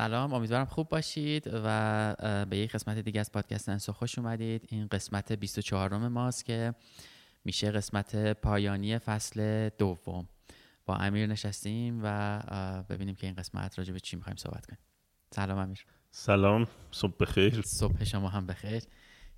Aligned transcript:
سلام 0.00 0.34
امیدوارم 0.34 0.64
خوب 0.64 0.88
باشید 0.88 1.50
و 1.52 2.46
به 2.50 2.56
یک 2.56 2.72
قسمت 2.72 2.98
دیگه 2.98 3.20
از 3.20 3.32
پادکست 3.32 3.68
انسو 3.68 3.92
خوش 3.92 4.18
اومدید. 4.18 4.66
این 4.68 4.86
قسمت 4.86 5.32
24 5.32 6.08
ماست 6.08 6.44
که 6.44 6.74
میشه 7.44 7.70
قسمت 7.70 8.16
پایانی 8.32 8.98
فصل 8.98 9.68
دوم. 9.68 10.28
با 10.86 10.96
امیر 10.96 11.26
نشستیم 11.26 12.00
و 12.04 12.42
ببینیم 12.88 13.14
که 13.14 13.26
این 13.26 13.36
قسمت 13.36 13.78
راجع 13.78 13.92
به 13.92 14.00
چی 14.00 14.16
می‌خوایم 14.16 14.36
صحبت 14.36 14.66
کنیم. 14.66 14.78
سلام 15.30 15.58
امیر. 15.58 15.86
سلام 16.10 16.66
صبح 16.90 17.14
بخیر. 17.20 17.62
صبح 17.62 18.04
شما 18.04 18.28
هم 18.28 18.46
بخیر. 18.46 18.82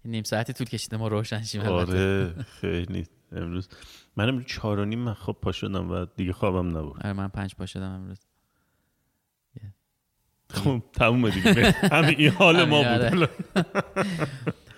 نیم 0.05 0.25
ساعتی 0.25 0.53
طول 0.53 0.67
کشیده 0.67 0.97
ما 0.97 1.09
روشن 1.09 1.43
شیم 1.43 1.61
آره 1.61 2.35
خیلی. 2.43 3.07
امروز. 3.33 3.69
من 4.17 4.29
امروز 4.29 4.47
چهار 4.47 4.79
و 4.79 4.85
نیم 4.85 4.99
من 4.99 5.15
خواب 5.15 5.41
پا 5.41 5.53
شدم 5.53 5.91
و 5.91 6.07
دیگه 6.17 6.33
خوابم 6.33 6.79
نبود. 6.79 6.97
آره 6.97 7.13
من 7.13 7.29
پنج 7.29 7.55
پا 7.55 7.67
شدم 7.67 7.91
امروز. 7.91 8.19
خب 10.53 10.83
تموم 10.93 11.31
دیگه. 11.31 11.71
همین 11.71 12.15
این 12.19 12.31
حال 12.31 12.65
ما 12.65 12.83
بود. 12.83 13.29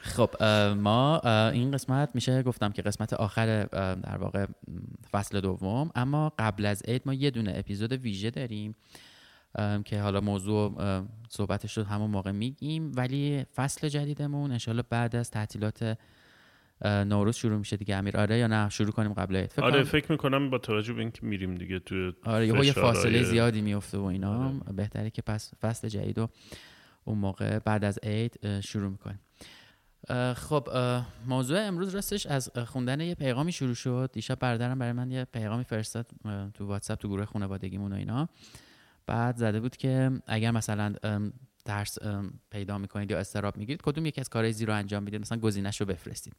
خب 0.02 0.44
ما 0.76 1.20
این 1.50 1.70
قسمت 1.70 2.10
میشه 2.14 2.42
گفتم 2.42 2.72
که 2.72 2.82
قسمت 2.82 3.12
آخر 3.12 3.64
در 3.94 4.16
واقع 4.16 4.46
فصل 5.12 5.40
دوم. 5.40 5.90
اما 5.94 6.32
قبل 6.38 6.66
از 6.66 6.82
عید 6.82 7.02
ما 7.06 7.14
یه 7.14 7.30
دونه 7.30 7.52
اپیزود 7.56 7.92
ویژه 7.92 8.30
داریم 8.30 8.74
که 9.84 10.00
حالا 10.00 10.20
موضوع 10.20 10.74
صحبتش 11.28 11.78
رو 11.78 11.84
همون 11.84 12.10
موقع 12.10 12.30
میگیم. 12.30 12.92
ولی 12.94 13.46
فصل 13.56 13.88
جدیدمون 13.88 14.52
انشالله 14.52 14.82
بعد 14.90 15.16
از 15.16 15.30
تعطیلات 15.30 15.98
نوروز 16.84 17.36
شروع 17.36 17.58
میشه 17.58 17.76
دیگه. 17.76 17.96
امیر 17.96 18.16
آره 18.16 18.38
یا 18.38 18.46
نه؟ 18.46 18.68
شروع 18.68 18.90
کنیم 18.90 19.12
قبل 19.12 19.36
عید. 19.36 19.52
فکر 19.52 19.64
آره 19.64 19.84
فکر 19.84 20.12
می‌کنم 20.12 20.50
با 20.50 20.58
توجه 20.58 20.92
به 20.92 21.00
اینکه 21.00 21.26
میریم 21.26 21.54
دیگه 21.54 21.78
تو 21.78 22.12
آره 22.24 22.66
یه 22.66 22.72
فاصله 22.72 23.22
زیادی 23.22 23.60
میفته 23.60 23.98
و 23.98 24.04
اینا. 24.04 24.44
آره. 24.44 24.72
بهتره 24.72 25.10
که 25.10 25.22
پس 25.22 25.54
فصل 25.60 25.88
جدید 25.88 26.18
و 26.18 26.28
اون 27.04 27.18
موقع 27.18 27.58
بعد 27.58 27.84
از 27.84 27.98
عید 28.02 28.60
شروع 28.60 28.90
می‌کنیم. 28.90 29.20
خب 30.34 30.68
موضوع 31.26 31.60
امروز 31.60 31.94
راستش 31.94 32.26
از 32.26 32.50
خوندن 32.66 33.00
یه 33.00 33.14
پیغامی 33.14 33.52
شروع 33.52 33.74
شد. 33.74 34.10
دیشب 34.12 34.38
برادرم 34.38 34.78
برای 34.78 34.92
من 34.92 35.10
یه 35.10 35.24
پیغامی 35.24 35.64
فرستاد 35.64 36.06
تو 36.54 36.66
واتساپ 36.66 36.98
تو 36.98 37.08
گروه 37.08 37.24
خانوادگیمون 37.24 37.92
و 37.92 37.96
اینا. 37.96 38.28
بعد 39.06 39.36
زده 39.36 39.60
بود 39.60 39.76
که 39.76 40.10
اگر 40.26 40.50
مثلا 40.50 40.94
ترس 41.64 41.98
پیدا 42.50 42.78
می‌کنید 42.78 43.10
یا 43.10 43.18
استراب 43.18 43.56
می‌گیرید 43.56 43.82
کدوم 43.82 44.06
یکی 44.06 44.20
از 44.20 44.28
کارهای 44.28 44.52
زیرو 44.52 44.74
انجام 44.74 45.02
می‌دید؟ 45.02 45.20
مثلا 45.20 45.38
گزینش 45.38 45.80
رو 45.80 45.86
بفرستید. 45.86 46.34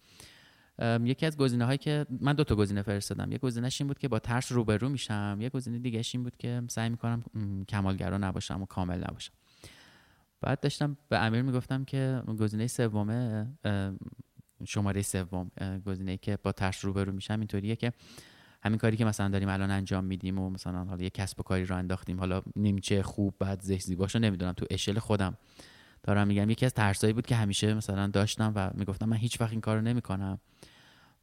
یکی 1.04 1.26
از 1.26 1.38
گزینه 1.38 1.66
هایی 1.66 1.78
که 1.78 2.06
من 2.22 2.34
دو 2.34 2.44
تا 2.44 2.56
گزینه 2.56 2.82
فرستادم. 2.82 3.32
یه 3.32 3.38
گزینهش 3.38 3.82
این 3.82 3.88
بود 3.88 4.00
که 4.00 4.08
با 4.08 4.20
ترس 4.20 4.52
روبرو 4.52 4.90
میشم. 4.90 5.38
یه 5.42 5.50
گزینه 5.50 5.80
دیگه 5.80 6.02
این 6.14 6.24
بود 6.24 6.38
که 6.38 6.62
سعی 6.68 6.90
می‌کنم 6.90 7.24
کمالگرا 7.70 8.18
نباشم 8.18 8.62
و 8.62 8.66
کامل 8.66 8.98
نباشم. 8.98 9.34
بعد 10.42 10.60
داشتم 10.60 10.98
به 11.10 11.20
امیر 11.20 11.42
می‌گفتم 11.42 11.86
که 11.86 12.22
گزینه 12.40 12.68
سومه 12.68 13.48
شماره 14.66 15.02
سوم 15.02 15.52
گزینه 15.86 16.18
که 16.18 16.38
با 16.44 16.52
ترس 16.52 16.86
روبرو 16.86 17.12
میشم 17.12 17.40
اینطوریه 17.40 17.76
که 17.76 17.94
همین 18.64 18.78
کاری 18.78 18.98
که 18.98 19.06
مثلا 19.06 19.30
داریم 19.30 19.50
الان 19.50 19.72
انجام 19.72 20.04
میدیم 20.04 20.40
و 20.40 20.50
مثلا 20.50 20.86
حالا 20.86 21.04
یه 21.04 21.10
کسب 21.10 21.40
و 21.40 21.44
کاری 21.44 21.66
رو 21.66 21.76
انداختیم. 21.76 22.20
حالا 22.20 22.42
نیمچه 22.56 23.04
خوب 23.04 23.36
بعد 23.40 23.62
زش 23.62 23.82
زیباشو 23.82 24.20
نمی‌دونم 24.20 24.54
تو 24.54 24.66
اشل 24.70 25.00
خودم. 25.00 25.38
دارم 26.06 26.28
میگم. 26.28 26.50
یکی 26.50 26.66
از 26.66 26.74
ترسایی 26.74 27.14
بود 27.14 27.26
که 27.26 27.36
همیشه 27.36 27.74
مثلا 27.74 28.08
داشتم 28.08 28.54
و 28.56 28.70
می‌گفتم 28.74 29.10
من 29.10 29.18
هیچ 29.18 29.42
وقت 29.42 29.52
این 29.52 29.62
کارو 29.62 29.82
نمی‌کنم. 29.82 30.40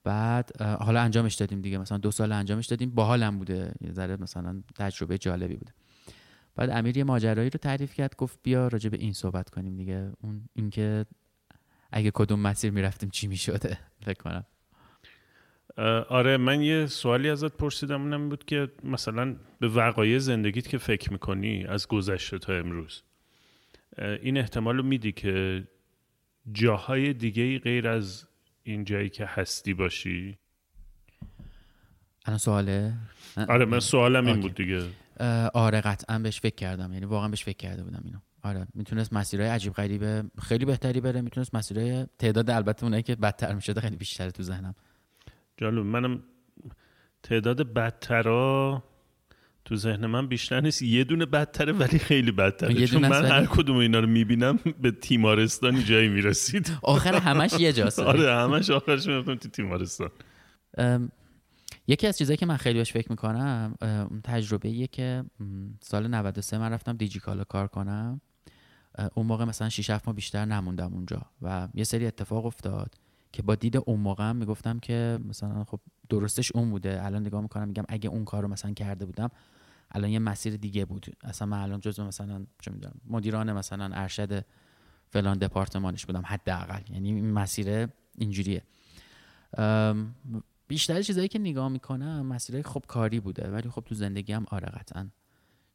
بعد 0.05 0.63
حالا 0.63 1.01
انجامش 1.01 1.35
دادیم 1.35 1.61
دیگه. 1.61 1.79
مثلا 1.79 1.99
دو 1.99 2.11
سال 2.11 2.33
انجامش 2.33 2.67
دادیم. 2.67 2.91
باحالم 2.91 3.39
بوده. 3.39 3.73
یه 3.81 3.93
ذره 3.93 4.17
مثلا 4.17 4.63
تجربه 4.75 5.19
جالبی 5.19 5.57
بوده. 5.57 5.73
بعد 6.57 6.71
امیر 6.71 6.97
یه 6.97 7.05
ماجرایی 7.05 7.51
رو 7.51 7.59
تعریف 7.59 7.95
کرد. 7.95 8.17
گفت 8.17 8.39
بیا 8.43 8.69
راجع 8.69 8.91
به 8.91 8.97
این 8.97 9.13
صحبت 9.13 9.51
کنیم 9.51 9.77
دیگه. 9.77 10.13
اون 10.21 10.49
اینکه 10.55 11.07
اگه 11.93 12.11
کدوم 12.15 12.41
مسیر 12.41 12.71
می‌رفتیم 12.71 13.11
چی 13.11 13.27
می‌شده؟ 13.27 13.79
فکر 14.07 14.23
کنم. 14.23 14.45
آره 16.09 16.37
من 16.37 16.63
یه 16.63 16.87
سوالی 16.87 17.31
ازت 17.31 17.57
پرسیدم. 17.57 18.03
اونم 18.03 18.29
بود 18.29 18.45
که 18.45 18.73
مثلا 18.85 19.37
به 19.61 19.69
وقایع 19.69 20.19
زندگیت 20.19 20.69
که 20.69 20.79
فکر 20.79 21.13
می‌کنی 21.13 21.65
از 21.65 21.89
گذشته 21.89 22.39
تا 22.39 22.53
امروز؟ 22.53 23.03
این 23.99 24.39
احتمال 24.39 24.77
رو 24.77 24.83
میدی 24.83 25.13
که 25.13 25.65
جاهای 26.53 27.13
دیگه 27.13 27.59
غیر 27.59 27.89
از 27.89 28.27
این 28.63 28.85
جایی 28.85 29.09
که 29.09 29.27
هستی 29.27 29.75
باشی؟ 29.75 30.39
الان 32.27 32.39
سواله 32.39 32.95
آره 33.49 33.65
من 33.65 33.81
سوالم 33.81 34.27
این 34.27 34.41
بود 34.41 34.55
دیگه. 34.55 34.83
آره 35.55 35.81
قطعا 35.81 36.19
بهش 36.19 36.41
فکر 36.41 36.55
کردم. 36.55 36.93
یعنی 36.93 37.07
واقعا 37.07 37.29
بهش 37.29 37.45
فکر 37.45 37.57
کرده 37.57 37.83
بودم 37.83 38.03
اینو. 38.05 38.19
آره 38.43 38.67
می‌تونست 38.75 39.13
مسیرهای 39.13 39.51
عجیب 39.51 39.73
غریبه 39.73 40.25
خیلی 40.43 40.65
بهتری 40.65 41.01
بره 41.01 41.21
می‌تونست 41.21 41.55
مسیرهای 41.55 42.07
تعداد 42.19 42.51
البته 42.51 42.85
اونایی 42.85 43.03
که 43.03 43.17
بدتر 43.17 43.55
می‌شده 43.55 43.81
خیلی 43.81 43.97
بیشتر 43.97 44.31
تو 44.31 44.43
ذهنم. 44.43 44.75
جالب 45.57 45.79
منم 45.79 46.23
تعداد 47.23 47.73
بدترا 47.73 48.85
تو 49.65 49.77
ذهن 49.77 50.07
من 50.07 50.27
بیشتر 50.27 50.61
نیست. 50.61 50.83
یه 50.83 51.05
دونه 51.05 51.27
بدتره 51.27 51.73
ولی 51.73 51.99
خیلی 51.99 52.33
بدتره. 52.33 52.87
چون 52.87 53.09
من 53.09 53.25
هر 53.25 53.47
کدوم 53.47 53.77
اینا 53.77 54.01
رو 54.01 54.07
می‌بینم 54.07 54.59
به 54.81 54.91
تیمارستانی 54.91 55.83
جایی 55.83 56.09
می‌رسید. 56.09 56.73
آخر 56.83 57.15
همش 57.15 57.53
یه 57.53 57.73
جاست. 57.73 57.99
آره 58.13 58.35
همش 58.35 58.71
آخرش 58.71 59.07
می‌رفتم 59.07 59.35
تو 59.35 59.49
تیمارستان. 59.49 60.11
یکی 61.87 62.07
از 62.07 62.19
چیزایی 62.19 62.37
که 62.37 62.47
من 62.47 62.57
خیلی 62.57 62.79
بهش 62.79 62.93
فکر 62.93 63.11
می‌کنم 63.11 63.75
تجربه 64.25 64.69
ایه 64.69 64.87
که 64.87 65.25
سال 65.81 66.07
93 66.07 66.59
من 66.59 66.73
رفتم 66.73 66.97
دیجیکالا 66.97 67.45
کار 67.45 67.67
کنم. 67.67 68.21
اون 69.15 69.27
موقع 69.27 69.45
مثلا 69.45 69.69
6 69.69 69.91
7 69.91 70.07
ماه 70.09 70.17
بیشتر 70.17 70.45
نموندم 70.45 70.93
اونجا 70.93 71.23
و 71.43 71.69
یه 71.75 71.85
سری 71.85 72.07
اتفاق 72.07 72.47
افتاد 72.47 72.95
که 73.33 73.43
با 73.43 73.55
دید 73.55 73.77
اون 73.77 74.01
موقع 74.01 74.25
هم 74.25 74.37
می‌گفتم 74.37 74.79
که 74.79 75.19
مثلا 75.29 75.65
خب 75.65 75.81
درستش 76.13 76.53
اون 76.53 76.71
بوده. 76.71 77.05
الان 77.07 77.23
نگاه 77.27 77.41
می‌کنم 77.41 77.69
میگم 77.69 77.85
اگه 77.89 78.09
اون 78.11 78.25
کار 78.25 78.43
رو 78.43 78.49
مثلا 78.49 78.73
کرده 78.73 79.07
بودم 79.07 79.31
الان 79.91 80.11
یه 80.11 80.19
مسیر 80.19 80.57
دیگه 80.57 80.85
بود. 80.85 81.07
اصلا 81.25 81.49
من 81.49 81.59
الان 81.59 81.81
جزو 81.81 82.05
مثلا 82.05 82.47
چه 82.61 82.71
می‌دونم 82.71 82.95
مدیران 83.07 83.53
مثلا 83.53 83.91
ارشد 83.93 84.45
فلان 85.11 85.39
دپارتمانش 85.39 86.07
بودم 86.07 86.23
حداقل. 86.27 86.81
یعنی 86.91 87.13
این 87.13 87.31
مسیر 87.31 87.89
اینجوریه. 88.19 88.63
بیشتر 90.69 91.03
چیزایی 91.03 91.29
که 91.29 91.39
نگاه 91.39 91.69
می‌کنم 91.69 92.27
مسیرهای 92.27 92.63
خب 92.63 92.85
کاری 92.89 93.21
بوده 93.21 93.51
ولی 93.51 93.69
خب 93.69 93.83
تو 93.87 93.95
زندگی 93.95 94.33
هم 94.33 94.47
آره 94.51 94.69
قطعا 94.69 95.09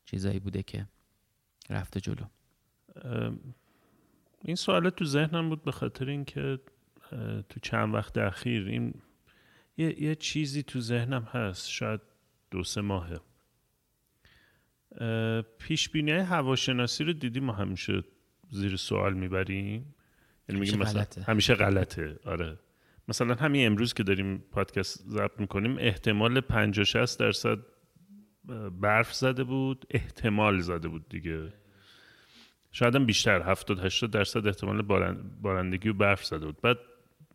چیزایی 0.06 0.40
بوده 0.40 0.64
که 0.64 0.88
رفته 1.70 2.02
جلو. 2.02 2.26
این 4.42 4.56
سوالت 4.56 4.96
تو 4.96 5.06
ذهنم 5.06 5.50
بود 5.50 5.64
به 5.64 5.72
خاطر 5.72 6.10
اینکه 6.10 6.60
تو 7.50 7.60
چند 7.62 7.94
وقت 7.94 8.18
اخیر 8.18 8.68
این 8.68 8.94
یه, 9.78 10.04
یه 10.04 10.16
چیزی 10.16 10.64
تو 10.64 10.80
ذهنم 10.80 11.24
هست 11.24 11.70
شاید 11.70 12.02
دو 12.52 12.64
سه 12.64 12.82
ماهه. 12.82 13.20
پیش 15.60 15.90
بینی 15.90 16.12
هواشناسی 16.12 17.04
رو 17.04 17.14
دیدی 17.14 17.40
ما 17.40 17.54
همیشه 17.54 18.04
زیر 18.50 18.76
سوال 18.76 19.14
می‌بریم؟ 19.14 19.96
یعنی 20.50 20.62
میگیم 20.62 20.80
مثلا 20.80 21.02
غلطه. 21.02 21.22
همیشه 21.22 21.56
غلطه 21.56 22.20
آره. 22.26 22.60
مثلا 23.08 23.36
همین 23.36 23.66
امروز 23.66 23.94
که 23.94 24.04
داریم 24.04 24.38
پادکست 24.38 25.04
ضبط 25.08 25.40
می‌کنیم 25.40 25.78
احتمال 25.80 26.42
50 26.42 26.86
60 26.86 27.20
درصد 27.20 27.58
برف 28.82 29.14
زده 29.14 29.44
بود 29.44 29.86
احتمال 29.90 30.60
زده 30.60 30.88
بود 30.88 31.10
دیگه. 31.10 31.54
شاید 32.72 32.96
هم 32.96 33.06
بیشتر 33.06 33.42
70 33.42 33.86
80 33.86 34.12
درصد 34.12 34.48
احتمال 34.48 34.82
بارندگی 35.42 35.90
و 35.90 35.94
برف 35.94 36.26
زده 36.26 36.46
بود. 36.46 36.62
بعد 36.62 36.78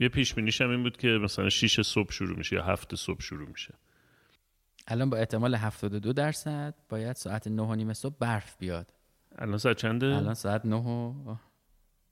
یه 0.03 0.09
پیش 0.09 0.61
هم 0.61 0.71
این 0.71 0.83
بود 0.83 0.97
که 0.97 1.09
مثلا 1.09 1.49
6 1.49 1.81
صبح 1.81 2.13
شروع 2.13 2.39
میشه 2.39 2.57
یا 2.57 2.65
هفت 2.65 2.95
صبح 2.95 3.21
شروع 3.21 3.49
میشه. 3.49 3.75
الان 4.87 5.11
با 5.11 5.17
احتمال 5.17 5.55
72 5.55 6.13
درصد 6.13 6.75
باید 6.89 7.17
ساعت 7.17 7.49
9 7.49 7.63
و 7.63 7.75
نیم 7.75 7.93
صبح 7.93 8.17
برف 8.19 8.57
بیاد. 8.59 8.95
الان 9.39 9.59
ساعت 9.59 9.77
چنده؟ 9.77 10.07
الان 10.07 10.35
ساعت 10.35 10.67
9 10.67 10.77
و 10.77 11.37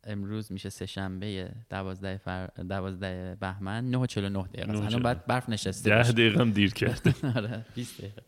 امروز 0.04 0.52
میشه 0.52 0.68
سه 0.68 0.86
شنبه 0.86 1.52
12 1.70 2.16
فر... 2.16 2.46
12 2.46 3.36
بهمن. 3.40 3.90
9 3.90 3.98
و 3.98 4.06
49 4.06 4.42
دقیقه 4.42 4.78
الان 4.78 5.02
بعد 5.02 5.26
برف 5.26 5.48
نشسته 5.48 5.90
10 5.90 6.12
دقیقه 6.12 6.40
هم 6.40 6.50
دیر 6.50 6.74
کرده 6.74 7.14
آره 7.36 7.66
20 7.74 8.00
دقیقه. 8.00 8.22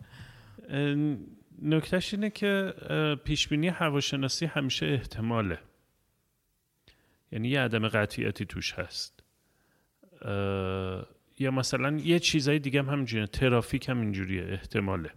نکتهش 1.62 2.15
اینه 2.15 2.31
که 2.31 2.75
پیش 3.25 3.49
بینی 3.49 3.69
هواشناسی 3.69 4.47
همیشه 4.47 4.87
احتماله. 4.87 5.58
یعنی 7.32 7.49
یه 7.49 7.61
عدم 7.61 7.88
قطعیتی 7.88 8.47
توش 8.47 8.73
هست. 8.73 9.22
یا 11.39 11.51
مثلا 11.51 11.97
یه 11.97 12.19
چیزای 12.19 12.59
دیگه 12.59 12.83
هم 12.83 12.89
همینجوریه. 12.89 13.27
ترافیک 13.27 13.89
هم 13.89 14.01
اینجوریه 14.01 14.45
احتماله. 14.45 15.11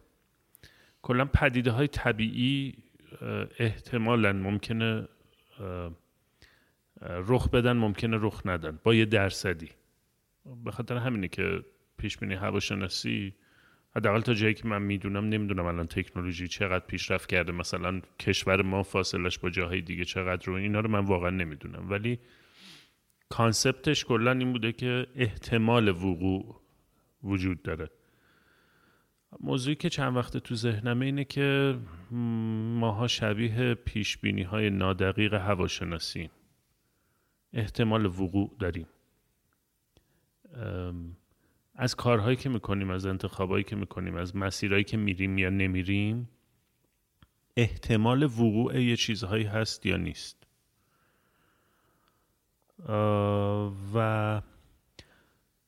کلا 1.02 1.26
پدیده 1.26 1.72
های 1.72 1.88
طبیعی 1.88 2.74
احتمالا 3.60 4.34
ممکنه 4.34 5.08
رخ 7.02 7.50
بدن 7.50 7.74
ممکنه 7.74 8.18
رخ 8.22 8.42
ندن 8.46 8.80
با 8.84 8.94
یه 8.94 9.06
درصدی. 9.06 9.70
به 10.66 10.72
خاطر 10.72 10.98
همینه 10.98 11.28
که 11.28 11.64
پیش 11.98 12.18
بینی 12.18 12.34
هواشناسی 12.34 13.34
حداقل 13.96 14.22
تا 14.22 14.34
جایی 14.34 14.54
که 14.54 14.68
من 14.68 14.82
می‌دونم 14.82 15.30
نمی‌دونم 15.30 15.66
الان 15.66 15.88
تکنولوژی 15.88 16.48
چقدر 16.48 16.86
پیشرفت 16.86 17.30
کرده 17.30 17.52
مثلا 17.52 18.02
کشور 18.20 18.62
ما 18.62 18.84
فاصلش 18.84 19.40
با 19.40 19.50
جاهای 19.50 19.82
دیگه 19.82 20.06
چقدر 20.06 20.46
رو 20.46 20.54
اینا 20.54 20.80
رو 20.80 20.90
من 20.90 21.06
واقعا 21.06 21.30
نمی‌دونم. 21.30 21.90
ولی 21.90 22.20
کانسپتش 23.30 24.06
کلا 24.06 24.32
این 24.32 24.52
بوده 24.52 24.72
که 24.72 25.08
احتمال 25.16 25.88
وقوع 25.88 26.62
وجود 27.24 27.64
داره. 27.64 27.90
موضوعی 29.40 29.76
که 29.76 29.90
چند 29.90 30.16
وقت 30.16 30.38
تو 30.38 30.56
ذهنمه 30.56 31.06
اینه 31.06 31.24
که 31.24 31.78
ماها 32.80 33.08
شبیه 33.08 33.74
پیش 33.74 34.18
بینی 34.18 34.44
های 34.44 34.70
نادقیق 34.70 35.34
هواشناسی 35.34 36.30
احتمال 37.54 38.06
وقوع 38.06 38.56
داریم. 38.60 38.88
از 41.76 41.96
کارهایی 41.96 42.36
که 42.36 42.50
می‌کنیم 42.50 42.90
از 42.90 43.06
انتخابایی 43.06 43.64
که 43.64 43.76
می‌کنیم 43.76 44.16
از 44.16 44.36
مسیرهایی 44.36 44.84
که 44.84 44.98
میریم 44.98 45.38
یا 45.38 45.50
نمیریم 45.50 46.30
احتمال 47.58 48.24
وقوع 48.24 48.82
یه 48.82 48.96
چیزهایی 48.96 49.44
هست 49.44 49.86
یا 49.86 49.98
نیست. 49.98 50.45
و 53.94 54.42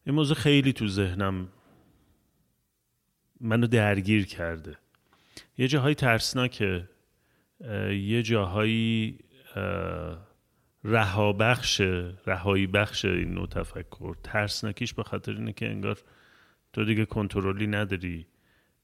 این 0.05 0.15
موضوع 0.15 0.35
خیلی 0.35 0.73
تو 0.73 0.87
ذهنم 0.87 1.47
منو 3.41 3.67
درگیر 3.67 4.25
کرده. 4.25 4.77
یه 5.57 5.67
جاهایی 5.67 5.95
ترسناکه. 5.95 6.89
یه 7.91 8.23
جاهایی 8.23 9.19
رهابخش 10.83 11.81
رهایی 12.25 12.67
بخش 12.67 13.05
این 13.05 13.33
نوع 13.33 13.47
تفکر. 13.47 14.15
ترسناکیش 14.23 14.93
به 14.93 15.03
خاطر 15.03 15.31
اینه 15.31 15.53
که 15.53 15.69
انگار 15.69 15.97
تو 16.73 16.85
دیگه 16.85 17.05
کنترلی 17.05 17.67
نداری. 17.67 18.27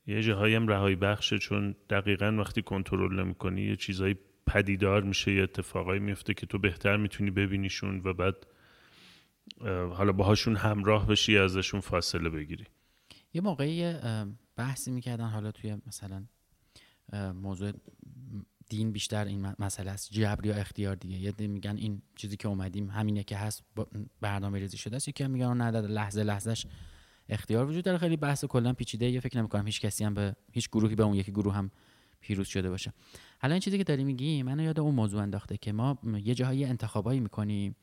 یه 0.08 0.22
جاهایی 0.22 0.56
هم 0.56 0.68
رهایی 0.68 0.96
بخشه 0.96 1.40
چون 1.40 1.76
دقیقا 1.90 2.36
وقتی 2.40 2.62
کنترل 2.62 3.20
نمی‌کنی 3.20 3.62
یه 3.62 3.76
چیزایی 3.76 4.16
پدیدار 4.48 5.04
میشه 5.04 5.34
یه 5.34 5.44
اتفاقایی 5.44 6.00
میفته 6.00 6.34
که 6.34 6.46
تو 6.46 6.60
بهتر 6.60 6.98
می‌تونی 6.98 7.32
ببینیشون 7.32 8.02
و 8.06 8.14
بعد 8.14 8.36
حالا 9.94 10.12
باهاشون 10.12 10.56
همراه 10.56 11.08
بشی 11.08 11.38
ازشون 11.38 11.80
فاصله 11.80 12.30
بگیری. 12.30 12.66
یه 13.34 13.42
موقعی 13.42 13.94
بحثی 14.56 14.92
می‌کردن 14.92 15.28
حالا 15.28 15.52
توی 15.52 15.78
مثلا 15.88 16.26
موضوع 17.34 17.72
دین 18.70 18.92
بیشتر 18.92 19.26
این 19.26 19.54
مسئله 19.60 19.92
است 19.92 20.12
جبر 20.12 20.46
یا 20.46 20.56
اختیار 20.56 20.96
دیگه. 20.96 21.18
یه 21.18 21.48
میگن 21.48 21.78
این 21.78 22.02
چیزی 22.16 22.38
که 22.38 22.48
اومدیم 22.48 22.90
همینه 22.90 23.24
که 23.24 23.38
هست 23.38 23.64
برنامه 24.22 24.60
ریزی 24.60 24.78
شده 24.78 24.96
است. 24.96 25.08
یکی 25.08 25.28
میگن 25.28 25.58
نه 25.58 25.72
لحظه 25.72 26.24
لحظهش 26.24 26.66
اختیار 27.30 27.66
وجود 27.66 27.84
داره. 27.84 27.98
خیلی 27.98 28.18
بحث 28.18 28.46
کلا 28.46 28.74
پیچیده. 28.74 29.10
یه 29.10 29.20
فکر 29.20 29.38
نمی‌کنم 29.38 29.66
هیچ 29.66 29.82
کسی 29.82 30.04
هم 30.04 30.14
به 30.14 30.36
هیچ 30.52 30.70
گروهی 30.70 30.96
به 30.96 31.04
اون 31.04 31.16
یکی 31.16 31.32
گروه 31.32 31.54
هم 31.54 31.72
پیروز 32.20 32.48
شده 32.48 32.70
باشه. 32.70 32.94
حالا 33.44 33.54
این 33.54 33.62
چیزی 33.62 33.78
که 33.78 33.84
داری 33.84 34.04
میگی 34.04 34.44
منو 34.44 34.64
یاد 34.64 34.80
اون 34.80 34.96
موضوع 34.96 35.22
انداخته 35.22 35.58
که 35.58 35.72
ما 35.72 35.98
یه 36.24 36.36
جاهایی 36.36 36.66
انتخابایی 36.66 37.20
می‌کنیم. 37.20 37.76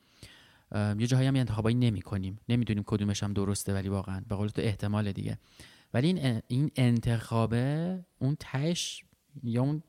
یه 0.75 1.07
جاهایی 1.07 1.29
هم 1.29 1.37
انتخابایی 1.37 1.77
نمی‌کنیم. 1.77 2.41
نمی‌دونیم 2.49 2.85
کدومش 2.87 3.23
هم 3.23 3.33
درسته 3.33 3.75
ولی 3.75 3.89
واقعا. 3.89 4.23
به 4.29 4.35
قول 4.35 4.49
تو 4.49 4.63
احتمال 4.63 5.13
دیگه. 5.13 5.39
ولی 5.95 6.07
این 6.07 6.43
این 6.47 6.71
انتخابه 6.77 7.99
اون 8.19 8.37
تش 8.41 9.05
یا 9.43 9.63
اون 9.63 9.83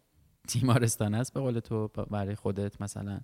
تیمارستان 0.48 1.14
است 1.14 1.34
به 1.34 1.40
قول 1.40 1.60
تو 1.60 1.88
برای 1.88 2.36
خودت 2.36 2.82
مثلا. 2.82 3.20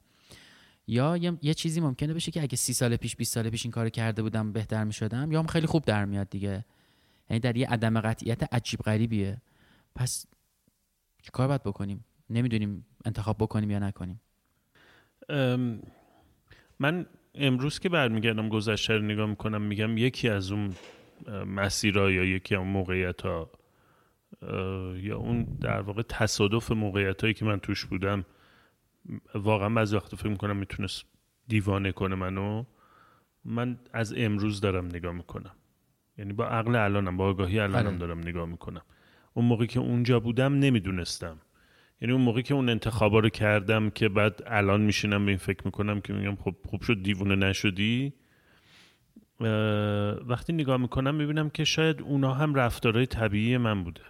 یا 0.87 1.17
یه, 1.17 1.53
چیزی 1.53 1.81
ممکنه 1.81 2.13
بشه 2.13 2.31
که 2.31 2.41
اگه 2.41 2.55
سی 2.55 2.73
سال 2.73 2.95
پیش 2.95 3.15
20 3.15 3.33
سال 3.33 3.49
پیش 3.49 3.65
این 3.65 3.71
کار 3.71 3.89
کرده 3.89 4.21
بودم 4.21 4.51
بهتر 4.51 4.83
می 4.83 4.93
شدم 4.93 5.31
یا 5.31 5.39
هم 5.39 5.47
خیلی 5.47 5.67
خوب 5.67 5.85
در 5.85 6.05
میاد 6.05 6.29
دیگه. 6.29 6.65
یعنی 7.29 7.39
در 7.39 7.57
یه 7.57 7.67
عدم 7.67 8.01
قطعیت 8.01 8.53
عجیب 8.53 8.79
غریبیه. 8.79 9.41
پس 9.95 10.25
چه 11.21 11.31
کار 11.31 11.47
باید 11.47 11.63
بکنیم؟ 11.63 12.05
نمی‌دونیم 12.29 12.85
انتخاب 13.05 13.37
بکنیم 13.37 13.71
یا 13.71 13.79
نکنیم. 13.79 14.21
من 16.79 17.05
امروز 17.35 17.79
که 17.79 17.89
برمیگردم 17.89 18.49
گذشته 18.49 18.97
رو 18.97 19.01
نگاه 19.03 19.25
می‌کنم 19.25 19.61
میگم 19.61 19.97
یکی 19.97 20.29
از 20.29 20.51
اون 20.51 20.73
مسیرها 21.47 22.11
یا 22.11 22.23
یکی 22.23 22.55
از 22.55 22.59
اون 22.59 22.69
موقعیت 22.69 23.21
ها 23.21 23.51
یا 24.95 25.17
اون 25.17 25.43
در 25.43 25.81
واقع 25.81 26.01
تصادف 26.01 26.71
موقعیت 26.71 27.21
هایی 27.21 27.33
که 27.33 27.45
من 27.45 27.59
توش 27.59 27.85
بودم 27.85 28.25
واقعا 29.35 29.69
بعضی 29.69 29.95
وقت 29.95 30.15
فکر 30.15 30.29
می‌کنم 30.29 30.57
می‌تونست 30.57 31.05
دیوانه 31.47 31.91
کنه 31.91 32.15
منو. 32.15 32.63
من 33.45 33.79
از 33.93 34.13
امروز 34.17 34.61
دارم 34.61 34.85
نگاه 34.85 35.13
می‌کنم. 35.13 35.51
یعنی 36.17 36.33
با 36.33 36.47
عقل 36.47 36.75
الانم 36.75 37.17
با 37.17 37.25
آگاهی 37.29 37.59
الانم 37.59 37.89
بله. 37.89 37.97
دارم 37.97 38.19
نگاه 38.19 38.45
می‌کنم. 38.45 38.81
اون 39.33 39.45
موقعی 39.45 39.67
که 39.67 39.79
اونجا 39.79 40.19
بودم 40.19 40.53
نمی‌دونستم. 40.53 41.37
یعنی 42.01 42.13
اون 42.13 42.21
موقعی 42.21 42.43
که 42.43 42.53
اون 42.53 42.69
انتخابا 42.69 43.19
رو 43.19 43.29
کردم 43.29 43.89
که 43.89 44.09
بعد 44.09 44.43
الان 44.45 44.81
میشینم 44.81 45.25
به 45.25 45.31
این 45.31 45.37
فکر 45.37 45.61
می‌کنم 45.65 46.01
که 46.01 46.13
میگم 46.13 46.35
خب 46.35 46.55
خوب 46.65 46.81
شد 46.81 47.03
دیوونه 47.03 47.35
نشدی. 47.35 48.13
وقتی 50.27 50.53
نگاه 50.53 50.77
می‌کنم 50.77 51.15
می‌بینم 51.15 51.49
که 51.49 51.63
شاید 51.63 52.01
اونا 52.01 52.33
هم 52.33 52.55
رفتارهای 52.55 53.05
طبیعی 53.05 53.57
من 53.57 53.83
بوده. 53.83 54.01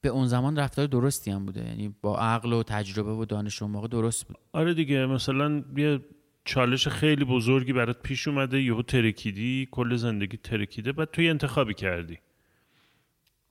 به 0.00 0.08
اون 0.08 0.26
زمان 0.26 0.58
رفتار 0.58 0.86
درستی 0.86 1.30
هم 1.30 1.46
بوده. 1.46 1.64
یعنی 1.64 1.94
با 2.02 2.18
عقل 2.18 2.52
و 2.52 2.62
تجربه 2.62 3.12
و 3.12 3.24
دانش 3.24 3.62
اون 3.62 3.70
موقع 3.70 3.88
درست 3.88 4.28
بود. 4.28 4.36
آره 4.52 4.74
دیگه 4.74 5.06
مثلا 5.06 5.64
یه 5.76 6.00
چالش 6.44 6.88
خیلی 6.88 7.24
بزرگی 7.24 7.72
برات 7.72 8.02
پیش 8.02 8.28
اومده 8.28 8.62
یهو 8.62 8.82
ترکیدی 8.82 9.68
کل 9.70 9.96
زندگی 9.96 10.36
ترکیده 10.36 10.92
بعد 10.92 11.10
توی 11.10 11.28
انتخابی 11.28 11.74
کردی. 11.74 12.18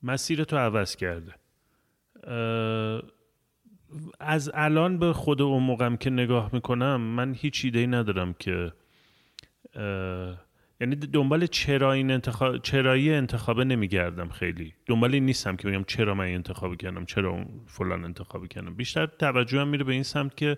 مسیر 0.03 0.43
تو 0.43 0.57
عوض 0.57 0.95
کرده. 0.95 1.33
از 4.19 4.51
الان 4.53 4.99
به 4.99 5.13
خود 5.13 5.41
اون 5.41 5.63
موقعم 5.63 5.97
که 5.97 6.09
نگاه 6.09 6.49
می‌کنم 6.53 7.01
من 7.01 7.33
هیچ 7.33 7.65
ایده 7.65 7.85
ندارم 7.85 8.33
که 8.33 8.73
یعنی 10.81 10.95
دنبال 10.95 11.45
چرا 11.45 11.93
این 11.93 12.11
انتخاب 12.11 12.57
چرایی 12.57 13.13
انتخابه 13.13 13.63
نمیگردم 13.63 14.29
خیلی. 14.29 14.73
دنبال 14.85 15.13
این 15.13 15.25
نیستم 15.25 15.55
که 15.55 15.67
بگم 15.67 15.83
چرا 15.83 16.15
من 16.15 16.25
انتخاب 16.25 16.75
کردم 16.75 17.05
چرا 17.05 17.29
اون 17.29 17.61
فلان 17.67 18.05
انتخاب 18.05 18.47
کردم. 18.47 18.75
بیشتر 18.75 19.05
توجهم 19.05 19.67
میره 19.67 19.83
به 19.83 19.93
این 19.93 20.03
سمت 20.03 20.37
که 20.37 20.57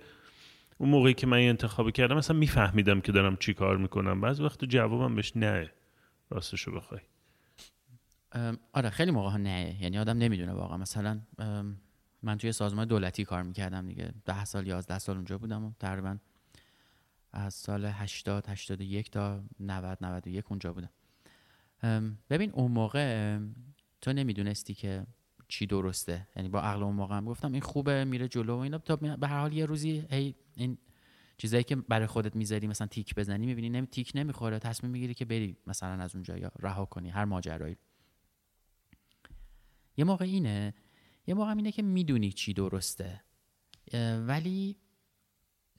اون 0.77 0.89
موقعی 0.89 1.13
که 1.13 1.27
من 1.27 1.37
انتخاب 1.37 1.91
کردم 1.91 2.17
مثلا 2.17 2.37
میفهمیدم 2.37 3.01
که 3.01 3.11
دارم 3.11 3.35
چی 3.35 3.53
کار 3.53 3.77
می‌کنم. 3.77 4.21
بعض 4.21 4.39
وقت 4.39 4.65
جوابم 4.65 5.15
بهش 5.15 5.31
نه 5.35 5.71
راستشو 6.29 6.71
بخوای. 6.71 7.01
آره 8.73 8.89
خیلی 8.89 9.11
موقع 9.11 9.37
نه 9.37 9.75
یعنی 9.81 9.97
آدم 9.99 10.17
نمی‌دونه 10.17 10.53
واقعا. 10.53 10.77
مثلا 10.77 11.19
من 12.23 12.37
توی 12.37 12.51
سازمان 12.51 12.87
دولتی 12.87 13.25
کار 13.25 13.43
می‌کردم 13.43 13.87
دیگه. 13.87 14.13
ده 14.25 14.45
سال 14.45 14.67
یازده 14.67 14.99
سال 14.99 15.15
اونجا 15.15 15.37
بودم 15.37 15.65
و 15.65 15.71
تقریبا 15.79 16.17
از 17.33 17.53
سال 17.53 17.85
80 17.85 18.49
81 18.49 19.11
تا 19.11 19.43
90 19.59 19.97
91 20.01 20.45
اونجا 20.49 20.73
بودم. 20.73 20.89
ببین 22.29 22.51
اون 22.51 22.71
موقع 22.71 23.39
تو 24.01 24.13
نمی‌دونستی 24.13 24.73
که 24.73 25.05
چی 25.47 25.65
درسته. 25.65 26.27
یعنی 26.35 26.49
با 26.49 26.61
عقل 26.61 26.83
اون 26.83 26.95
موقع 26.95 27.15
هم 27.15 27.25
گفتم 27.25 27.51
این 27.51 27.61
خوبه 27.61 28.05
میره 28.05 28.27
جلو 28.27 28.55
و 28.55 28.59
اینا. 28.59 28.77
تا 28.77 28.95
به 28.95 29.27
هر 29.27 29.39
حال 29.39 29.53
یه 29.53 29.65
روزی 29.65 30.07
هی 30.09 30.35
این 30.55 30.77
چیزایی 31.37 31.63
که 31.63 31.75
برای 31.75 32.07
خودت 32.07 32.35
می‌ذاری 32.35 32.67
مثلا 32.67 32.87
تیک 32.87 33.15
بزنی 33.15 33.45
می‌بینی 33.45 33.69
نمی 33.69 33.87
تیک 33.87 34.11
نمی‌خوره. 34.15 34.59
تصمیم 34.59 34.91
می‌گیری 34.91 35.13
که 35.13 35.25
بری 35.25 35.57
مثلا 35.67 36.03
از 36.03 36.15
اونجا 36.15 36.37
یا 36.37 36.51
رها 36.59 36.85
کنی 36.85 37.09
هر 37.09 37.25
ماجرایی. 37.25 37.77
یه 39.97 40.05
موقع 40.05 40.25
اینه 40.25 40.73
یه 41.27 41.33
موقع 41.33 41.55
اینه 41.55 41.71
که 41.71 41.81
می‌دونی 41.81 42.31
چی 42.31 42.53
درسته. 42.53 43.23
ولی 44.27 44.77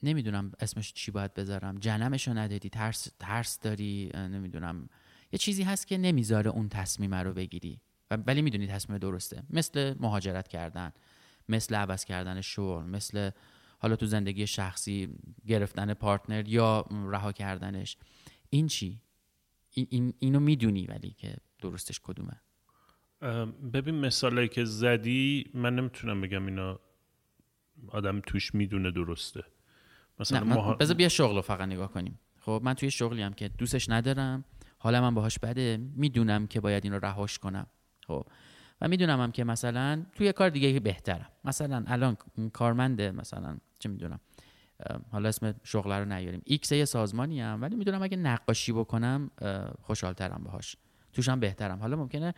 نمی‌دونم 0.03 0.51
اسمش 0.59 0.93
چی 0.93 1.11
باید 1.11 1.33
بذارم. 1.33 1.79
جنمشو 1.79 2.33
ندادی 2.33 2.69
ترس 2.69 3.07
ترس 3.19 3.59
داری 3.59 4.11
نمی‌دونم. 4.13 4.89
یه 5.31 5.39
چیزی 5.39 5.63
هست 5.63 5.87
که 5.87 5.97
نمی‌ذاره 5.97 6.49
اون 6.51 6.69
تصمیم 6.69 7.15
رو 7.15 7.33
بگیری. 7.33 7.81
ولی 8.11 8.41
می‌دونی 8.41 8.67
تصمیم 8.67 8.97
درسته. 8.97 9.43
مثل 9.49 9.95
مهاجرت 9.99 10.47
کردن 10.47 10.91
مثل 11.49 11.75
عوض 11.75 12.05
کردن 12.05 12.41
شغل 12.41 12.83
مثل 12.83 13.31
حالا 13.79 13.95
تو 13.95 14.05
زندگی 14.05 14.47
شخصی 14.47 15.09
گرفتن 15.47 15.93
پارتنر 15.93 16.47
یا 16.47 16.85
رها 16.91 17.31
کردنش. 17.31 17.97
این 18.49 18.67
چی؟ 18.67 19.01
این 19.71 20.13
اینو 20.19 20.39
می‌دونی 20.39 20.85
ولی 20.85 21.09
که 21.09 21.35
درستش 21.59 21.99
کدومه. 22.03 22.41
ببین 23.73 23.95
مثالایی 23.95 24.47
که 24.47 24.65
زدی 24.65 25.51
من 25.53 25.75
نمی‌تونم 25.75 26.21
بگم 26.21 26.45
اینا 26.45 26.79
آدم 27.87 28.19
توش 28.19 28.55
می‌دونه 28.55 28.91
درسته. 28.91 29.43
مثلا 30.19 30.43
مها... 30.43 30.73
بذار 30.73 30.95
بیا 30.95 31.09
شغل 31.09 31.35
رو 31.35 31.41
فقط 31.41 31.67
نگاه 31.67 31.91
کنیم. 31.91 32.19
خب 32.39 32.61
من 32.63 32.73
توی 32.73 32.91
شغلی 32.91 33.21
هم 33.21 33.33
که 33.33 33.47
دوستش 33.47 33.89
ندارم 33.89 34.45
حالا 34.77 35.01
من 35.01 35.13
باهاش 35.13 35.39
بده 35.39 35.77
می‌دونم 35.95 36.47
که 36.47 36.59
باید 36.59 36.83
این 36.83 36.93
رو 36.93 36.99
رهاش 37.05 37.39
کنم. 37.39 37.67
خب 38.07 38.25
و 38.81 38.87
می‌دونم 38.87 39.21
هم 39.21 39.31
که 39.31 39.43
مثلا 39.43 40.05
توی 40.13 40.31
کار 40.31 40.49
دیگه 40.49 40.79
بهترم. 40.79 41.29
مثلا 41.45 41.83
الان 41.87 42.17
کارمنده 42.53 43.11
مثلا 43.11 43.57
چه 43.79 43.89
می‌دونم 43.89 44.19
حالا 45.11 45.29
اسم 45.29 45.55
شغل 45.63 45.91
رو 45.91 46.05
نیاریم. 46.05 46.41
X 46.45 46.71
یه 46.71 46.85
سازمانی 46.85 47.41
هم 47.41 47.61
ولی 47.61 47.75
می‌دونم 47.75 48.03
اگه 48.03 48.17
نقاشی 48.17 48.71
بکنم 48.71 49.31
خوشحالترم 49.81 50.41
باهاش. 50.43 50.75
توشم 51.13 51.39
بهترم. 51.39 51.79
حالا 51.79 51.95
ممکنه 51.95 52.33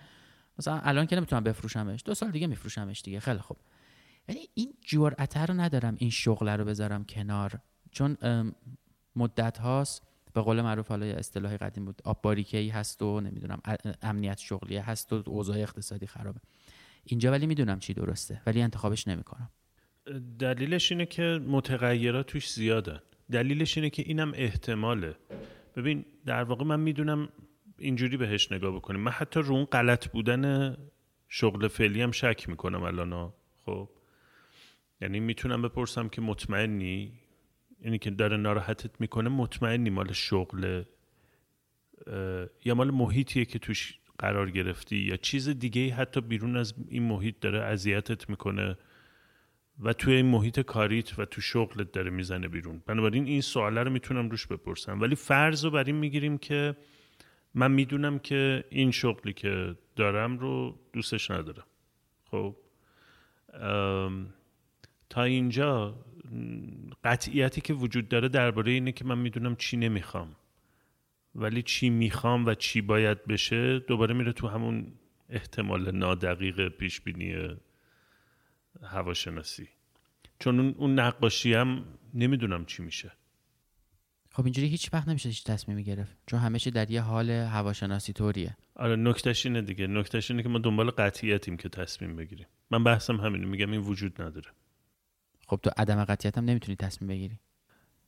مثلا 0.60 0.80
الان 0.80 1.06
که 1.06 1.16
نمی‌تونم 1.16 1.44
بفروشمش 1.44 2.02
دو 2.06 2.14
سال 2.14 2.32
دیگه 2.32 2.48
میفروشمش 2.48 3.02
دیگه. 3.02 3.20
خیلی 3.20 3.40
خوب. 3.40 3.58
ولی 4.30 4.50
این 4.54 4.74
جرأت 4.82 5.38
رو 5.38 5.54
ندارم 5.54 5.96
این 6.00 6.10
شغل 6.10 6.50
رو 6.50 6.66
بذارم 6.66 7.06
کنار. 7.06 7.60
چون 7.92 8.18
مدت 9.16 9.58
هاست. 9.58 10.04
به 10.34 10.42
قول 10.42 10.62
معروف 10.62 10.88
حالا 10.88 11.06
اصطلاح 11.06 11.58
قدیم 11.58 11.86
بود 11.86 12.02
آب 12.04 12.26
هست 12.74 13.02
و 13.02 13.22
نمی‌دونم 13.22 13.62
امنیت 14.02 14.38
شغلی 14.38 14.78
هست 14.78 15.14
و 15.14 15.24
اوضاع 15.26 15.58
اقتصادی 15.58 16.08
خرابه. 16.08 16.40
اینجا 17.04 17.32
ولی 17.32 17.48
می‌دونم 17.48 17.80
چی 17.80 17.94
درسته 17.94 18.42
ولی 18.46 18.62
انتخابش 18.62 19.08
نمی‌کنم. 19.08 19.50
دلیلش 20.40 20.92
اینه 20.92 21.06
که 21.06 21.42
متغیرات 21.48 22.28
توش 22.28 22.52
زیادن. 22.52 23.00
دلیلش 23.32 23.78
اینه 23.78 23.90
که 23.90 24.04
اینم 24.06 24.32
احتماله. 24.36 25.16
ببین 25.76 26.06
در 26.26 26.44
واقع 26.44 26.66
من 26.66 26.80
می‌دونم 26.80 27.30
اینجوری 27.80 28.18
بهش 28.18 28.52
نگاه 28.52 28.76
بکنیم. 28.76 29.02
من 29.02 29.12
حتی 29.12 29.40
رو 29.40 29.56
اون 29.56 29.66
غلط 29.66 30.08
بودن 30.08 30.76
شغل 31.30 31.68
فعلی 31.68 32.02
هم 32.02 32.12
شک 32.12 32.50
می‌کنم 32.50 32.84
الان 32.84 33.34
خب. 33.66 33.90
یعنی 35.02 35.20
می‌تونم 35.20 35.62
بپرسم 35.62 36.10
که 36.10 36.22
مطمئنی؟ 36.22 37.14
اینی 37.82 37.98
که 38.00 38.12
داره 38.12 38.38
ناراحتت 38.38 39.02
می‌کنه 39.02 39.30
مطمئنی 39.30 39.90
مال 39.90 40.12
شغل 40.12 40.84
یا 42.66 42.76
مال 42.76 42.92
محیطیه 42.92 43.46
که 43.46 43.60
توش 43.60 44.00
قرار 44.20 44.52
گرفتی؟ 44.52 44.98
یا 44.98 45.18
چیز 45.18 45.50
دیگه 45.50 45.94
حتی 45.94 46.22
بیرون 46.22 46.58
از 46.58 46.74
این 46.88 47.04
محیط 47.04 47.36
داره 47.42 47.62
اذیتت 47.62 48.30
می‌کنه 48.30 48.78
و 49.80 49.94
توی 49.94 50.14
این 50.14 50.26
محیط 50.26 50.60
کاریت 50.60 51.20
و 51.20 51.26
تو 51.26 51.42
شغلت 51.42 51.92
داره 51.92 52.10
می‌زنه 52.10 52.48
بیرون. 52.48 52.84
بنابراین 52.86 53.26
این 53.26 53.42
سواله 53.42 53.84
رو 53.84 53.92
می‌تونم 53.92 54.30
روش 54.30 54.48
بپرسم. 54.48 55.02
ولی 55.02 55.16
فرض 55.16 55.66
رو 55.66 55.72
بر 55.72 55.84
این 55.84 55.96
می‌گیریم 55.96 56.38
که 56.38 56.76
من 57.56 57.72
می‌دونم 57.72 58.20
که 58.20 58.64
این 58.70 58.92
شغلی 58.92 59.34
که 59.34 59.76
دارم 59.96 60.38
رو 60.38 60.80
دوستش 60.94 61.32
ندارم 61.32 61.66
خب 62.32 62.56
تا 65.10 65.24
اینجا 65.24 65.96
قطعیتی 67.04 67.62
که 67.62 67.74
وجود 67.74 68.10
داره 68.10 68.30
درباره 68.30 68.72
اینه 68.72 68.92
که 68.92 69.06
من 69.06 69.18
می‌دونم 69.18 69.56
چی 69.56 69.78
نمی‌خوام. 69.78 70.36
ولی 71.36 71.62
چی 71.62 71.90
می‌خوام 71.90 72.46
و 72.46 72.54
چی 72.54 72.82
باید 72.82 73.26
بشه 73.26 73.80
دوباره 73.80 74.14
میره 74.14 74.34
تو 74.34 74.48
همون 74.48 74.94
احتمال 75.30 75.92
نادقیق 75.92 76.70
پیش 76.70 77.02
بینی 77.02 77.58
هواشناسی. 78.84 79.70
چون 80.40 80.76
اون 80.78 81.00
نقاشی 81.00 81.54
هم 81.54 81.86
نمی‌دونم 82.14 82.66
چی 82.66 82.84
میشه. 82.84 83.12
خب 84.36 84.44
اینجوری 84.44 84.68
هیچ 84.68 84.90
وقت 84.94 85.08
نمیشه 85.08 85.30
هیچ 85.30 85.44
تصمیمی 85.44 85.84
گرفت 85.84 86.18
چون 86.28 86.40
همه 86.40 86.60
در 86.60 86.92
یه 86.92 87.02
حال 87.02 87.30
هواشناسی 87.30 88.14
طوریه. 88.14 88.58
آره 88.76 88.96
نکتهش 88.96 89.46
اینه 89.46 89.62
دیگه. 89.62 89.88
نکتهش 89.88 90.32
اینه 90.32 90.44
که 90.44 90.50
ما 90.50 90.60
دنبال 90.60 90.90
قطعیتیم 90.90 91.58
که 91.58 91.70
تصمیم 91.70 92.16
بگیریم. 92.16 92.48
من 92.72 92.84
بحثم 92.84 93.18
همینه 93.18 93.46
میگم 93.46 93.72
این 93.72 93.82
وجود 93.82 94.22
نداره. 94.22 94.50
خب 95.48 95.60
تو 95.64 95.70
عدم 95.78 96.06
قطعیت 96.06 96.38
هم 96.38 96.46
نمی‌تونی 96.46 96.76
تصمیم 96.76 97.08
بگیری. 97.08 97.40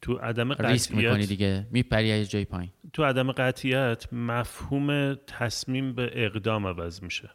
تو 0.02 0.14
عدم 0.14 0.54
قطعیت 0.54 0.72
ریسک 0.72 0.96
می‌کنی 0.96 1.26
دیگه 1.26 1.68
میپری 1.72 2.12
از 2.12 2.30
جای 2.30 2.46
پایین. 2.46 2.72
تو 2.94 3.04
عدم 3.04 3.32
قطعیت 3.32 4.14
مفهوم 4.14 5.16
تصمیم 5.16 5.94
به 5.94 6.12
اقدام 6.14 6.68
عوض 6.68 7.04
میشه. 7.04 7.30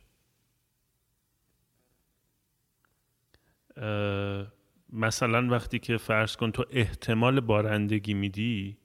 مثلا 4.93 5.49
وقتی 5.51 5.79
که 5.79 5.97
فرض 5.97 6.37
کن 6.37 6.53
تو 6.53 6.65
احتمال 6.71 7.41
بارندگی 7.41 8.15
میدی 8.15 8.79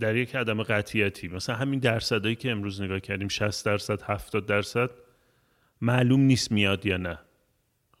در 0.00 0.16
یک 0.16 0.36
عدم 0.36 0.62
قطعیتی. 0.62 1.28
مثلا 1.28 1.56
همین 1.56 1.80
درصدهایی 1.80 2.36
که 2.36 2.50
امروز 2.50 2.82
نگاه 2.82 3.00
کردیم 3.00 3.28
60 3.28 3.66
درصد 3.66 4.02
70 4.02 4.46
درصد 4.46 4.90
معلوم 5.80 6.20
نیست 6.20 6.52
میاد 6.52 6.86
یا 6.86 6.96
نه. 6.96 7.18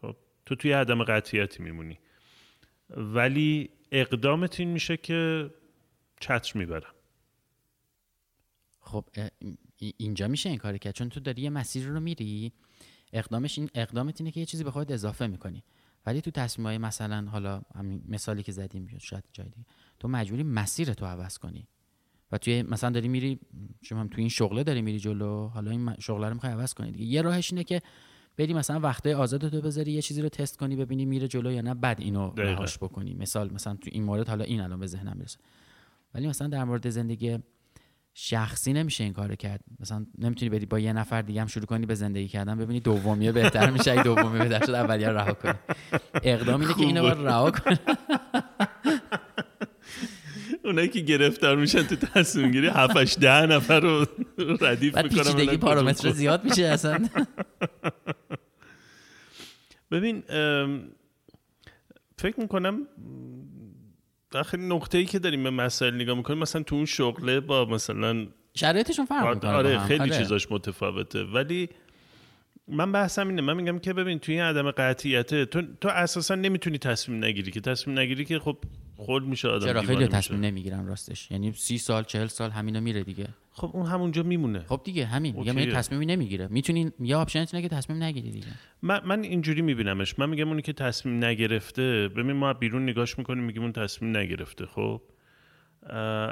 خب 0.00 0.16
تو 0.46 0.54
توی 0.54 0.72
عدم 0.72 1.04
قطعیتی 1.04 1.62
میمونی. 1.62 1.98
ولی 2.90 3.70
اقدامت 3.92 4.60
این 4.60 4.68
میشه 4.68 4.96
که 4.96 5.50
چتر 6.20 6.58
می‌برم. 6.58 6.94
خب 8.80 9.04
اینجا 9.96 10.28
میشه 10.28 10.48
این 10.48 10.58
کاری 10.58 10.78
کرد. 10.78 10.94
چون 10.94 11.08
تو 11.08 11.20
داری 11.20 11.42
یه 11.42 11.50
مسیر 11.50 11.86
رو 11.86 12.00
میری 12.00 12.52
اقدامش 13.12 13.58
این 13.58 13.70
اقدامت 13.74 14.20
اینه 14.20 14.30
که 14.30 14.40
یه 14.40 14.46
چیزی 14.46 14.64
به 14.64 14.70
خودت 14.70 14.90
اضافه 14.90 15.26
می‌کنی. 15.26 15.64
ولی 16.06 16.20
تو 16.20 16.30
تصمیم 16.30 16.66
های 16.66 16.78
مثلا 16.78 17.26
حالا 17.30 17.62
مثالی 18.08 18.42
که 18.42 18.52
زدیم 18.52 18.98
شاید 18.98 19.24
جای 19.32 19.48
دیگه 19.48 19.66
تو 20.00 20.08
مجبوری 20.08 20.42
مسیر 20.42 20.94
تو 20.94 21.06
عوض 21.06 21.38
کنی. 21.38 21.68
و 22.34 22.38
توی 22.38 22.62
مثلا 22.62 22.90
داری 22.90 23.08
میری 23.08 23.40
شما 23.82 24.00
هم 24.00 24.08
تو 24.08 24.14
این 24.18 24.28
شغله 24.28 24.64
داری 24.64 24.82
میری 24.82 24.98
جلو 24.98 25.48
حالا 25.48 25.70
این 25.70 25.94
شغله 25.98 26.28
رو 26.28 26.34
می‌خوای 26.34 26.52
عوض 26.52 26.74
کنی 26.74 26.92
دیگه. 26.92 27.04
یه 27.04 27.22
راهش 27.22 27.52
اینه 27.52 27.64
که 27.64 27.80
بری 28.36 28.54
مثلا 28.54 28.80
وقته 28.80 29.16
آزاد 29.16 29.48
تو 29.48 29.60
بذاری 29.60 29.92
یه 29.92 30.02
چیزی 30.02 30.22
رو 30.22 30.28
تست 30.28 30.58
کنی 30.58 30.76
ببینی 30.76 31.04
میره 31.04 31.28
جلو 31.28 31.52
یا 31.52 31.60
نه 31.60 31.74
بعد 31.74 32.00
اینو 32.00 32.32
رهاش 32.36 32.78
بکنی. 32.78 33.14
مثال 33.14 33.52
مثلا 33.52 33.74
تو 33.74 33.90
این 33.92 34.04
مورد 34.04 34.28
حالا 34.28 34.44
این 34.44 34.60
الان 34.60 34.80
به 34.80 34.86
ذهنم 34.86 35.16
می‌رسه. 35.16 35.38
ولی 36.14 36.28
مثلا 36.28 36.48
در 36.48 36.64
مورد 36.64 36.90
زندگی 36.90 37.38
شخصی 38.14 38.72
نمیشه 38.72 39.04
این 39.04 39.12
کارو 39.12 39.34
کرد. 39.34 39.60
مثلا 39.80 40.06
نمی‌تونی 40.18 40.50
بری 40.50 40.66
با 40.66 40.78
یه 40.78 40.92
نفر 40.92 41.22
دیگه 41.22 41.40
هم 41.40 41.46
شروع 41.46 41.66
کنی 41.66 41.86
به 41.86 41.94
زندگی 41.94 42.28
کردن 42.28 42.58
ببینی 42.58 42.80
دومیه 42.80 43.32
بهتر 43.32 43.70
میشه 43.70 43.92
اگه 43.92 44.02
دومیه 44.02 44.38
بهتر 44.42 44.66
شد 44.66 44.74
اولیه 44.74 45.08
رها 45.08 45.32
کنی. 45.32 45.54
اقدام 46.22 46.60
اینه 46.60 46.74
که 46.74 46.80
اینو 46.80 47.08
رها 47.08 47.50
کنی. 47.50 47.76
اونایی 50.64 50.88
که 50.88 51.00
گرفتار 51.00 51.56
میشن 51.56 51.82
تو 51.82 51.96
تصمیم 51.96 52.50
گیری 52.50 52.66
7 52.66 53.20
ده 53.20 53.46
نفر 53.46 53.80
رو 53.80 54.06
ردیف 54.60 54.96
می‌کنن 54.96 55.08
بعد 55.08 55.24
پیچیدگی 55.24 55.56
پارامتر 55.56 56.10
زیاد 56.10 56.44
میشه 56.44 56.64
اصلا. 56.64 56.98
ببین 59.90 60.22
فکر 62.18 62.40
می‌کنم 62.40 62.86
آخر 64.34 64.58
نقطه 64.58 64.98
ای 64.98 65.04
که 65.04 65.18
داریم 65.18 65.42
به 65.42 65.50
مسائل 65.50 65.94
نگاه 65.94 66.16
می‌کنیم 66.16 66.38
مثلا 66.38 66.62
تو 66.62 66.76
اون 66.76 66.84
شغله 66.84 67.40
با 67.40 67.64
مثلا 67.64 68.26
شرایطشون 68.54 69.06
فرق 69.06 69.34
می‌کنه 69.34 69.50
آره 69.50 69.78
خیلی 69.78 70.00
آره. 70.00 70.18
چیزاش 70.18 70.46
متفاوته. 70.50 71.22
ولی 71.22 71.68
من 72.68 72.92
بحثم 72.92 73.28
اینه 73.28 73.42
من 73.42 73.56
میگم 73.56 73.78
که 73.78 73.92
ببین 73.92 74.18
توی 74.18 74.34
این 74.34 74.44
عدم 74.44 74.70
قطعیته 74.70 75.44
تو, 75.44 75.62
تو 75.80 75.88
اساسا 75.88 76.34
نمی‌تونی 76.34 76.78
تصمیم 76.78 77.24
نگیری 77.24 77.50
که 77.50 77.60
تصمیم 77.60 77.98
نگیری 77.98 78.24
که 78.24 78.38
خب 78.38 78.58
خود 78.96 79.22
میشه 79.22 79.48
آدم 79.48 79.66
چرا؟ 79.66 79.82
خیلی 79.82 80.06
تصمیم 80.06 80.40
نمی‌گیرن 80.40 80.86
راستش. 80.86 81.30
یعنی 81.30 81.52
سی 81.52 81.78
سال 81.78 82.04
چهل 82.04 82.26
سال 82.26 82.50
همینو 82.50 82.80
میره 82.80 83.02
دیگه. 83.02 83.28
خب 83.50 83.70
اون 83.72 83.86
همونجا 83.86 84.22
میمونه. 84.22 84.64
خب 84.68 84.80
دیگه 84.84 85.06
همین. 85.06 85.36
میگم 85.36 85.58
یه 85.58 85.72
تصمیمی 85.72 86.06
نمی‌گیره. 86.06 86.48
می‌تونین 86.48 86.92
یه 87.00 87.16
option 87.16 87.46
اینه 87.52 87.68
که 87.68 87.76
تصمیم 87.76 88.02
نگیری 88.02 88.30
دیگه. 88.30 88.46
من, 88.82 89.00
من 89.04 89.22
اینجوری 89.22 89.62
میبینمش. 89.62 90.18
من 90.18 90.28
میگم 90.30 90.48
اونی 90.48 90.62
که 90.62 90.72
تصمیم 90.72 91.24
نگرفته 91.24 92.08
ببین 92.08 92.32
ما 92.32 92.52
بیرون 92.52 92.82
نگاش 92.82 93.18
می‌کنیم 93.18 93.44
میگیم 93.44 93.62
اون 93.62 93.72
تصمیم 93.72 94.16
نگرفته. 94.16 94.66
خب؟ 94.66 95.02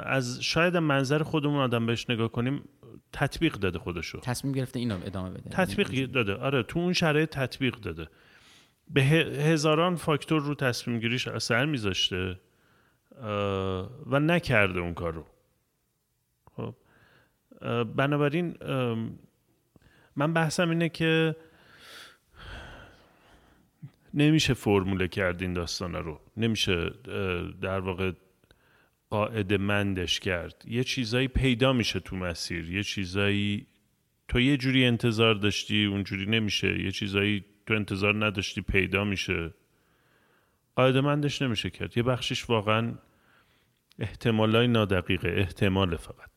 از 0.05 0.43
شاید 0.43 0.77
منظر 0.77 1.23
خودمون 1.23 1.59
آدم 1.59 1.85
بهش 1.85 2.09
نگاه 2.09 2.31
کنیم 2.31 2.63
تطبیق 3.11 3.53
داده 3.53 3.79
خودشو. 3.79 4.19
تصمیم 4.19 4.53
گرفته 4.53 4.79
اینو 4.79 4.97
ادامه 5.05 5.29
بده. 5.29 5.49
تطبیق 5.49 6.11
داده. 6.11 6.33
آره 6.33 6.63
تو 6.63 6.79
اون 6.79 6.93
شرایط 6.93 7.29
تطبیق 7.29 7.75
داده. 7.75 8.07
به 8.89 9.01
هزاران 9.01 9.95
فاکتور 9.95 10.41
رو 10.41 10.55
تصمیم 10.55 10.99
گیریش 10.99 11.27
اثر 11.27 11.65
میذاشته. 11.65 12.39
و 14.05 14.19
نکرده 14.19 14.79
اون 14.79 14.93
کارو 14.93 15.25
خب 16.55 16.75
بنابراین 17.83 18.57
من 20.15 20.33
بحثم 20.33 20.69
اینه 20.69 20.89
که 20.89 21.35
نمیشه 24.13 24.53
فرموله 24.53 25.07
کرد 25.07 25.41
این 25.41 25.53
داستان 25.53 25.95
رو. 25.95 26.19
نمیشه 26.37 26.89
در 27.61 27.79
واقع 27.79 28.11
قاعده 29.09 29.57
مندش 29.57 30.19
کرد. 30.19 30.63
یه 30.67 30.83
چیزایی 30.83 31.27
پیدا 31.27 31.73
میشه 31.73 31.99
تو 31.99 32.15
مسیر. 32.15 32.69
یه 32.69 32.83
چیزایی 32.83 33.67
تو 34.27 34.39
یه 34.39 34.57
جوری 34.57 34.85
انتظار 34.85 35.35
داشتی 35.35 35.85
اونجوری 35.85 36.25
نمیشه. 36.25 36.81
یه 36.81 36.91
چیزایی 36.91 37.45
تو 37.65 37.73
انتظار 37.73 38.25
نداشتی 38.25 38.61
پیدا 38.61 39.03
میشه. 39.03 39.53
قاعده 40.75 41.01
مندش 41.01 41.41
نمیشه 41.41 41.69
کرد. 41.69 41.97
یه 41.97 42.03
بخشش 42.03 42.49
واقعا 42.49 42.95
احتمالای 43.99 44.67
نادقیقه 44.67 45.33
احتمال 45.37 45.95
فقط. 45.95 46.29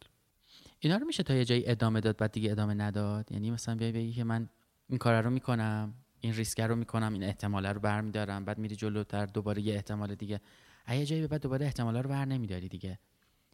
اینا 0.79 0.97
رو 0.97 1.07
میشه 1.07 1.23
تا 1.23 1.35
یه 1.35 1.45
جایی 1.45 1.69
ادامه 1.69 2.01
داد 2.01 2.17
بعد 2.17 2.33
دیگه 2.33 2.51
ادامه 2.51 2.75
نداد؟ 2.75 3.33
یعنی 3.33 3.51
مثلا 3.51 3.75
بیای 3.75 3.93
بگی 3.93 4.13
که 4.13 4.25
من 4.25 4.49
این 4.89 4.99
کار 4.99 5.23
رو 5.23 5.31
می‌کنم 5.31 5.95
این 6.21 6.35
ریسک 6.35 6.61
رو 6.61 6.77
می‌کنم 6.77 7.13
این 7.13 7.23
احتمال 7.25 7.67
رو 7.67 7.81
برمیدارم 7.81 8.45
بعد 8.45 8.59
میری 8.59 8.77
جلوتر 8.77 9.27
دوباره 9.27 9.63
یه 9.63 9.75
احتمال 9.75 10.15
دیگه. 10.15 10.41
اگه 10.87 11.07
جایی 11.07 11.27
بعد 11.27 11.43
دوباره 11.43 11.67
احتمال 11.67 11.97
رو 11.97 12.09
بر 12.09 12.25
نمیداری 12.25 12.69
دیگه. 12.69 12.99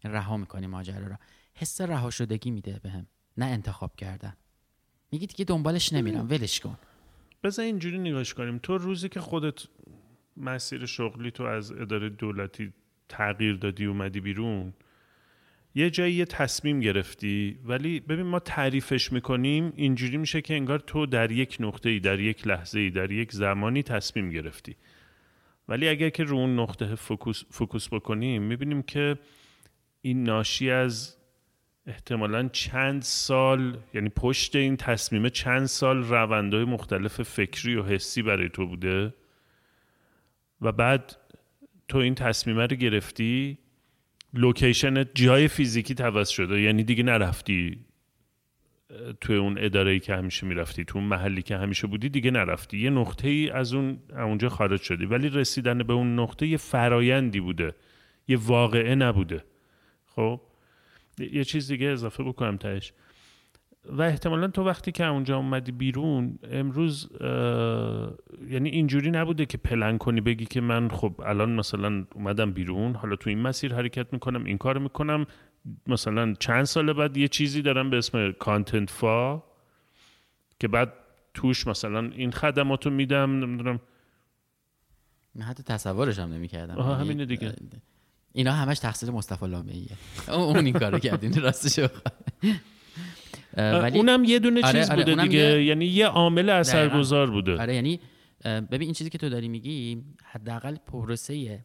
رها 0.05 0.37
می‌کنی 0.37 0.67
ماجرا 0.67 1.07
رو. 1.07 1.17
حس 1.55 1.81
رها 1.81 2.11
شدگی 2.11 2.51
میده 2.51 2.81
بهم 2.83 3.07
نه 3.37 3.47
انتخاب 3.47 3.97
کردن. 3.97 4.37
میگی 5.13 5.27
دیگه 5.27 5.45
دنبالش 5.45 5.93
نمیرم 5.93 6.29
ولش 6.29 6.61
کن. 6.61 6.79
بذار 7.43 7.65
اینجوری 7.65 7.99
نگاش 7.99 8.35
کنیم. 8.35 8.59
تو 8.59 8.79
روزی 8.79 9.09
که 9.09 9.21
خودت 9.21 9.63
مسیر 10.37 10.87
شغلی 10.87 11.31
تو 11.31 11.43
از 11.43 11.73
اداره 11.73 12.09
دولتی 12.09 12.73
تغییر 13.09 13.57
دادی 13.57 13.85
اومدی 13.85 14.21
بیرون. 14.21 14.73
یه 15.75 15.91
جایی 15.91 16.15
یه 16.15 16.25
تصمیم 16.25 16.81
گرفتی 16.81 17.59
ولی 17.65 18.01
ببین 18.01 18.27
ما 18.27 18.39
تعریفش 18.39 19.13
می‌کنیم 19.13 19.73
اینجوری 19.77 20.17
میشه 20.17 20.41
که 20.41 20.55
انگار 20.55 20.79
تو 20.79 21.07
در 21.07 21.31
یک 21.31 21.57
نقطه 21.61 21.89
ای 21.89 22.01
در 22.01 22.21
یک 22.21 22.47
لحظه 22.47 22.81
ای 22.81 22.91
در 22.91 23.11
یک 23.11 23.33
زمانی 23.33 23.83
تصمیم 23.83 24.31
گرفتی. 24.31 24.77
ولی 25.69 25.89
اگر 25.89 26.09
که 26.09 26.25
رو 26.25 26.37
اون 26.37 26.61
نقطه 26.61 26.95
focus, 26.95 27.45
focus 27.51 27.89
بکنیم 27.89 28.43
می‌بینیم 28.43 28.83
که 28.83 29.19
این 30.03 30.23
ناشی 30.23 30.71
از 30.71 31.17
احتمالا 31.87 32.49
چند 32.49 33.03
سال 33.03 33.77
یعنی 33.95 34.09
پشت 34.09 34.57
این 34.57 34.77
تصمیمه 34.77 35.31
چند 35.31 35.67
سال 35.67 36.05
روندهای 36.05 36.65
مختلف 36.65 37.23
فکری 37.23 37.75
و 37.77 37.83
حسی 37.83 38.23
برای 38.23 38.49
تو 38.49 38.67
بوده. 38.67 39.15
و 40.63 40.73
بعد 40.73 41.17
تو 41.89 41.99
این 41.99 42.15
تصمیمه 42.15 42.67
رو 42.67 42.77
گرفتی 42.77 43.59
location 44.35 45.05
جای 45.15 45.49
فیزیکی 45.49 45.95
تو 45.95 46.09
عوض 46.09 46.29
شده. 46.29 46.61
یعنی 46.61 46.85
دیگه 46.85 47.03
نرفتی 47.03 47.85
توی 49.21 49.37
اون 49.37 49.59
اداره 49.59 49.99
که 49.99 50.15
همیشه 50.15 50.47
می‌رفتی 50.47 50.85
تو 50.85 50.99
اون 50.99 51.07
محلی 51.07 51.43
که 51.43 51.57
همیشه 51.57 51.87
بودی 51.87 52.09
دیگه 52.09 52.31
نرفتی. 52.31 52.79
یه 52.79 52.91
نقطه 52.91 53.29
ای 53.29 53.51
از 53.51 53.75
اون 53.75 53.99
اونجا 54.11 54.49
خارج 54.49 54.81
شدی. 54.81 55.07
ولی 55.07 55.29
رسیدن 55.29 55.79
به 55.79 55.93
اون 55.93 56.19
نقطه 56.19 56.47
یه 56.47 56.57
فرایندی 56.57 57.41
بوده. 57.41 57.75
یه 58.29 58.37
واقعه 58.37 58.95
نبوده. 58.95 59.45
خب؟ 60.07 60.41
یه 61.19 61.45
چیز 61.45 61.69
دیگه 61.69 61.87
اضافه 61.87 62.23
بکنم 62.23 62.57
تهش. 62.57 62.93
و 63.85 64.03
احتمالا 64.03 64.49
تو 64.49 64.65
وقتی 64.65 64.93
که 64.93 65.07
اونجا 65.07 65.37
اومدی 65.37 65.73
بیرون 65.73 66.39
امروز 66.51 67.09
یعنی 68.49 68.69
اینجوری 68.69 69.11
نبوده 69.11 69.47
که 69.47 69.59
پلن 69.59 69.99
کنی 69.99 70.21
بگی 70.21 70.45
که 70.45 70.61
من 70.61 70.89
خب 70.89 71.21
الان 71.27 71.53
مثلا 71.53 72.05
اومدم 72.15 72.53
بیرون 72.53 72.95
حالا 72.95 73.17
تو 73.17 73.31
این 73.31 73.39
مسیر 73.39 73.75
حرکت 73.75 74.13
می‌کنم 74.13 74.45
این 74.45 74.59
کار 74.59 74.79
می‌کنم. 74.79 75.27
مثلا 75.87 76.35
چند 76.35 76.65
سال 76.65 76.93
بعد 76.93 77.17
یه 77.17 77.29
چیزی 77.29 77.63
دارم 77.63 77.91
به 77.91 77.99
اسم 77.99 78.33
کانتنت 78.33 78.91
فا 78.91 79.43
که 80.61 80.69
بعد 80.69 80.93
توش 81.35 81.67
مثلا 81.67 82.11
این 82.17 82.33
خدماتو 82.33 82.91
میدم 82.91 83.45
نمی‌دونم. 83.45 83.81
من 85.35 85.43
حتی 85.43 85.63
تصورش 85.63 86.19
هم 86.19 86.33
نمی 86.33 86.49
کردم 86.49 86.77
آها 86.77 86.91
یعنی 86.91 87.05
همینه 87.05 87.25
دیگه. 87.25 87.57
اینا 88.33 88.53
همش 88.53 88.79
تقصیر 88.79 89.11
مصطفی 89.11 89.47
لامه 89.47 89.73
اون 90.29 90.57
این 90.67 90.79
کارو 90.79 90.99
کردین 90.99 91.41
راستش 91.41 91.89
ولی 93.57 93.99
اونم 93.99 94.25
یه 94.25 94.39
دونه 94.39 94.61
آره، 94.65 94.79
چیز 94.79 94.91
آره، 94.91 95.05
بوده 95.05 95.23
دیگه. 95.23 95.63
یعنی 95.65 95.85
یه 95.85 96.07
عامل 96.07 96.49
اثرگذار 96.49 97.31
بوده. 97.31 97.61
آره 97.61 97.75
یعنی 97.75 98.01
ببین 98.45 98.81
این 98.83 98.93
چیزی 98.93 99.11
که 99.11 99.19
تو 99.19 99.29
داری 99.29 99.49
میگی 99.49 100.05
حداقل 100.25 100.77
پروسه 100.87 101.65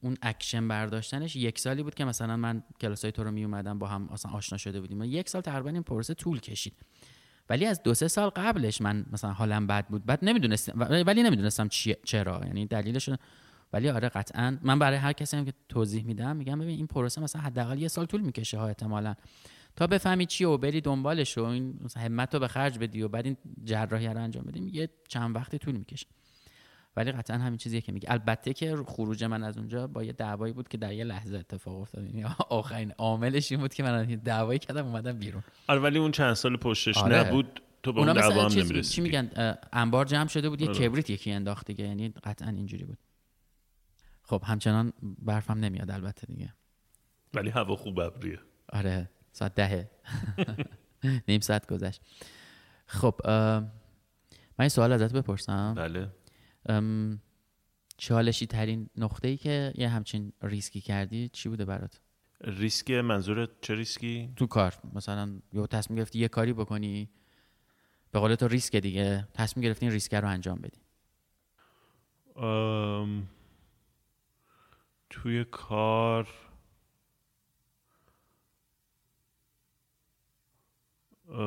اون 0.00 0.16
اکشن 0.22 0.68
برداشتنش 0.68 1.36
یک 1.36 1.58
سالی 1.58 1.82
بود 1.82 1.94
که 1.94 2.04
مثلا 2.04 2.36
من 2.36 2.62
کلاسای 2.80 3.12
تو 3.12 3.24
رو 3.24 3.30
می 3.30 3.44
اومدم 3.44 3.78
با 3.78 3.86
هم 3.86 4.08
اصلا 4.12 4.32
آشنا 4.32 4.58
شده 4.58 4.80
بودیم. 4.80 5.02
یک 5.02 5.28
سال 5.28 5.42
تقریبا 5.42 5.70
این 5.70 5.82
پروسه 5.82 6.14
طول 6.14 6.40
کشید. 6.40 6.72
ولی 7.50 7.66
از 7.66 7.82
دو 7.82 7.94
سه 7.94 8.08
سال 8.08 8.28
قبلش 8.28 8.80
من 8.80 9.06
مثلا 9.12 9.32
حالم 9.32 9.66
بد 9.66 9.86
بود. 9.86 10.06
بعد 10.06 10.18
نمی‌دونستم 10.22 10.72
ولی 11.06 11.22
نمی‌دونستم 11.22 11.68
چرا. 12.04 12.40
یعنی 12.46 12.66
دلیلش 12.66 13.10
ولی 13.72 13.88
آره 13.88 14.08
قطعا 14.08 14.58
من 14.62 14.78
برای 14.78 14.98
هر 14.98 15.12
کسی 15.12 15.36
هم 15.36 15.44
که 15.44 15.52
توضیح 15.68 16.04
میدم 16.04 16.36
میگم 16.36 16.58
ببین 16.58 16.76
این 16.76 16.86
پروسه 16.86 17.20
مثلا 17.20 17.42
حداقل 17.42 17.78
یه 17.78 17.88
سال 17.88 18.06
طول 18.06 18.20
می‌کشه 18.20 18.58
ها 18.58 18.66
احتمالا. 18.66 19.14
تا 19.76 19.86
بفهمی 19.86 20.26
چی 20.26 20.44
و 20.44 20.56
بری 20.56 20.80
دنبالش 20.80 21.38
و 21.38 21.44
این 21.44 21.80
همت 21.96 22.34
رو 22.34 22.40
به 22.40 22.48
خرج 22.48 22.78
بدی 22.78 23.02
و 23.02 23.08
بعد 23.08 23.26
این 23.26 23.36
جراحی 23.64 24.06
رو 24.06 24.18
انجام 24.18 24.44
بدیم 24.44 24.68
یه 24.72 24.88
چند 25.08 25.36
وقتی 25.36 25.58
طول 25.58 25.76
می‌کشه. 25.76 26.06
ولی 26.96 27.12
قطعا 27.12 27.38
همین 27.38 27.56
چیزیه 27.56 27.80
که 27.80 27.92
میگه. 27.92 28.12
البته 28.12 28.52
که 28.52 28.76
خروج 28.86 29.24
من 29.24 29.44
از 29.44 29.58
اونجا 29.58 29.86
با 29.86 30.04
یه 30.04 30.12
دعوایی 30.12 30.52
بود 30.52 30.68
که 30.68 30.78
در 30.78 30.92
یه 30.92 31.04
لحظه 31.04 31.36
اتفاق 31.36 31.80
افتاد. 31.80 32.04
یعنی 32.04 32.24
آخرین 32.48 32.92
عاملش 32.98 33.52
این 33.52 33.60
بود 33.60 33.74
که 33.74 33.82
من 33.82 34.04
دعوایی 34.04 34.58
کردم 34.58 34.86
اومدم 34.86 35.18
بیرون. 35.18 35.42
آره 35.68 35.80
ولی 35.80 35.98
اون 35.98 36.10
چند 36.10 36.34
سال 36.34 36.56
پشتش 36.56 36.98
آره. 36.98 37.16
نبود 37.16 37.62
تو 37.82 37.92
به 37.92 38.00
اون 38.00 38.12
دعوا 38.12 38.48
هم 38.48 38.52
نمی‌رسی. 38.52 38.94
چی 38.94 39.00
میگن؟ 39.00 39.56
انبار 39.72 40.04
جمع 40.04 40.28
شده 40.28 40.48
بود 40.48 40.60
یه 40.60 40.68
آره. 40.68 40.78
کبریت 40.78 41.10
یکی 41.10 41.32
انداخت 41.32 41.66
دیگه. 41.66 41.84
یعنی 41.84 42.08
قطعا 42.08 42.48
اینجوری 42.48 42.84
بود. 42.84 42.98
خب 44.22 44.42
همچنان 44.44 44.92
برفم 45.02 45.58
نمیاد 45.58 45.90
البته 45.90 46.26
دیگه. 46.26 46.54
ولی 47.34 47.50
هوا 47.50 47.76
خوب 47.76 48.00
ابریه. 48.00 48.38
آره. 48.68 49.10
ساعت 49.36 49.54
دهه. 49.54 49.90
نیم 51.28 51.40
ساعت 51.40 51.66
گذشت. 51.66 52.02
خب 52.86 53.20
من 53.26 54.60
این 54.60 54.68
سوال 54.68 54.92
ازت 54.92 55.12
بپرسم. 55.12 55.74
بله. 55.76 56.08
چالشی 57.96 58.46
ترین 58.46 58.90
نقطه 58.96 59.28
ای 59.28 59.36
که 59.36 59.72
یه 59.74 59.88
همچین 59.88 60.32
ریسکی 60.42 60.80
کردی 60.80 61.28
چی 61.28 61.48
بوده 61.48 61.64
برات؟ 61.64 62.00
ریسکی 62.40 63.00
منظور 63.00 63.48
چه 63.60 63.74
ریسکی؟ 63.74 64.32
تو 64.36 64.46
کار. 64.46 64.74
مثلا 64.94 65.40
یه 65.52 65.66
تصمیم 65.66 65.98
گرفتی 65.98 66.18
یه 66.18 66.28
کاری 66.28 66.52
بکنی 66.52 67.10
به 68.10 68.18
قول 68.18 68.34
تو 68.34 68.48
ریسک 68.48 68.76
دیگه. 68.76 69.28
تصمیم 69.34 69.64
گرفتی 69.64 69.86
این 69.86 69.92
ریسک 69.92 70.14
رو 70.14 70.28
انجام 70.28 70.58
بدی. 70.58 70.80
توی 75.10 75.44
کار 75.44 76.28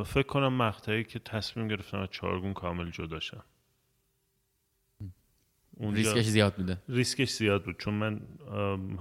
فکر 0.05 0.27
کنم 0.27 0.53
مقطعی 0.53 1.03
که 1.03 1.19
تصمیم 1.19 1.67
گرفتم 1.67 1.99
از 1.99 2.07
چارگون 2.11 2.53
کامل 2.53 2.91
جدا 2.91 3.19
شم. 3.19 3.43
ریسکش 5.79 6.25
زیاد 6.25 6.55
بوده. 6.55 6.77
ریسکش 6.89 7.29
زیاد 7.29 7.63
بود 7.63 7.79
چون 7.79 7.93
من 7.93 8.21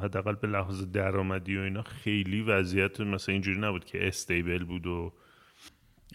حداقل 0.03 0.35
به 0.35 0.49
لحاظ 0.49 0.83
درآمدی 0.83 1.57
و 1.57 1.61
اینا 1.61 1.83
خیلی 1.83 2.43
وضعیت 2.43 3.01
مثلا 3.01 3.33
اینجوری 3.33 3.61
نبود 3.61 3.85
که 3.85 4.09
استیبل 4.09 4.65
بود 4.65 4.87
و 4.87 5.13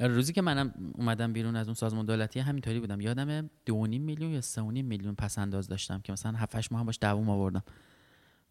آره، 0.01 0.13
روزی 0.13 0.33
که 0.33 0.41
منم 0.41 0.73
اومدم 0.93 1.33
بیرون 1.33 1.55
از 1.55 1.67
اون 1.67 1.73
سازمان 1.73 2.05
دولتی 2.05 2.39
همینطوری 2.39 2.79
بودم. 2.79 3.01
یادم 3.01 3.49
دو 3.65 3.81
میلیون 3.81 4.31
یا 4.31 4.41
سه 4.41 4.61
میلیون 4.61 5.15
پس 5.15 5.37
انداز 5.37 5.67
داشتم 5.67 6.01
که 6.01 6.13
مثلا 6.13 6.37
7 6.37 6.71
ماه 6.71 6.79
هم 6.79 6.85
باش 6.85 6.97
دووم 7.01 7.29
آوردم. 7.29 7.63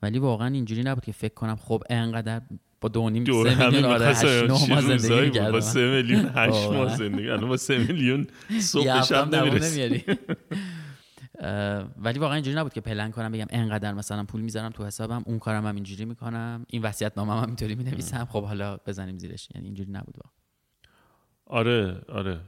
ولی 0.03 0.19
واقعا 0.19 0.49
اینجوری 0.49 0.83
نبود 0.83 1.05
که 1.05 1.13
فکر 1.13 1.35
کنم 1.35 1.57
خب 1.57 1.83
انقدر 1.91 2.43
با 2.81 2.89
دو 2.89 3.11
نیم 3.11 3.25
سه 3.25 3.67
میلیون 3.67 3.85
آره 3.85 4.07
هشت 4.07 4.51
ماه 4.71 4.97
زندگی 4.97 5.31
کردم 5.31 5.53
با 5.53 5.61
سه 5.61 5.91
میلیون 5.91 6.31
هشت 6.35 6.71
ماه 6.71 6.97
زندگی. 6.97 7.31
الان 7.31 7.49
با 7.49 7.57
سه 7.57 7.79
میلیون 7.79 8.27
صبح 8.61 9.03
شب 9.03 9.35
نمی‌رسی. 9.35 10.05
ولی 12.03 12.19
واقعا 12.19 12.35
اینجوری 12.35 12.57
نبود 12.57 12.73
که 12.73 12.81
پلن 12.81 13.11
کنم 13.11 13.33
بگم 13.33 13.47
انقدر 13.51 13.95
مثلا 13.95 14.25
پول 14.25 14.41
می‌ذارم 14.41 14.71
تو 14.71 14.87
حسابم 14.87 15.23
اون 15.27 15.39
کارم 15.39 15.67
هم 15.67 15.75
اینجوری 15.75 16.05
می‌کنم. 16.05 16.67
این 16.69 16.83
وصیت 16.83 17.13
نامم 17.17 17.31
هم 17.31 17.47
اینطوری 17.47 17.75
می‌نویسم. 17.75 18.25
خب 18.25 18.45
حالا 18.45 18.77
بزنیم 18.87 19.19
زیرش. 19.19 19.49
یعنی 19.55 19.67
اینجوری 19.67 19.93
نبود 19.93 20.15
واقعا. 20.17 20.33
آره 21.47 22.01
آره. 22.09 22.41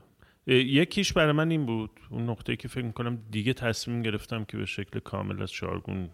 یکیش 0.47 1.13
برای 1.13 1.33
من 1.33 1.51
این 1.51 1.67
بود. 1.67 1.91
اون 2.11 2.31
نقطه 2.31 2.57
که 2.57 2.69
فکر 2.69 2.85
می‌کنم 2.85 3.19
دیگه 3.31 3.53
تصمیم 3.53 4.03
گرفتم 4.03 4.45
که 4.45 4.57
به 4.57 4.67
شکل 4.67 5.01
کامل 5.01 5.43
از 5.43 5.51
شارگون 5.51 6.11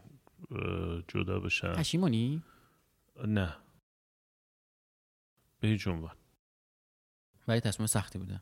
جدا 1.08 1.40
بشم 1.40 1.72
پشیمونی؟ 1.72 2.42
نه. 3.26 3.56
به 5.60 5.68
هیچ 5.68 5.88
عنوان. 5.88 6.16
ولی 7.48 7.60
تصمیم 7.60 7.86
سختی 7.86 8.18
بوده. 8.18 8.40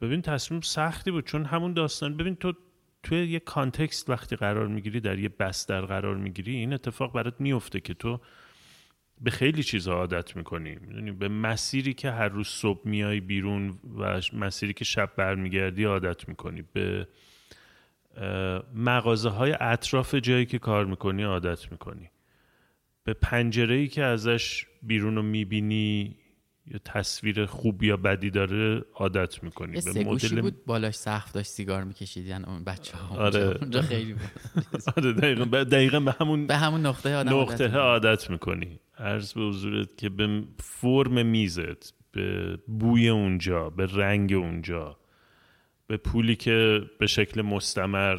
ببین 0.00 0.22
تصمیم 0.22 0.60
سختی 0.60 1.10
بود 1.10 1.26
چون 1.26 1.44
همون 1.44 1.72
داستان 1.72 2.16
ببین 2.16 2.36
تو 2.36 2.52
توی 3.02 3.26
یه 3.26 3.40
کانتکست 3.40 4.10
وقتی 4.10 4.36
قرار 4.36 4.66
می‌گیری 4.68 5.00
در 5.00 5.18
یه 5.18 5.28
بستر 5.28 5.80
قرار 5.80 6.16
می‌گیری 6.16 6.56
این 6.56 6.72
اتفاق 6.72 7.12
برات 7.12 7.40
میفته 7.40 7.80
که 7.80 7.94
تو 7.94 8.20
به 9.20 9.30
خیلی 9.30 9.62
چیزها 9.62 9.94
عادت 9.94 10.36
می‌کنی. 10.36 10.74
می‌دونی 10.74 11.12
به 11.12 11.28
مسیری 11.28 11.94
که 11.94 12.10
هر 12.10 12.28
روز 12.28 12.48
صبح 12.48 12.88
میای 12.88 13.20
بیرون 13.20 13.78
و 13.98 14.20
مسیری 14.32 14.72
که 14.72 14.84
شب 14.84 15.12
برمیگردی 15.16 15.84
عادت 15.84 16.28
می‌کنی. 16.28 16.62
به 16.62 17.08
مغازه 18.74 19.28
های 19.28 19.54
اطراف 19.60 20.14
جایی 20.14 20.46
که 20.46 20.58
کار 20.58 20.84
می‌کنی 20.86 21.22
عادت 21.22 21.72
می‌کنی. 21.72 22.10
به 23.04 23.14
پنجره 23.14 23.74
ای 23.74 23.88
که 23.88 24.04
ازش 24.04 24.66
بیرون 24.82 25.16
رو 25.16 25.22
می‌بینی 25.22 26.16
یا 26.66 26.78
تصویر 26.84 27.46
خوب 27.46 27.82
یا 27.82 27.96
بدی 27.96 28.30
داره 28.30 28.84
عادت 28.94 29.42
می‌کنی. 29.42 29.80
به 29.80 30.04
مدل 30.04 30.40
بود 30.40 30.64
بالاش 30.64 30.94
سقف 30.94 31.32
داشت 31.32 31.50
سیگار 31.50 31.84
می‌کشید 31.84 32.26
یعنی 32.26 32.44
اون 32.44 32.64
بچه 32.64 32.96
ها 32.96 33.16
آره. 33.16 33.58
اونجا 33.60 33.82
خیلی 33.82 34.12
بود. 34.12 34.22
آره 34.96 35.12
دقیقا, 35.12 35.64
دقیقا 35.64 36.00
به 36.00 36.14
همون 36.20 36.46
به 36.46 36.56
همون 36.56 36.86
نقطه 36.86 37.16
آدم 37.16 37.40
نقطه 37.40 37.76
عادت 37.76 38.30
می‌کنی. 38.30 38.80
عرض 38.98 39.32
به 39.32 39.40
حضورت 39.40 39.96
که 39.96 40.08
به 40.08 40.42
فرم 40.58 41.26
میزت 41.26 41.94
به 42.12 42.58
بوی 42.66 43.08
اونجا 43.08 43.70
به 43.70 43.86
رنگ 43.86 44.32
اونجا. 44.32 44.96
به 45.88 45.96
پولی 45.96 46.36
که 46.36 46.82
به 46.98 47.06
شکل 47.06 47.42
مستمر 47.42 48.18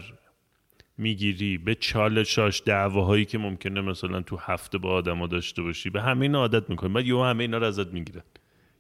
می‌گیری 0.97 1.57
به 1.57 1.75
چالشاش 1.75 2.61
دعواهایی 2.65 3.25
که 3.25 3.37
ممکنه 3.37 3.81
مثلا 3.81 4.21
تو 4.21 4.37
هفته 4.37 4.77
با 4.77 4.93
آدما 4.93 5.27
داشته 5.27 5.61
باشی 5.61 5.89
به 5.89 6.01
همه 6.01 6.21
اینا 6.21 6.39
عادت 6.39 6.69
می‌کنی. 6.69 6.93
بعد 6.93 7.05
یهو 7.05 7.23
همه 7.23 7.43
اینا 7.43 7.57
رو 7.57 7.65
ازت 7.65 7.87
می‌گیرن. 7.87 8.23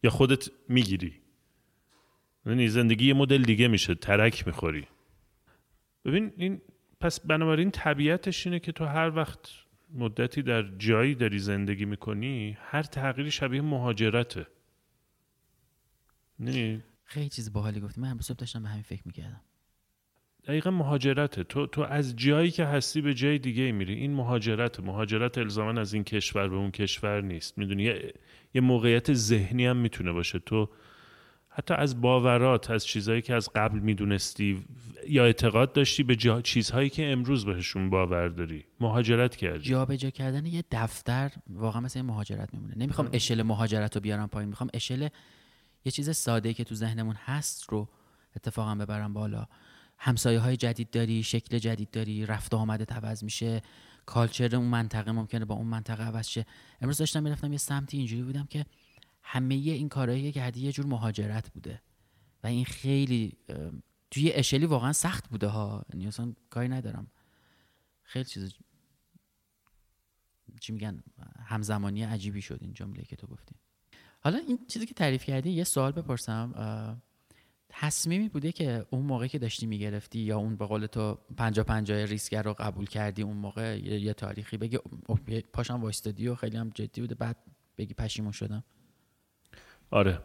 یا 0.03 0.09
خودت 0.09 0.49
می‌گیری. 0.69 1.13
یعنی 2.45 2.67
زندگی 2.67 3.07
یه 3.07 3.13
مدل 3.13 3.41
دیگه 3.41 3.67
میشه. 3.67 3.95
ترک 3.95 4.47
می‌خوری. 4.47 4.87
ببین 6.05 6.33
این 6.37 6.61
پس 6.99 7.19
بنابراین 7.19 7.71
طبیعتش 7.71 8.47
اینه 8.47 8.59
که 8.59 8.71
تو 8.71 8.85
هر 8.85 9.15
وقت 9.15 9.39
مدتی 9.93 10.41
در 10.41 10.77
جایی 10.77 11.15
داری 11.15 11.39
زندگی 11.39 11.85
می‌کنی 11.85 12.57
هر 12.61 12.83
تغییری 12.83 13.31
شبیه 13.31 13.61
مهاجرته. 13.61 14.47
نه 16.39 16.83
خیلی 17.09 17.29
چیز 17.29 17.53
باحالی 17.53 17.79
گفتی. 17.79 18.01
من 18.01 18.09
امروز 18.09 18.27
داشتم 18.27 18.63
به 18.63 18.69
همین 18.69 18.83
فکر 18.83 19.01
می‌کردم. 19.05 19.41
دقیقا 20.47 20.71
مهاجرته. 20.71 21.43
تو 21.43 21.67
تو 21.67 21.81
از 21.81 22.15
جایی 22.15 22.51
که 22.51 22.65
هستی 22.65 23.01
به 23.01 23.13
جای 23.13 23.39
دیگه 23.39 23.71
میری. 23.71 23.93
این 23.93 24.13
مهاجرت 24.13 24.79
مهاجرت 24.79 25.37
الزاما 25.37 25.81
از 25.81 25.93
این 25.93 26.03
کشور 26.03 26.47
به 26.47 26.55
اون 26.55 26.71
کشور 26.71 27.21
نیست. 27.21 27.57
می‌دونی 27.57 27.83
یه،, 27.83 28.13
یه 28.53 28.61
موقعیت 28.61 29.13
ذهنی 29.13 29.65
هم 29.65 29.77
می‌تونه 29.77 30.11
باشه. 30.11 30.39
تو 30.39 30.69
حتی 31.49 31.73
از 31.73 32.01
باورات 32.01 32.71
از 32.71 32.85
چیزهایی 32.85 33.21
که 33.21 33.33
از 33.33 33.49
قبل 33.55 33.79
می‌دونستی 33.79 34.65
یا 35.07 35.25
اعتقاد 35.25 35.73
داشتی 35.73 36.03
به 36.03 36.15
جا... 36.15 36.41
چیزهایی 36.41 36.89
که 36.89 37.11
امروز 37.11 37.45
بهشون 37.45 37.89
باور 37.89 38.27
داری. 38.27 38.65
مهاجرت 38.79 39.35
کردی. 39.35 39.69
جا 39.69 39.85
کردن 40.09 40.45
یه 40.45 40.63
دفتر 40.71 41.31
واقعا 41.49 41.81
مثل 41.81 42.01
مهاجرت 42.01 42.53
میمونه. 42.53 42.73
نمی‌خوام 42.77 43.09
اشل 43.13 43.41
مهاجرت 43.41 43.95
رو 43.95 44.01
بیارم 44.01 44.27
پایین. 44.27 44.49
می‌خوام 44.49 44.69
اشل 44.73 45.07
یه 45.85 45.91
چیز 45.91 46.09
ساده 46.09 46.53
که 46.53 46.63
تو 46.63 46.75
ذهنمون 46.75 47.15
هست 47.15 47.69
رو 47.69 47.89
اتفاقا 48.35 48.75
ببرم 48.75 49.13
بالا. 49.13 49.47
همسایه 49.97 50.39
های 50.39 50.57
جدید 50.57 50.89
داری 50.89 51.23
شکل 51.23 51.57
جدید 51.57 51.91
داری 51.91 52.25
رفت 52.25 52.53
آمده 52.53 52.85
عوض 52.93 53.23
میشه 53.23 53.61
کالچر 54.05 54.55
اون 54.55 54.65
منطقه 54.65 55.11
ممکنه 55.11 55.45
با 55.45 55.55
اون 55.55 55.67
منطقه 55.67 56.03
عوض 56.03 56.27
شه. 56.27 56.45
امروز 56.81 56.97
داشتم 56.97 57.23
می‌رفتم 57.23 57.51
یه 57.51 57.57
سمتی 57.57 57.97
اینجوری 57.97 58.23
بودم 58.23 58.45
که 58.45 58.65
همه 59.23 59.55
این 59.55 59.89
کارهایی 59.89 60.23
که 60.23 60.31
کردی 60.31 60.61
یه 60.61 60.71
جور 60.71 60.85
مهاجرت 60.85 61.49
بوده. 61.49 61.81
و 62.43 62.47
این 62.47 62.65
خیلی 62.65 63.37
توی 64.11 64.31
اشلی 64.31 64.65
واقعا 64.65 64.93
سخت 64.93 65.29
بوده 65.29 65.47
ها. 65.47 65.85
یعنی 65.93 66.07
اصلا 66.07 66.33
کاری 66.49 66.67
ندارم. 66.67 67.07
خیلی 68.03 68.25
چیز 68.25 68.53
چی 70.61 70.73
میگن؟ 70.73 71.03
همزمانی 71.45 72.03
عجیبی 72.03 72.41
شد 72.41 72.57
این 72.61 72.73
جمله 72.73 73.03
که 73.03 73.15
تو 73.15 73.27
گفتی. 73.27 73.55
حالا 74.19 74.37
این 74.47 74.59
چیزی 74.67 74.85
که 74.85 74.93
تعریف 74.93 75.23
کردی 75.23 75.49
یه 75.49 75.63
سوال 75.63 75.91
بپرسم. 75.91 77.01
تصمیمی 77.69 78.29
بوده 78.29 78.51
که 78.51 78.85
اون 78.89 79.05
موقع 79.05 79.27
که 79.27 79.39
داشتی 79.39 79.65
می‌گرفتی 79.65 80.19
یا 80.19 80.37
اون 80.37 80.55
به 80.55 80.65
قول 80.65 80.85
تو 80.85 81.17
پنجا 81.37 81.63
پنجا 81.63 82.03
ریسکر 82.03 82.41
رو 82.41 82.53
قبول 82.53 82.85
کردی 82.85 83.21
اون 83.21 83.37
موقع؟ 83.37 83.77
یه, 83.79 84.13
تاریخی 84.13 84.57
بگی. 84.57 84.77
پاشم 85.53 85.81
وایستادی 85.81 86.27
و 86.27 86.35
خیلی 86.35 86.57
هم 86.57 86.69
جدی 86.69 87.01
بوده 87.01 87.15
بعد 87.15 87.37
بگی 87.77 87.93
پشیمون 87.93 88.31
شدم. 88.31 88.63
آره. 89.91 90.19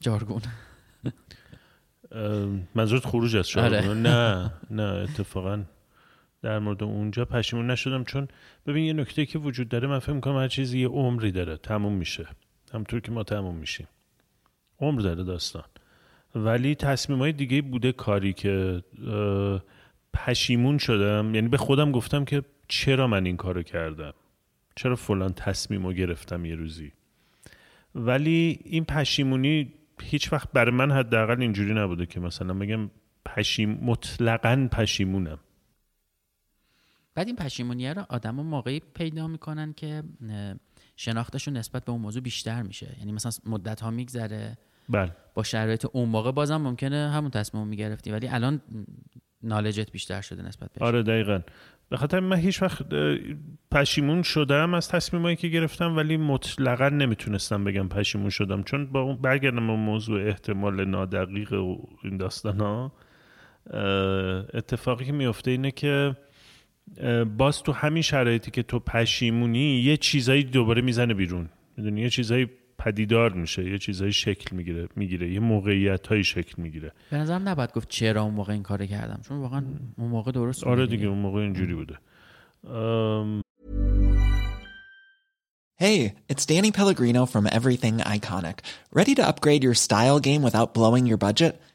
جارگون. 0.00 0.42
منظورت 2.74 3.06
خروج 3.06 3.36
از 3.36 3.56
آره. 3.56 3.94
نه 3.94 4.52
نه 4.70 4.82
اتفاقا 4.82 5.64
در 6.42 6.58
مورد 6.58 6.82
اونجا 6.82 7.24
پشیمون 7.24 7.70
نشدم. 7.70 8.04
چون 8.04 8.28
ببین 8.66 8.84
یه 8.84 8.92
نکته 8.92 9.26
که 9.26 9.38
وجود 9.38 9.68
داره 9.68 9.88
من 9.88 9.98
فکر 9.98 10.12
می‌کنم 10.12 10.36
هر 10.36 10.48
چیزی 10.48 10.80
یه 10.80 10.88
عمری 10.88 11.32
داره 11.32 11.56
تموم 11.56 11.92
میشه. 11.92 12.26
همطور 12.74 13.00
که 13.00 13.12
ما 13.12 13.22
تموم 13.22 13.54
میشیم. 13.54 13.88
عمر 14.80 15.00
داره 15.00 15.24
داستان. 15.24 15.64
ولی 16.34 16.74
تصمیم 16.74 17.18
های 17.18 17.32
دیگه 17.32 17.62
بوده 17.62 17.92
کاری 17.92 18.32
که 18.32 18.82
پشیمون 20.14 20.78
شدم. 20.78 21.34
یعنی 21.34 21.48
به 21.48 21.56
خودم 21.56 21.92
گفتم 21.92 22.24
که 22.24 22.42
چرا 22.68 23.06
من 23.06 23.26
این 23.26 23.36
کارو 23.36 23.62
کردم؟ 23.62 24.14
چرا 24.76 24.96
فلان 24.96 25.32
تصمیم 25.32 25.86
رو 25.86 25.92
گرفتم 25.92 26.44
یه 26.44 26.54
روزی؟ 26.54 26.92
ولی 27.94 28.60
این 28.64 28.84
پشیمونی 28.84 29.72
هیچ 30.02 30.32
وقت 30.32 30.52
برای 30.52 30.74
من 30.74 30.92
حداقل 30.92 31.40
اینجوری 31.40 31.74
نبوده 31.74 32.06
که 32.06 32.20
مثلا 32.20 32.54
بگم 32.54 32.90
پشیم 33.24 33.70
مطلقا 33.70 34.68
پشیمونم. 34.72 35.38
بعد 37.14 37.26
این 37.26 37.36
پشیمونیه 37.36 37.92
رو 37.92 38.04
آدم 38.08 38.34
موقعی 38.34 38.80
پیدا 38.94 39.28
می‌کنن 39.28 39.72
که 39.72 40.02
شناختشون 40.96 41.56
نسبت 41.56 41.84
به 41.84 41.92
اون 41.92 42.00
موضوع 42.00 42.22
بیشتر 42.22 42.62
میشه. 42.62 42.96
یعنی 42.98 43.12
مثلا 43.12 43.32
مدت 43.46 43.80
ها 43.80 43.90
میگذره. 43.90 44.58
بله. 44.88 45.16
با 45.34 45.42
شرایط 45.42 45.86
اون 45.92 46.08
موقع 46.08 46.32
بازم 46.32 46.56
ممکنه 46.56 47.10
همون 47.10 47.30
تصمیم 47.30 47.66
می‌گرفتی. 47.66 48.10
ولی 48.10 48.28
الان 48.28 48.60
نالجت 49.42 49.90
بیشتر 49.90 50.20
شده 50.20 50.42
نسبت 50.42 50.72
بهش. 50.72 50.82
آره 50.82 51.02
دقیقا. 51.02 51.40
به 51.88 51.96
خاطر 51.96 52.20
من 52.20 52.36
هیچ 52.36 52.62
وقت 52.62 52.82
پشیمون 53.70 54.22
شدم 54.22 54.74
از 54.74 54.88
تصمیمایی 54.88 55.36
که 55.36 55.48
گرفتم 55.48 55.96
ولی 55.96 56.16
مطلقا 56.16 56.88
نمی‌تونستم 56.88 57.64
بگم 57.64 57.88
پشیمون 57.88 58.30
شدم. 58.30 58.62
چون 58.62 58.86
با 58.92 59.00
اون 59.00 59.16
برگردم 59.16 59.66
به 59.66 59.72
موضوع 59.72 60.26
احتمال 60.26 60.84
نادقیق 60.84 61.52
و 61.52 61.76
این 62.04 62.16
داستان 62.16 62.60
ها 62.60 62.92
اتفاقی 64.54 65.04
که 65.04 65.12
میفته 65.12 65.50
اینه 65.50 65.70
که 65.70 66.16
باز 67.38 67.62
تو 67.62 67.72
همین 67.72 68.02
شرایطی 68.02 68.50
که 68.50 68.62
تو 68.62 68.78
پشیمونی 68.78 69.80
یه 69.80 69.96
چیزایی 69.96 70.44
دوباره 70.44 70.82
می‌زنه 70.82 71.14
بیرون. 71.14 71.48
می‌دونی؟ 71.76 72.00
یه 72.00 72.10
چیزایی 72.10 72.50
پدیدار 72.78 73.32
میشه 73.32 73.70
یه 73.70 73.78
چیزایی 73.78 74.12
شکل 74.12 74.56
می‌گیره 74.56 74.88
می‌گیره. 74.96 75.32
یه 75.32 75.40
موقعیت 75.40 76.06
های 76.06 76.24
شکل 76.24 76.62
می‌گیره. 76.62 76.92
به 77.10 77.16
نظرم 77.16 77.48
نباید 77.48 77.72
گفت 77.72 77.88
چرا 77.88 78.22
اون 78.22 78.34
موقع 78.34 78.52
این 78.52 78.62
کار 78.62 78.86
کردم 78.86 79.20
چون 79.28 79.38
واقعا 79.38 79.64
اون 79.98 80.08
موقع 80.08 80.32
درست 80.32 80.64
آره 80.64 80.86
دیگه 80.86 81.06
اون 81.06 81.18
موقع 81.18 81.40
اینجوری 81.40 81.74
بوده. 81.74 81.98
Hey, 85.80 86.12
it's 86.32 86.46
Danny 86.46 86.70
Pellegrino 86.70 87.26
from 87.26 87.44
Everything 87.58 87.96
Iconic. 88.16 88.56
Ready 88.98 89.14
to 89.16 89.22
upgrade 89.30 89.62
your 89.64 89.74
style 89.74 90.20
game 90.28 90.42
without 90.48 90.72
blowing 90.72 91.04
your 91.10 91.20
budget? 91.26 91.54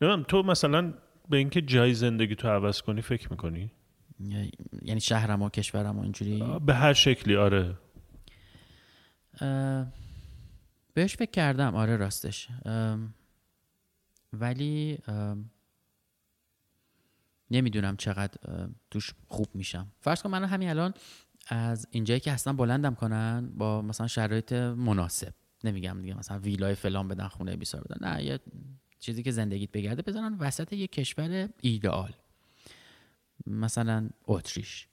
نمیم 0.00 0.22
تو 0.22 0.42
مثلا 0.42 0.94
به 1.28 1.36
اینکه 1.36 1.62
جای 1.62 1.94
زندگی 1.94 2.34
تو 2.34 2.48
عوض 2.48 2.82
کنی 2.82 3.02
فکر 3.02 3.30
می‌کنی؟ 3.30 3.72
یعنی 4.82 5.00
شهرم 5.00 5.42
و 5.42 5.48
کشورم 5.48 5.98
و 5.98 6.02
اینجوری؟ 6.02 6.44
به 6.66 6.74
هر 6.74 6.92
شکلی 6.92 7.36
آره. 7.36 7.74
بهش 10.94 11.16
فکر 11.16 11.30
کردم. 11.30 11.74
آره 11.74 11.96
راستش. 11.96 12.48
ولی 14.32 14.98
نمی‌دونم 17.50 17.96
چقدر 17.96 18.68
توش 18.90 19.14
خوب 19.28 19.48
میشم. 19.54 19.92
فرض 20.00 20.22
کن 20.22 20.30
من 20.30 20.44
همین 20.44 20.70
الان 20.70 20.94
از 21.48 21.86
اینجایی 21.90 22.20
که 22.20 22.32
هستم 22.32 22.56
بلندم 22.56 22.94
کنن 22.94 23.52
با 23.56 23.82
مثلا 23.82 24.06
شرایط 24.06 24.52
مناسب. 24.52 25.34
نمیگم 25.64 26.00
دیگه 26.00 26.18
مثلا 26.18 26.38
ویلای 26.38 26.74
فلان 26.74 27.08
بدن 27.08 27.28
خونه 27.28 27.56
بیسار 27.56 27.80
بدن. 27.80 28.08
نه 28.08 28.24
یه 28.24 28.40
چیزی 28.98 29.22
که 29.22 29.30
زندگیت 29.30 29.72
بگرده 29.72 30.02
بزنن 30.02 30.36
وسط 30.38 30.72
یه 30.72 30.86
کشور 30.86 31.48
ایدئال. 31.60 32.12
مثلا 33.46 34.08
اتریش 34.24 34.88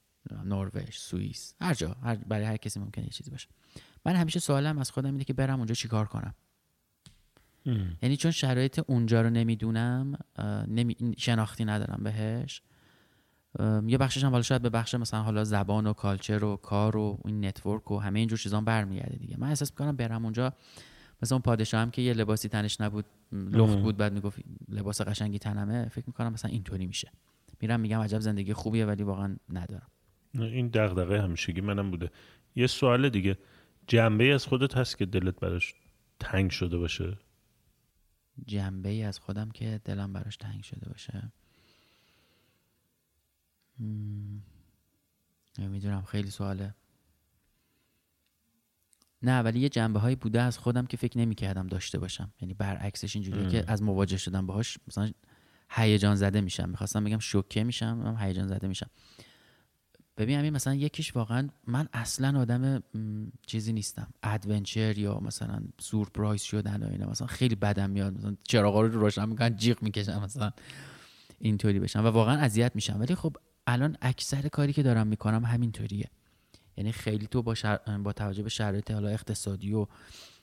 نروژ 0.46 0.72
سوئیس 0.92 1.54
هر 1.62 1.74
جا 1.74 1.96
هر 2.04 2.16
برای 2.16 2.46
هر 2.46 2.58
کسی 2.58 2.80
ممکنه 2.80 3.06
یه 3.06 3.12
چیزی 3.12 3.32
باشه. 3.32 3.48
من 4.06 4.16
همیشه 4.16 4.40
سوالم 4.40 4.78
از 4.78 4.92
خودم 4.92 5.12
اینه 5.12 5.24
که 5.24 5.34
برم 5.34 5.58
اونجا 5.58 5.76
چیکار 5.76 6.06
کنم. 6.06 6.36
یعنی 8.02 8.18
چون 8.18 8.32
شرایط 8.32 8.82
اونجا 8.88 9.22
رو 9.22 9.30
نمی‌دونم 9.30 10.18
نمی... 10.68 11.16
شناختی 11.18 11.66
ندارم 11.66 12.04
بهش. 12.04 12.62
یه 13.88 13.98
بخشش 13.98 14.24
هم 14.24 14.32
حالا 14.32 14.42
شاید 14.42 14.62
به 14.62 14.70
بخش 14.70 14.96
مثلا 14.96 15.22
حالا 15.22 15.44
زبان 15.44 15.88
و 15.88 15.94
culture 15.94 16.44
و 16.44 16.58
کار 16.58 16.98
و 16.98 17.20
این 17.26 17.46
network 17.46 17.92
و 17.92 18.00
همه 18.00 18.20
اینجور 18.20 18.40
چیزان 18.40 18.66
برمیگرده 18.66 19.18
دیگه. 19.18 19.36
من 19.40 19.50
احساس 19.50 19.72
می‌کنم 19.72 19.96
برم 19.96 20.24
اونجا 20.24 20.54
مثلا 21.22 21.36
اون 21.36 21.42
پادشاه 21.42 21.82
هم 21.82 21.92
که 21.92 22.02
یه 22.02 22.14
لباسی 22.14 22.50
تنش 22.50 22.82
نبود 22.82 23.06
لخت 23.36 23.80
بود 23.80 23.98
بعد 23.98 24.14
می‌گفت 24.14 24.40
لباس 24.68 25.02
قشنگی 25.02 25.40
تنمه 25.40 25.90
فکر 25.90 26.06
می‌کنم 26.08 26.34
مثلا 26.34 26.52
اینطوری 26.52 26.86
میشه. 26.88 27.12
میرم 27.62 27.80
میگم 27.80 28.00
عجب 28.00 28.20
زندگی 28.20 28.54
خوبیه 28.54 28.86
ولی 28.86 29.04
واقعا 29.04 29.36
ندارم. 29.50 29.90
این 30.34 30.68
دغدغه 30.68 31.22
همیشگی 31.22 31.62
منم 31.62 31.92
بوده. 31.92 32.12
یه 32.56 32.68
سوال 32.68 33.10
دیگه. 33.10 33.38
جنبه 33.88 34.34
از 34.34 34.46
خودت 34.46 34.78
هست 34.78 34.98
که 34.98 35.06
دلت 35.06 35.40
براش 35.40 35.74
تنگ 36.20 36.52
شده 36.52 36.78
باشه؟ 36.78 37.18
جنبه 38.46 38.90
ای 38.90 39.04
از 39.04 39.20
خودم 39.20 39.50
که 39.52 39.82
دلم 39.86 40.14
براش 40.14 40.38
تنگ 40.38 40.64
شده 40.64 40.90
باشه. 40.90 41.32
نمی‌دونم 45.60 46.02
خیلی 46.02 46.30
سواله. 46.30 46.76
نه 49.22 49.40
ولی 49.40 49.60
یه 49.60 49.70
جنبه 49.70 50.00
هایی 50.00 50.16
بوده 50.16 50.42
از 50.42 50.58
خودم 50.58 50.86
که 50.86 50.98
فکر 50.98 51.18
نمی 51.18 51.36
کردم 51.36 51.68
داشته 51.68 52.00
باشم. 52.00 52.32
یعنی 52.42 52.54
برعکسش 52.54 53.16
اینجوریه 53.16 53.50
که 53.50 53.64
از 53.68 53.84
مواجه 53.84 54.18
شدم 54.18 54.46
باهاش 54.46 54.78
مثلا 54.88 55.12
هیجان 55.70 56.16
زده 56.16 56.42
میشم. 56.42 56.70
می‌خواستم 56.70 57.04
بگم 57.04 57.20
شوکه 57.20 57.64
میشم 57.64 58.18
هیجان 58.20 58.48
زده 58.48 58.68
میشم. 58.68 58.90
ببین 60.18 60.40
همین 60.40 60.54
مثلا 60.54 60.76
یکیش 60.76 61.16
واقعا 61.16 61.50
من 61.68 61.90
اصلا 61.94 62.40
آدم 62.40 62.84
چیزی 63.46 63.74
نیستم. 63.74 64.08
ادونچر 64.24 64.98
یا 64.98 65.20
مثلا 65.20 65.60
سورپرایز 65.80 66.42
شدن 66.42 66.84
و 66.84 66.92
اینا. 66.92 67.10
مثلا 67.10 67.28
خیلی 67.28 67.56
بدم 67.56 67.90
میاد. 67.90 68.18
مثلا 68.18 68.36
چراغا 68.44 68.82
رو 68.82 69.00
روشن 69.00 69.30
می‌کنن 69.30 69.56
جیغ 69.56 69.84
می‌کشم 69.84 70.24
مثلا 70.24 70.52
اینطوری 71.40 71.80
بشم 71.80 72.06
و 72.06 72.08
واقعا 72.08 72.38
اذیت 72.38 72.72
میشم. 72.76 73.00
ولی 73.00 73.16
خب 73.16 73.38
الان 73.68 73.98
اکثر 74.02 74.48
کاری 74.48 74.74
که 74.74 74.84
دارم 74.84 75.08
می‌کنم 75.08 75.46
همینطوریه. 75.46 76.10
یعنی 76.78 76.92
خیلی 76.92 77.28
تو 77.28 77.42
با, 77.42 77.56
با 78.04 78.14
توجه 78.14 78.44
به 78.44 78.50
شرایط 78.50 78.92
حالا 78.92 79.10
اقتصادی 79.10 79.74
و 79.74 79.88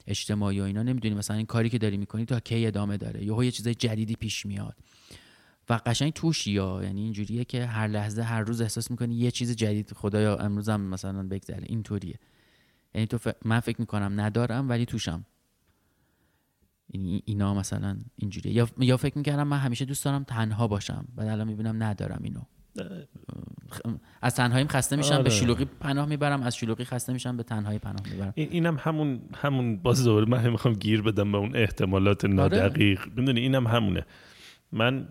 اجتماعی 0.06 0.60
و 0.60 0.62
اینا 0.62 0.82
نمی‌دونی. 0.82 1.14
مثلا 1.14 1.36
این 1.36 1.46
کاری 1.46 1.70
که 1.70 1.78
داری 1.78 1.96
می‌کنی 1.96 2.24
تا 2.24 2.40
کی 2.40 2.66
ادامه 2.66 2.96
داره. 2.96 3.24
یا 3.24 3.44
یه 3.44 3.50
چیزای 3.50 3.74
جدیدی 3.74 4.14
پیش 4.14 4.46
میاد. 4.46 4.76
و 5.68 5.80
قشنگ 5.86 6.12
توشی 6.12 6.50
یا 6.50 6.80
یعنی 6.82 7.02
اینجوریه 7.02 7.44
که 7.44 7.66
هر 7.66 7.88
لحظه 7.88 8.22
هر 8.22 8.40
روز 8.40 8.60
احساس 8.60 8.90
می‌کنی 8.90 9.14
یه 9.14 9.30
چیز 9.30 9.56
جدید. 9.56 9.92
خدایا 9.92 10.36
امروزم 10.36 10.80
مثلا 10.80 11.28
بگذره. 11.28 11.64
اینطوریه. 11.66 12.18
یعنی 12.94 13.06
تو 13.06 13.32
من 13.44 13.60
فکر 13.60 13.80
می‌کنم 13.80 14.20
ندارم 14.20 14.68
ولی 14.68 14.86
توشم. 14.86 15.26
یعنی 16.94 17.22
اینا 17.24 17.54
مثلا 17.54 17.98
اینجوریه. 18.16 18.52
یا 18.52 18.68
یا 18.78 18.96
فکر 18.96 19.18
می‌کردم 19.18 19.48
من 19.48 19.58
همیشه 19.58 19.84
دوست 19.84 20.04
دارم 20.04 20.24
تنها 20.24 20.68
باشم. 20.68 21.08
بعد 21.16 21.28
الان 21.28 21.46
می‌بینم 21.46 21.82
ندارم 21.82 22.20
اینو. 22.22 22.42
از 24.22 24.34
تنهاییم 24.34 24.68
خسته 24.68 24.96
میشم 24.96 25.14
آره. 25.14 25.22
به 25.22 25.30
شلوغی 25.30 25.64
پناه 25.64 26.06
می‌برم 26.06 26.42
از 26.42 26.56
شلوغی 26.56 26.84
خسته 26.84 27.12
میشم 27.12 27.36
به 27.36 27.42
تنهایی 27.42 27.78
پناه 27.78 28.02
می‌برم 28.10 28.32
این 28.36 28.48
اینم 28.50 28.76
همون 28.80 29.20
همون 29.34 29.76
باز 29.76 30.04
دوباره 30.04 30.26
من 30.26 30.50
می‌خوام 30.50 30.74
گیر 30.74 31.02
بدم 31.02 31.32
به 31.32 31.38
اون 31.38 31.56
احتمالات 31.56 32.24
آره. 32.24 32.34
نادقیق 32.34 33.00
آره. 33.00 33.10
می‌دونی 33.16 33.40
اینم 33.40 33.66
همونه 33.66 34.06
من 34.72 35.06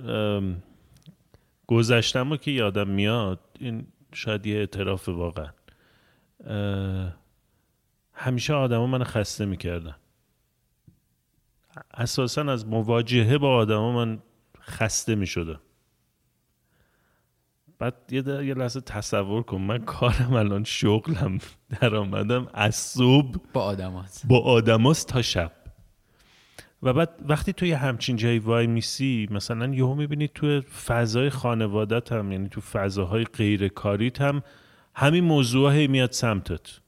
گذشتم 1.67 2.37
که 2.37 2.51
یادم 2.51 2.87
میاد 2.87 3.39
این 3.59 3.87
شاید 4.13 4.47
یه 4.47 4.55
اعتراف 4.55 5.09
واقعا 5.09 5.49
همیشه 8.13 8.53
آدما 8.53 8.87
من 8.87 9.03
خسته 9.03 9.45
می‌کردن 9.45 9.95
اساسا 11.93 12.41
از 12.41 12.67
مواجهه 12.67 13.37
با 13.37 13.55
آدما 13.55 13.91
من 13.91 14.19
خسته 14.61 15.15
می‌شدم 15.15 15.59
بعد 17.81 17.93
یه, 18.11 18.23
یه 18.45 18.53
لحظه 18.53 18.81
تصور 18.81 19.43
کن 19.43 19.57
من 19.57 19.77
کارم 19.77 20.33
الان 20.33 20.63
شغلم 20.63 21.37
در 21.69 21.95
آمدم 21.95 22.47
از 22.53 22.75
صبح 22.75 23.39
با 23.53 23.63
آدماست 23.63 24.27
با 24.27 24.39
آدماست 24.39 25.07
تا 25.07 25.21
شب. 25.21 25.51
و 26.83 26.93
بعد 26.93 27.09
وقتی 27.29 27.53
تو 27.53 27.65
یه 27.65 27.77
همچین 27.77 28.15
جایی 28.15 28.39
وای 28.39 28.67
میسی 28.67 29.27
مثلا 29.31 29.73
یهو 29.73 29.95
می‌بینی 29.95 30.27
تو 30.27 30.61
فضای 30.61 31.29
خانوادت 31.29 32.11
هم 32.11 32.31
یعنی 32.31 32.49
تو 32.49 32.61
فضاهای 32.61 33.23
غیر 33.23 33.67
کاریت 33.67 34.21
هم 34.21 34.43
همین 34.95 35.23
موضوع 35.23 35.73
هی 35.73 35.87
میاد 35.87 36.11
سمتت. 36.11 36.79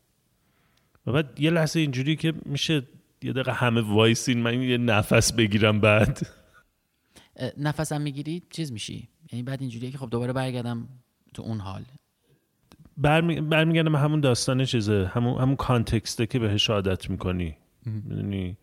و 1.08 1.12
بعد 1.12 1.40
یه 1.40 1.50
لحظه 1.50 1.80
اینجوری 1.80 2.16
که 2.16 2.34
میشه 2.46 2.88
یه 3.22 3.34
دقیقه 3.34 3.54
همه 3.54 3.82
وایسین 3.82 4.42
من 4.42 4.62
یه 4.62 4.78
نفس 4.78 5.34
بگیرم 5.34 5.80
بعد. 5.80 6.28
نفسم 7.58 8.02
می‌گیری؟ 8.02 8.44
چیز 8.50 8.72
میشی؟ 8.72 9.12
یعنی 9.34 9.43
بعد 9.43 9.62
اینجوریه 9.62 9.91
که 9.91 9.98
خب 9.98 10.10
دوباره 10.10 10.34
برگردم 10.34 10.88
تو 11.34 11.41
اون 11.43 11.60
حال. 11.60 11.82
برمیگردم 12.98 13.96
همون 13.96 14.19
داستان 14.19 14.65
چیزه 14.65 15.12
همون 15.13 15.41
همون 15.41 15.56
کانتکسته 15.56 16.26
که 16.26 16.39
بهش 16.39 16.69
عادت 16.69 17.10
می‌کنی. 17.10 17.58
می‌دونی؟ 17.86 18.58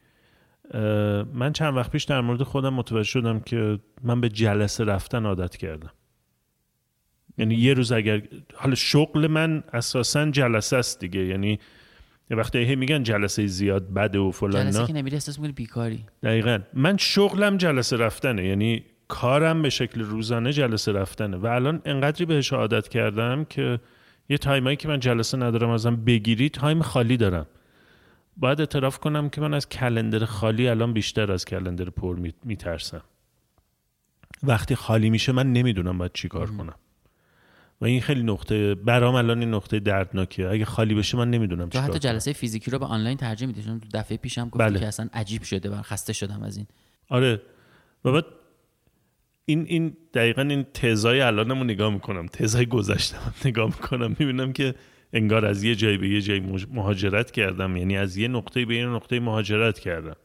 من 1.34 1.52
چند 1.52 1.76
وقت 1.76 1.90
پیش 1.90 2.04
در 2.04 2.20
مورد 2.20 2.42
خودم 2.42 2.74
متوجه 2.74 3.08
شدم 3.08 3.40
که 3.40 3.78
من 4.02 4.20
به 4.20 4.28
جلسه 4.28 4.84
رفتن 4.84 5.26
عادت 5.26 5.56
کردم. 5.56 5.90
یعنی 7.38 7.54
یه 7.54 7.74
روز 7.74 7.92
اگر 7.92 8.22
حالا 8.54 8.74
شغل 8.74 9.26
من 9.26 9.64
اساسا 9.72 10.30
جلسه 10.30 10.76
است 10.76 11.00
دیگه. 11.00 11.26
یعنی 11.26 11.58
یه 12.30 12.36
وقتی 12.36 12.58
هی 12.58 12.76
میگن 12.76 13.02
جلسه 13.02 13.46
زیاد 13.46 13.94
بده 13.94 14.18
و 14.18 14.30
فلان 14.30 14.70
جلسه 14.70 14.86
که 14.86 14.92
نمیری 14.92 15.16
احساس 15.16 15.38
می‌کنی 15.38 15.52
بیکاری. 15.52 16.04
دقیقا. 16.22 16.58
من 16.74 16.96
شغلم 16.96 17.56
جلسه 17.56 17.96
رفتنه. 17.96 18.46
یعنی 18.46 18.84
کارم 19.10 19.62
به 19.62 19.70
شکل 19.70 20.00
روزانه 20.00 20.52
جلسه 20.52 20.92
رفتنه. 20.92 21.36
و 21.36 21.46
الان 21.46 21.82
انقدری 21.84 22.24
بهش 22.24 22.52
عادت 22.52 22.88
کردم 22.88 23.44
که 23.44 23.80
یه 24.28 24.38
time 24.38 24.64
ایی 24.64 24.76
که 24.76 24.88
من 24.88 25.00
جلسه 25.00 25.36
ندارم 25.36 25.70
ازم 25.70 25.96
بگیری 25.96 26.48
time 26.48 26.82
خالی 26.82 27.16
دارم. 27.16 27.46
باید 28.36 28.60
اعتراف 28.60 28.98
کنم 28.98 29.28
که 29.28 29.40
من 29.40 29.54
از 29.54 29.68
calendar 29.68 30.24
خالی 30.24 30.68
الان 30.68 30.92
بیشتر 30.92 31.32
از 31.32 31.44
calendar 31.44 31.90
پر 31.90 32.16
میترسم. 32.44 33.02
وقتی 34.42 34.74
خالی 34.74 35.10
میشه 35.10 35.32
من 35.32 35.52
نمی‌دونم 35.52 35.98
باید 35.98 36.10
چی 36.14 36.28
کار 36.28 36.50
کنم. 36.50 36.74
و 37.80 37.84
این 37.84 38.00
خیلی 38.00 38.22
نقطه 38.22 38.74
برام 38.74 39.14
الان 39.14 39.40
این 39.40 39.54
نقطه 39.54 39.80
دردناکه 39.80 40.48
اگه 40.48 40.64
خالی 40.64 40.94
بشه 40.94 41.18
من 41.18 41.30
نمی‌دونم 41.30 41.68
تو 41.68 41.80
حتی 41.80 41.98
جلسه 41.98 42.32
فیزیکی 42.32 42.70
رو 42.70 42.78
به 42.78 42.86
آنلاین 42.86 43.16
ترجیح 43.16 43.48
میدی؟ 43.48 43.62
چون 43.62 43.80
دفعه 43.94 44.16
پیشم 44.16 44.48
گفتی 44.48 44.58
بله. 44.58 44.80
که 44.80 44.86
اصلا 44.86 45.08
عجیب 45.12 45.42
شده 45.42 45.70
و 45.70 45.82
خسته 45.82 46.12
شدم 46.12 46.42
از 46.42 46.56
این. 46.56 46.66
آره. 47.08 47.42
و 48.04 48.12
بعد 48.12 48.24
این 49.44 49.64
این 49.68 49.96
دقیقا 50.14 50.42
این 50.42 50.66
تزای 50.74 51.20
الانمو 51.20 51.64
نگاه 51.64 51.92
می‌کنم. 51.92 52.26
تزای 52.26 52.66
گذشتم 52.66 53.34
نگاه 53.44 53.66
می‌کنم. 53.66 54.16
می‌بینم 54.18 54.52
که 54.52 54.74
انگار 55.12 55.46
از 55.46 55.64
یه 55.64 55.74
جایی 55.74 55.96
به 55.96 56.08
یه 56.08 56.20
جایی 56.20 56.40
مهاجرت 56.72 57.30
کردم. 57.30 57.76
یعنی 57.76 57.96
از 57.96 58.16
یه 58.16 58.28
نقطه 58.28 58.64
به 58.64 58.76
یه 58.76 58.86
نقطه 58.86 59.20
مهاجرت 59.20 59.78
کردم. 59.78 60.16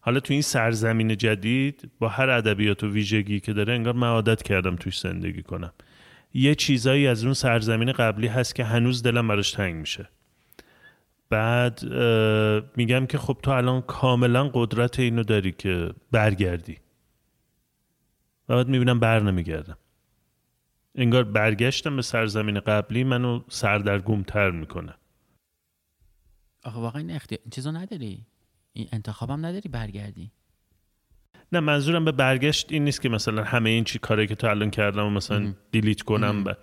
حالا 0.00 0.20
تو 0.20 0.32
این 0.32 0.42
سرزمین 0.42 1.16
جدید 1.16 1.90
با 1.98 2.08
هر 2.08 2.30
ادبیات 2.30 2.84
و 2.84 2.88
ویژگی 2.90 3.40
که 3.40 3.52
داره 3.52 3.72
انگار 3.72 3.92
من 3.92 4.08
عادت 4.08 4.42
کردم 4.42 4.76
توش 4.76 5.00
زندگی 5.00 5.42
کنم. 5.42 5.72
یه 6.34 6.54
چیزایی 6.54 7.06
از 7.06 7.24
اون 7.24 7.34
سرزمین 7.34 7.92
قبلی 7.92 8.26
هست 8.26 8.54
که 8.54 8.64
هنوز 8.64 9.02
دلم 9.02 9.28
براش 9.28 9.52
تنگ 9.52 9.74
میشه. 9.74 10.08
بعد 11.30 11.84
میگم 12.76 13.06
که 13.06 13.18
خب 13.18 13.38
تو 13.42 13.50
الان 13.50 13.80
کاملا 13.80 14.50
قدرت 14.54 15.00
اینو 15.00 15.22
داری 15.22 15.52
که 15.52 15.90
برگردی. 16.12 16.76
و 18.48 18.56
بعد 18.56 18.68
می‌بینم 18.68 19.00
بر 19.00 19.20
نمیگردم. 19.20 19.76
انگار 20.94 21.24
برگشتم 21.24 21.96
به 21.96 22.02
سرزمین 22.02 22.60
قبلی 22.60 23.04
منو 23.04 23.42
سردرگمتر 23.48 24.50
می‌کنه. 24.50 24.94
آخه 26.64 26.78
واقعا 26.78 27.00
این 27.00 27.10
اختیار 27.10 27.40
چیزو 27.50 27.72
نداری؟ 27.72 28.26
این 28.72 28.88
انتخابم 28.92 29.46
نداری 29.46 29.68
برگردی؟ 29.68 30.30
نه 31.52 31.60
منظورم 31.60 32.04
به 32.04 32.12
برگشت 32.12 32.72
این 32.72 32.84
نیست 32.84 33.00
که 33.00 33.08
مثلا 33.08 33.44
همه 33.44 33.70
این 33.70 33.84
چی 33.84 33.98
کاری 33.98 34.26
که 34.26 34.34
تو 34.34 34.46
الان 34.46 34.70
کردم 34.70 35.06
و 35.06 35.10
مثلا 35.10 35.54
دیلیت 35.70 36.02
کنم 36.02 36.44
ب... 36.44 36.56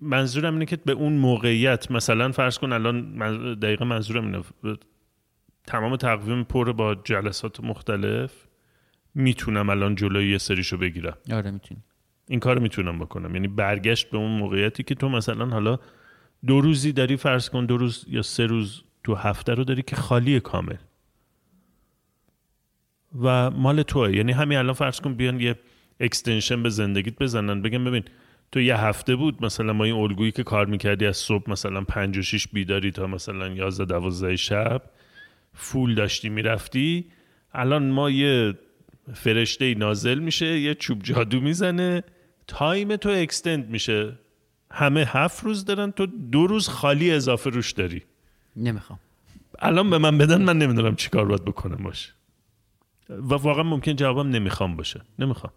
منظورم 0.00 0.52
اینه 0.52 0.66
که 0.66 0.76
به 0.76 0.92
اون 0.92 1.12
موقعیت 1.12 1.90
مثلا 1.90 2.32
فرض 2.32 2.58
کن 2.58 2.72
الان 2.72 3.14
دقیقه 3.54 3.84
منظورم 3.84 4.24
اینه. 4.24 4.76
تمام 5.66 5.96
تقویم 5.96 6.44
پر 6.44 6.72
با 6.72 6.94
جلسات 6.94 7.60
مختلف. 7.60 8.46
می‌تونم 9.14 9.70
الان 9.70 9.94
جلوی 9.94 10.30
یه 10.30 10.38
سریشو 10.38 10.76
بگیرم. 10.76 11.16
آره 11.32 11.50
می‌تونی. 11.50 11.80
این 12.28 12.40
کار 12.40 12.58
می‌تونم 12.58 12.98
بکنم. 12.98 13.34
یعنی 13.34 13.48
برگشت 13.48 14.10
به 14.10 14.16
اون 14.16 14.30
موقعیتی 14.30 14.82
که 14.82 14.94
تو 14.94 15.08
مثلا 15.08 15.46
حالا 15.46 15.78
دو 16.46 16.60
روزی 16.60 16.92
داری 16.92 17.16
فرض 17.16 17.50
کن 17.50 17.66
دو 17.66 17.76
روز 17.76 18.04
یا 18.08 18.22
سه 18.22 18.46
روز 18.46 18.82
تو 19.04 19.14
هفته 19.14 19.54
رو 19.54 19.64
داری 19.64 19.82
که 19.82 19.96
خالی 19.96 20.40
کامل. 20.40 20.76
و 23.22 23.50
مال 23.50 23.82
توه. 23.82 24.16
یعنی 24.16 24.32
همین 24.32 24.58
الان 24.58 24.74
فرض 24.74 25.00
کن 25.00 25.14
بیان 25.14 25.40
یه 25.40 25.58
اکستنشن 26.00 26.62
به 26.62 26.68
زندگیت 26.68 27.18
بزنن. 27.18 27.62
بگم 27.62 27.84
ببین 27.84 28.04
تو 28.52 28.60
یه 28.60 28.76
هفته 28.76 29.16
بود 29.16 29.44
مثلا 29.44 29.72
ما 29.72 29.84
این 29.84 29.94
الگویی 29.94 30.32
که 30.32 30.42
کار 30.42 30.66
می‌کردی 30.66 31.06
از 31.06 31.16
صبح 31.16 31.50
مثلا 31.50 31.84
پنج 31.84 32.18
و 32.18 32.22
شیش 32.22 32.48
بیداری 32.48 32.90
تا 32.90 33.06
مثلا 33.06 33.48
یازده 33.48 33.84
دوازده 33.84 34.36
شب 34.36 34.82
فول 35.54 35.94
داشتی 35.94 36.28
می‌رفتی. 36.28 37.04
الان 37.52 37.90
ما 37.90 38.10
یه 38.10 38.54
فرشته 39.12 39.74
نازل 39.74 40.18
میشه 40.18 40.60
یه 40.60 40.74
چوب 40.74 41.02
جادو 41.02 41.40
می‌زنه 41.40 42.04
تایم 42.46 42.96
تو 42.96 43.08
اکستند 43.08 43.68
میشه. 43.68 44.18
همه 44.70 45.04
هفت 45.08 45.44
روز 45.44 45.64
دارن 45.64 45.90
تو 45.90 46.06
دو 46.06 46.46
روز 46.46 46.68
خالی 46.68 47.10
اضافه 47.10 47.50
روش 47.50 47.72
داری. 47.72 48.02
نمی‌خوام. 48.56 48.98
الان 49.58 49.90
به 49.90 49.98
من 49.98 50.18
بدن 50.18 50.42
من 50.42 50.58
نمی‌دونم 50.58 50.96
چیکار 50.96 51.24
باید 51.24 51.44
بکنم 51.44 51.84
باشه 51.84 52.12
و 53.08 53.34
واقعا 53.34 53.62
ممکن 53.62 53.96
جوابم 53.96 54.28
نمی‌خوام 54.28 54.76
باشه. 54.76 55.00
نمی‌خوام. 55.18 55.52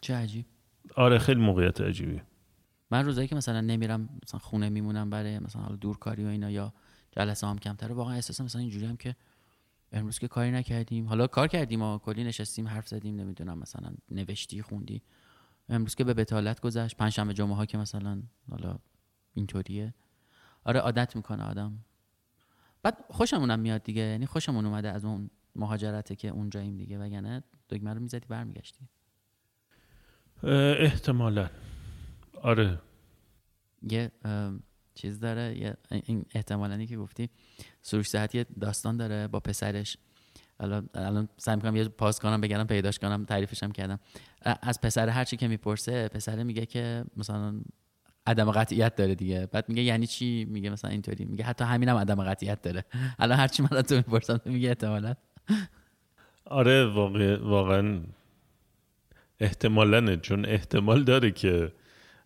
چه 0.00 0.14
عجیب. 0.14 0.44
آره 0.96 1.18
خیلی 1.18 1.40
موقعیت 1.40 1.80
عجیبی 1.80 2.20
من 2.90 3.04
روزایی 3.04 3.28
که 3.28 3.36
مثلا 3.36 3.60
نمیرم 3.60 4.08
مثلا 4.22 4.40
خونه 4.40 4.68
میمونم 4.68 5.10
برای 5.10 5.38
مثلا 5.38 5.62
حالا 5.62 5.76
دورکاری 5.76 6.24
و 6.24 6.28
اینا 6.28 6.50
یا 6.50 6.72
جلسه 7.10 7.46
هم 7.46 7.58
کمتره 7.58 7.94
واقعا 7.94 8.14
احساس 8.14 8.40
مثلا 8.40 8.60
اینجوری 8.60 8.86
هم 8.86 8.96
که 8.96 9.16
امروز 9.92 10.18
که 10.18 10.28
کاری 10.28 10.50
نکردیم. 10.50 11.06
حالا 11.06 11.26
کار 11.26 11.48
کردیم 11.48 11.82
و 11.82 11.98
کلی 11.98 12.24
نشستیم 12.24 12.68
حرف 12.68 12.88
زدیم 12.88 13.16
نمی‌دونم 13.16 13.58
مثلا 13.58 13.94
نوشتی 14.10 14.62
خوندی. 14.62 15.02
امروز 15.68 15.94
که 15.94 16.04
به 16.04 16.14
بتالت 16.14 16.60
گذشت 16.60 16.96
پنجشنبه 16.96 17.34
جمعه 17.34 17.54
ها 17.54 17.66
که 17.66 17.78
مثلا 17.78 18.22
حالا 18.50 18.78
اینطوریه. 19.34 19.94
آره 20.64 20.80
عادت 20.80 21.16
می‌کنه 21.16 21.42
آدم. 21.42 21.84
بعد 22.82 23.04
خوشمونم 23.08 23.60
میاد 23.60 23.82
دیگه 23.82 24.02
یعنی 24.02 24.26
خوشمون 24.26 24.66
اومده 24.66 24.90
از 24.90 25.04
اون 25.04 25.30
مهاجرته 25.56 26.16
که 26.16 26.28
اونجاییم 26.28 26.76
دیگه 26.76 26.98
وگرنه 26.98 27.42
دگمه 27.70 27.94
رو 27.94 28.00
می‌زدی 28.00 28.26
برمیگشتی. 28.28 28.88
احتمالا. 30.78 31.50
آره. 32.42 32.78
یه 33.82 34.10
چیز 34.94 35.20
داره. 35.20 35.58
یه 35.58 35.76
این 35.90 36.24
احتمالا 36.34 36.84
که 36.84 36.96
گفتی. 36.96 37.30
سروش 37.82 38.08
صحت 38.08 38.34
یه 38.34 38.46
داستان 38.60 38.96
داره 38.96 39.28
با 39.28 39.40
پسرش. 39.40 39.96
الان 40.60 40.88
الان 40.94 41.28
سعی 41.36 41.56
می‌کنم 41.56 41.76
یه 41.76 41.88
پاس 41.88 42.20
کنم 42.20 42.40
بگم 42.40 42.64
پیداش 42.64 42.98
کنم 42.98 43.24
تعریفش 43.24 43.62
هم 43.62 43.72
کردم. 43.72 44.00
از 44.62 44.80
پسر 44.80 45.08
هر 45.08 45.24
چی 45.24 45.36
که 45.36 45.48
می‌پرسه 45.48 46.08
پسر 46.08 46.42
میگه 46.42 46.66
که 46.66 47.04
مثلا 47.16 47.60
عدم 48.26 48.50
قطعیت 48.50 48.94
داره 48.94 49.14
دیگه. 49.14 49.46
بعد 49.52 49.68
میگه 49.68 49.82
یعنی 49.82 50.06
چی؟ 50.06 50.44
میگه 50.44 50.70
مثلا 50.70 50.90
اینطوری. 50.90 51.24
میگه 51.24 51.44
حتی 51.44 51.64
همینم 51.64 51.96
هم 51.96 52.00
عدم 52.00 52.24
قطعیت 52.24 52.62
داره. 52.62 52.84
الان 53.18 53.38
هر 53.38 53.48
چی 53.48 53.62
من 53.62 53.82
تو 53.82 53.94
می‌پرسم 53.94 54.40
میگه 54.44 54.68
احتمالا. 54.68 55.14
آره 56.44 56.86
واقع 56.86 57.42
واقعا 57.42 58.00
احتمالا 59.40 60.16
چون 60.16 60.46
احتمال 60.46 61.04
داره 61.04 61.30
که 61.30 61.72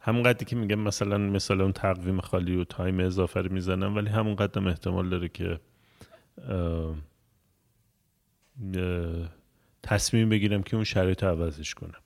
همونقدری 0.07 0.45
که 0.45 0.57
میگم 0.57 0.79
مثلا 0.79 1.19
مثلا 1.19 1.63
اون 1.63 1.73
تقویم 1.73 2.21
خالی 2.21 2.57
و 2.57 2.65
تایم 2.65 3.01
اضافه 3.01 3.41
رو 3.41 3.53
می‌زنم 3.53 3.97
ولی 3.97 4.09
همون 4.09 4.37
قدم 4.37 4.67
احتمال 4.67 5.09
داره 5.09 5.29
که 5.29 5.61
تصمیم 9.83 10.29
بگیرم 10.29 10.63
که 10.63 10.77
اون 10.77 10.85
شرایط 10.85 11.25
عوضش 11.25 11.75
کنم. 11.75 12.01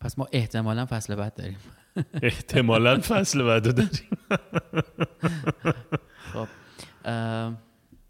پس 0.00 0.18
ما 0.18 0.28
احتمالا 0.32 0.86
فصل 0.86 1.14
بعد 1.14 1.34
داریم. 1.34 1.58
احتمالا 2.22 2.98
فصل 2.98 3.42
بعد 3.42 3.74
داریم. 3.74 4.18
خب 6.32 6.48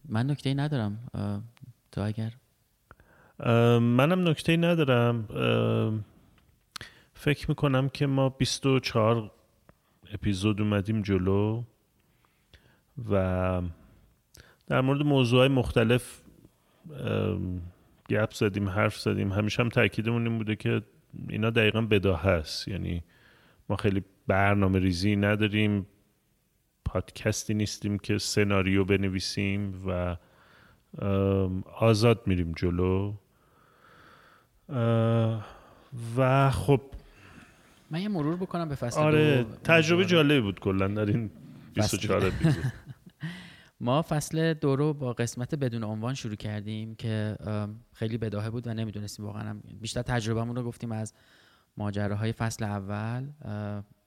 من 0.09 0.31
نکته 0.31 0.55
ندارم. 0.55 1.09
تو 1.93 2.01
اگر؟ 2.01 2.33
منم 3.79 4.29
نکته 4.29 4.57
ندارم. 4.57 5.29
فکر 7.27 7.47
می‌کنم 7.49 7.89
که 7.89 8.07
ما 8.07 8.29
24 8.29 9.31
اپیزود 10.13 10.61
اومدیم 10.61 11.03
جلو 11.03 11.63
و 13.11 13.63
در 14.67 14.81
مورد 14.81 15.03
موضوع 15.03 15.49
مختلف 15.49 16.23
گپ 18.09 18.33
زدیم 18.33 18.69
حرف 18.69 18.99
زدیم. 18.99 19.33
همیشه 19.33 19.63
هم 19.63 19.69
تاکیدمون 19.69 20.27
این 20.27 20.39
بوده 20.39 20.57
که 20.57 20.83
اینا 21.29 21.51
دقیقا 21.51 21.81
بدا 21.81 22.17
هست 22.17 22.69
یعنی 22.69 23.03
ما 23.69 23.77
خیلی 23.77 24.05
برنامه 24.27 24.79
ریزی 24.79 25.17
نداریم 25.17 25.87
پادکستی 26.85 27.55
نیستیم 27.55 27.99
که 27.99 28.19
سناریو 28.19 28.85
بنویسیم 28.85 29.83
و 29.87 30.17
آزاد 31.75 32.23
میریم 32.27 32.53
جلو. 32.57 33.15
و 36.17 36.51
خب 36.51 36.81
من 37.91 38.01
یه 38.01 38.09
مرور 38.09 38.37
بکنم 38.37 38.69
به 38.69 38.75
فصل 38.75 39.01
آره 39.01 39.43
دو 39.43 39.55
تجربه 39.65 40.05
جالبی 40.05 40.41
بود 40.41 40.61
کلا 40.61 40.89
در 40.89 41.07
این 41.07 41.31
24 41.75 42.27
اپیزود. 42.27 42.65
ما 43.81 44.03
فصل 44.03 44.55
دو 44.55 44.77
رو 44.77 44.95
با 44.95 45.13
قسمت 45.13 45.55
بدون 45.55 45.85
عنوان 45.85 46.15
شروع 46.15 46.35
کردیم 46.35 46.95
که 46.95 47.37
خیلی 47.93 48.19
بداهه 48.19 48.51
بود 48.51 48.67
و 48.67 48.75
نمی‌دونستیم 48.75 49.25
واقعا 49.25 49.61
بیشتر 49.81 50.03
تجربهمون 50.03 50.57
رو 50.57 50.63
گفتیم 50.63 50.93
از 50.93 51.15
ماجراهای 51.77 52.33
فصل 52.33 52.65
اول. 52.65 53.29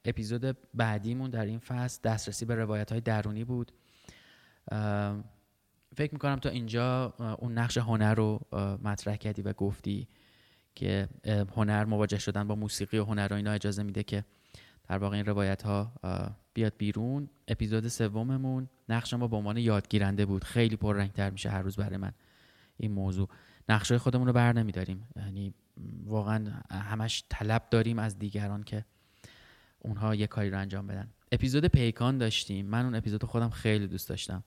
اپیزود 0.05 0.57
بعدیمون 0.73 1.29
در 1.29 1.45
این 1.45 1.59
فصل 1.59 1.99
دسترسی 2.03 2.45
به 2.45 2.55
روایت 2.55 2.91
های 2.91 3.01
درونی 3.01 3.43
بود. 3.43 3.71
فکر 5.95 6.13
می‌کنم 6.13 6.35
تا 6.35 6.49
اینجا 6.49 7.13
اون 7.39 7.57
نقش 7.57 7.77
هنر 7.77 8.13
رو 8.13 8.39
مطرح 8.83 9.15
کردی 9.15 9.41
و 9.41 9.53
گفتی. 9.53 10.07
که 10.79 11.09
هنر 11.55 11.85
مواجه 11.85 12.17
شدن 12.17 12.47
با 12.47 12.55
موسیقی 12.55 12.97
و 12.97 13.05
هنر 13.05 13.27
و 13.31 13.35
اینا 13.35 13.51
اجازه 13.51 13.83
میده 13.83 14.03
که 14.03 14.25
در 14.87 14.97
واقع 14.97 15.15
این 15.15 15.25
روایت 15.25 15.61
ها 15.61 15.91
بیاد 16.53 16.73
بیرون. 16.77 17.29
اپیزود 17.47 17.87
سوممون 17.87 18.69
نقش 18.89 19.13
ما 19.13 19.27
به 19.27 19.35
عنوان 19.35 19.57
یادگیرنده 19.57 20.25
بود. 20.25 20.43
خیلی 20.43 20.75
پررنگتر 20.75 21.29
میشه 21.29 21.49
هر 21.49 21.61
روز 21.61 21.75
برای 21.75 21.97
من 21.97 22.11
این 22.77 22.91
موضوع. 22.91 23.29
نقشه 23.69 23.97
خودمون 23.97 24.27
رو 24.27 24.33
بر 24.33 24.53
نمیداریم. 24.53 25.07
یعنی 25.15 25.53
واقعا 26.05 26.61
همش 26.71 27.23
طلب 27.29 27.63
داریم 27.71 27.99
از 27.99 28.19
دیگران 28.19 28.63
که 28.63 28.85
اونها 29.79 30.15
یه 30.15 30.27
کاری 30.27 30.49
رو 30.49 30.59
انجام 30.59 30.87
بدن. 30.87 31.07
اپیزود 31.31 31.65
پیکان 31.65 32.17
داشتیم. 32.17 32.65
من 32.65 32.83
اون 32.83 32.95
اپیزود 32.95 33.23
خودم 33.23 33.49
خیلی 33.49 33.87
دوست 33.87 34.09
داشتم. 34.09 34.43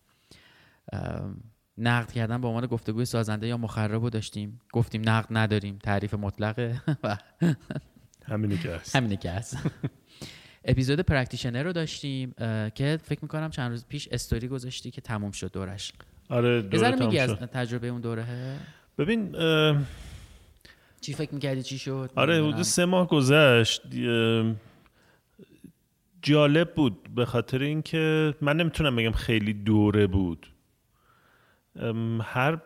نقد 1.78 2.12
کردن 2.12 2.40
به 2.40 2.48
عنوان 2.48 2.66
گفتگوی 2.66 3.04
سازنده 3.04 3.46
یا 3.46 3.56
مخرب 3.56 4.02
رو 4.02 4.10
داشتیم. 4.10 4.60
گفتیم 4.72 5.02
نقد 5.08 5.26
نداریم 5.30 5.78
تعریف 5.82 6.14
مطلقه 6.14 6.82
و 7.04 7.16
همینی 8.24 8.58
که 8.58 8.70
هست. 8.70 8.96
همینی 8.96 9.16
که 9.16 9.30
هست. 9.30 9.56
اپیزود 10.64 11.00
practitioner 11.00 11.62
رو 11.62 11.72
داشتیم 11.72 12.32
که 12.74 12.98
فکر 13.02 13.18
می‌کنم 13.22 13.50
چند 13.50 13.70
روز 13.70 13.86
پیش 13.88 14.08
استوری 14.12 14.48
گذاشتی 14.48 14.90
که 14.90 15.00
تموم 15.00 15.30
شد 15.30 15.52
دورش. 15.52 15.92
آره 16.28 16.62
دوره 16.62 16.96
میگی 16.96 17.18
از 17.18 17.30
تجربه 17.30 17.88
اون 17.88 18.00
دوره؟ 18.00 18.26
ببین 18.98 19.32
چی 21.00 21.14
فکر 21.14 21.34
می‌کردی؟ 21.34 21.62
چی 21.62 21.78
شد؟ 21.78 22.10
آره 22.16 22.48
حدود 22.48 22.62
سه 22.62 22.84
ماه 22.84 23.08
گذشت. 23.08 23.82
جالب 26.22 26.74
بود 26.74 27.14
به 27.14 27.24
خاطر 27.24 27.62
اینکه 27.62 28.34
من 28.40 28.56
نمی‌تونم 28.56 28.96
بگم 28.96 29.12
خیلی 29.12 29.52
دوره 29.52 30.06
بود. 30.06 30.51
هر 32.22 32.58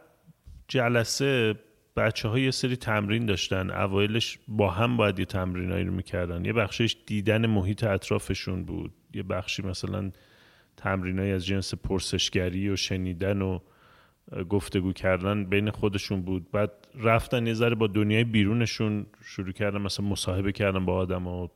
جلسه 0.68 1.54
بچه 1.96 2.28
های 2.28 2.42
یه 2.42 2.50
سری 2.50 2.76
تمرین 2.76 3.26
داشتن 3.26 3.70
اوایلش 3.70 4.38
با 4.48 4.70
هم 4.70 4.96
باید 4.96 5.18
یه 5.18 5.24
تمرینایی 5.24 5.84
رو 5.84 5.92
می‌کردن. 5.92 6.44
یه 6.44 6.52
بخشش 6.52 6.96
دیدن 7.06 7.46
محیط 7.46 7.84
اطرافشون 7.84 8.64
بود. 8.64 8.92
یه 9.14 9.22
بخشی 9.22 9.62
مثلا 9.62 10.10
تمرینایی 10.76 11.32
از 11.32 11.46
جنس 11.46 11.74
پرسشگری 11.74 12.68
و 12.68 12.76
شنیدن 12.76 13.42
و 13.42 13.58
گفتگو 14.48 14.92
کردن 14.92 15.44
بین 15.44 15.70
خودشون 15.70 16.22
بود. 16.22 16.50
بعد 16.50 16.70
رفتن 16.94 17.46
یه 17.46 17.54
ذره 17.54 17.74
با 17.74 17.86
دنیای 17.86 18.24
بیرونشون 18.24 19.06
شروع 19.24 19.52
کردن 19.52 19.80
مثلا 19.80 20.06
مصاحبه 20.06 20.52
کردن 20.52 20.84
با 20.84 20.94
آدم 20.94 21.26
و, 21.26 21.48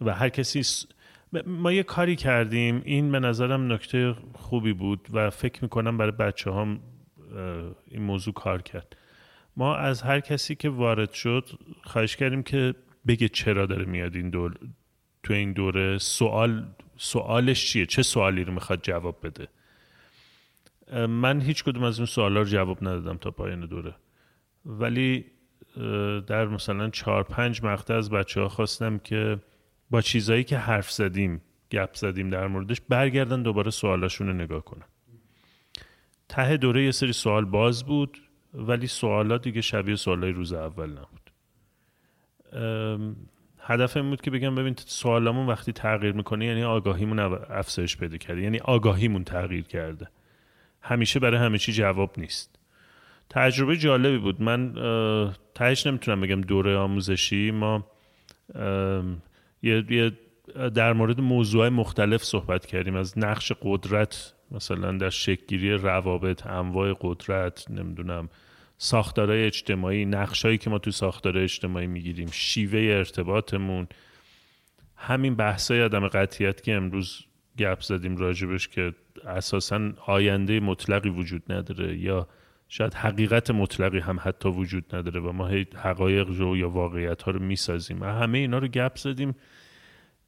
و 0.00 0.14
هر 0.14 0.28
کسی 0.28 0.86
ما 1.46 1.72
یه 1.72 1.82
کاری 1.82 2.16
کردیم. 2.16 2.82
این 2.84 3.12
به 3.12 3.20
نظرم 3.20 3.72
نکته 3.72 4.14
خوبی 4.34 4.72
بود 4.72 5.08
و 5.12 5.30
فکر 5.30 5.62
می‌کنم 5.62 5.98
برای 5.98 6.12
بچه 6.12 6.52
هم 6.52 6.80
این 7.88 8.02
موضوع 8.02 8.34
کار 8.34 8.62
کرد. 8.62 8.96
ما 9.56 9.76
از 9.76 10.02
هر 10.02 10.20
کسی 10.20 10.54
که 10.54 10.68
وارد 10.68 11.12
شد 11.12 11.48
خواهش 11.82 12.16
کردیم 12.16 12.42
که 12.42 12.74
بگه 13.06 13.28
چرا 13.28 13.66
داره 13.66 13.84
میاد 13.84 14.16
این 14.16 14.30
دور 14.30 14.54
تو 15.22 15.32
این 15.32 15.52
دوره. 15.52 15.98
سوال 15.98 16.66
سوالش 16.96 17.66
چیه؟ 17.66 17.86
چه 17.86 18.02
سوالی 18.02 18.44
رو 18.44 18.52
می‌خواد 18.52 18.82
جواب 18.82 19.26
بده؟ 19.26 19.48
من 21.06 21.40
هیچ 21.40 21.64
کدوم 21.64 21.82
از 21.82 21.98
اون 21.98 22.06
سوالا 22.06 22.40
رو 22.40 22.46
جواب 22.46 22.78
ندادم 22.82 23.16
تا 23.16 23.30
پایان 23.30 23.60
دوره. 23.60 23.94
ولی 24.66 25.24
در 26.26 26.48
مثلا 26.48 26.90
چهار 26.90 27.22
پنج 27.22 27.62
مقطع 27.62 27.94
از 27.94 28.10
بچه 28.10 28.40
ها 28.40 28.48
خواستم 28.48 28.98
که 28.98 29.38
با 29.94 30.00
چیزایی 30.00 30.44
که 30.44 30.58
حرف 30.58 30.90
زدیم 30.90 31.40
گپ 31.70 31.94
زدیم 31.94 32.30
در 32.30 32.46
موردش 32.46 32.80
برگردن 32.88 33.42
دوباره 33.42 33.70
سوالاشون 33.70 34.26
رو 34.26 34.32
نگاه 34.32 34.64
کنن. 34.64 34.86
ته 36.28 36.56
دوره 36.56 36.84
یه 36.84 36.90
سری 36.90 37.12
سوال 37.12 37.44
باز 37.44 37.84
بود 37.84 38.18
ولی 38.54 38.86
سوالات 38.86 39.42
دیگه 39.42 39.60
شبیه 39.60 39.96
سوالای 39.96 40.32
روز 40.32 40.52
اول 40.52 40.90
نبود. 40.90 41.30
هدفم 43.58 44.10
بود 44.10 44.20
که 44.20 44.30
بگم 44.30 44.54
ببین 44.54 44.74
سوالامون 44.78 45.46
وقتی 45.46 45.72
تغییر 45.72 46.12
می‌کنه 46.12 46.46
یعنی 46.46 46.62
آگاهیمون 46.62 47.18
افزایش 47.18 47.96
پیدا 47.96 48.16
کرده 48.16 48.42
یعنی 48.42 48.58
آگاهیمون 48.58 49.24
تغییر 49.24 49.64
کرده. 49.64 50.08
همیشه 50.82 51.20
برای 51.20 51.40
همه 51.40 51.58
چی 51.58 51.72
جواب 51.72 52.14
نیست. 52.16 52.58
تجربه 53.30 53.76
جالبی 53.76 54.18
بود. 54.18 54.42
من 54.42 54.74
تهش 55.54 55.86
نمی‌تونم 55.86 56.20
بگم 56.20 56.40
دوره 56.40 56.76
آموزشی 56.76 57.50
ما 57.50 57.86
یه 59.64 60.12
در 60.74 60.92
مورد 60.92 61.20
موضوع 61.20 61.68
مختلف 61.68 62.24
صحبت 62.24 62.66
کردیم. 62.66 62.96
از 62.96 63.18
نقش 63.18 63.52
قدرت 63.62 64.34
مثلا 64.50 64.92
در 64.92 65.10
شکلگیری 65.10 65.72
روابط 65.72 66.46
انواع 66.46 66.96
قدرت 67.00 67.70
نمی‌دونم 67.70 68.28
ساختارهای 68.78 69.44
اجتماعی 69.44 70.04
نقشایی 70.04 70.58
که 70.58 70.70
ما 70.70 70.78
تو 70.78 70.90
ساختار 70.90 71.38
اجتماعی 71.38 71.86
می‌گیریم 71.86 72.28
شیوه 72.32 72.80
ارتباطمون. 72.80 73.86
همین 74.96 75.34
بحثای 75.34 75.80
عدم 75.80 76.08
قطیت 76.08 76.62
که 76.62 76.74
امروز 76.74 77.24
گپ 77.58 77.80
زدیم 77.80 78.16
راجبش 78.16 78.68
که 78.68 78.94
اساسا 79.26 79.92
آینده 80.06 80.60
مطلقی 80.60 81.08
وجود 81.08 81.52
نداره. 81.52 81.98
یا 81.98 82.28
شاید 82.76 82.94
حقیقت 82.94 83.50
مطلقی 83.50 83.98
هم 83.98 84.18
حتی 84.22 84.48
وجود 84.48 84.96
نداره 84.96 85.20
و 85.20 85.32
ما 85.32 85.50
حقایق 85.76 86.28
رو 86.28 86.56
یا 86.56 86.70
واقعیت 86.70 87.22
ها 87.22 87.30
رو 87.30 87.40
می‌سازیم. 87.40 88.00
و 88.00 88.04
همه 88.04 88.38
اینا 88.38 88.58
رو 88.58 88.68
گپ 88.68 88.96
زدیم. 88.96 89.34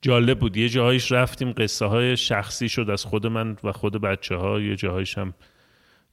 جالب 0.03 0.39
بود. 0.39 0.57
یه 0.57 0.69
جاهایش 0.69 1.13
رفتیم. 1.13 1.53
قصه 1.53 1.87
های 1.87 2.17
شخصی 2.17 2.69
شد 2.69 2.91
از 2.91 3.05
خود 3.05 3.27
من 3.27 3.57
و 3.65 3.73
خود 3.73 4.01
بچه 4.01 4.37
ها 4.37 4.61
یه 4.61 4.77
جاهایش 4.77 5.19
هم 5.19 5.35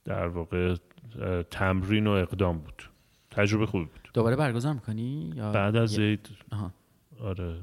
در 0.05 0.27
واقع 0.27 0.75
تمرین 1.51 2.07
و 2.07 2.11
اقدام 2.11 2.57
بود. 2.57 2.83
تجربه 3.31 3.65
خوبی 3.65 3.85
بود. 3.85 4.09
دوباره 4.13 4.35
برگزار 4.35 4.73
می‌کنی؟ 4.73 5.33
یا 5.35 5.51
بعد 5.51 5.75
از 5.75 5.89
زید 5.89 6.29
آره. 7.19 7.55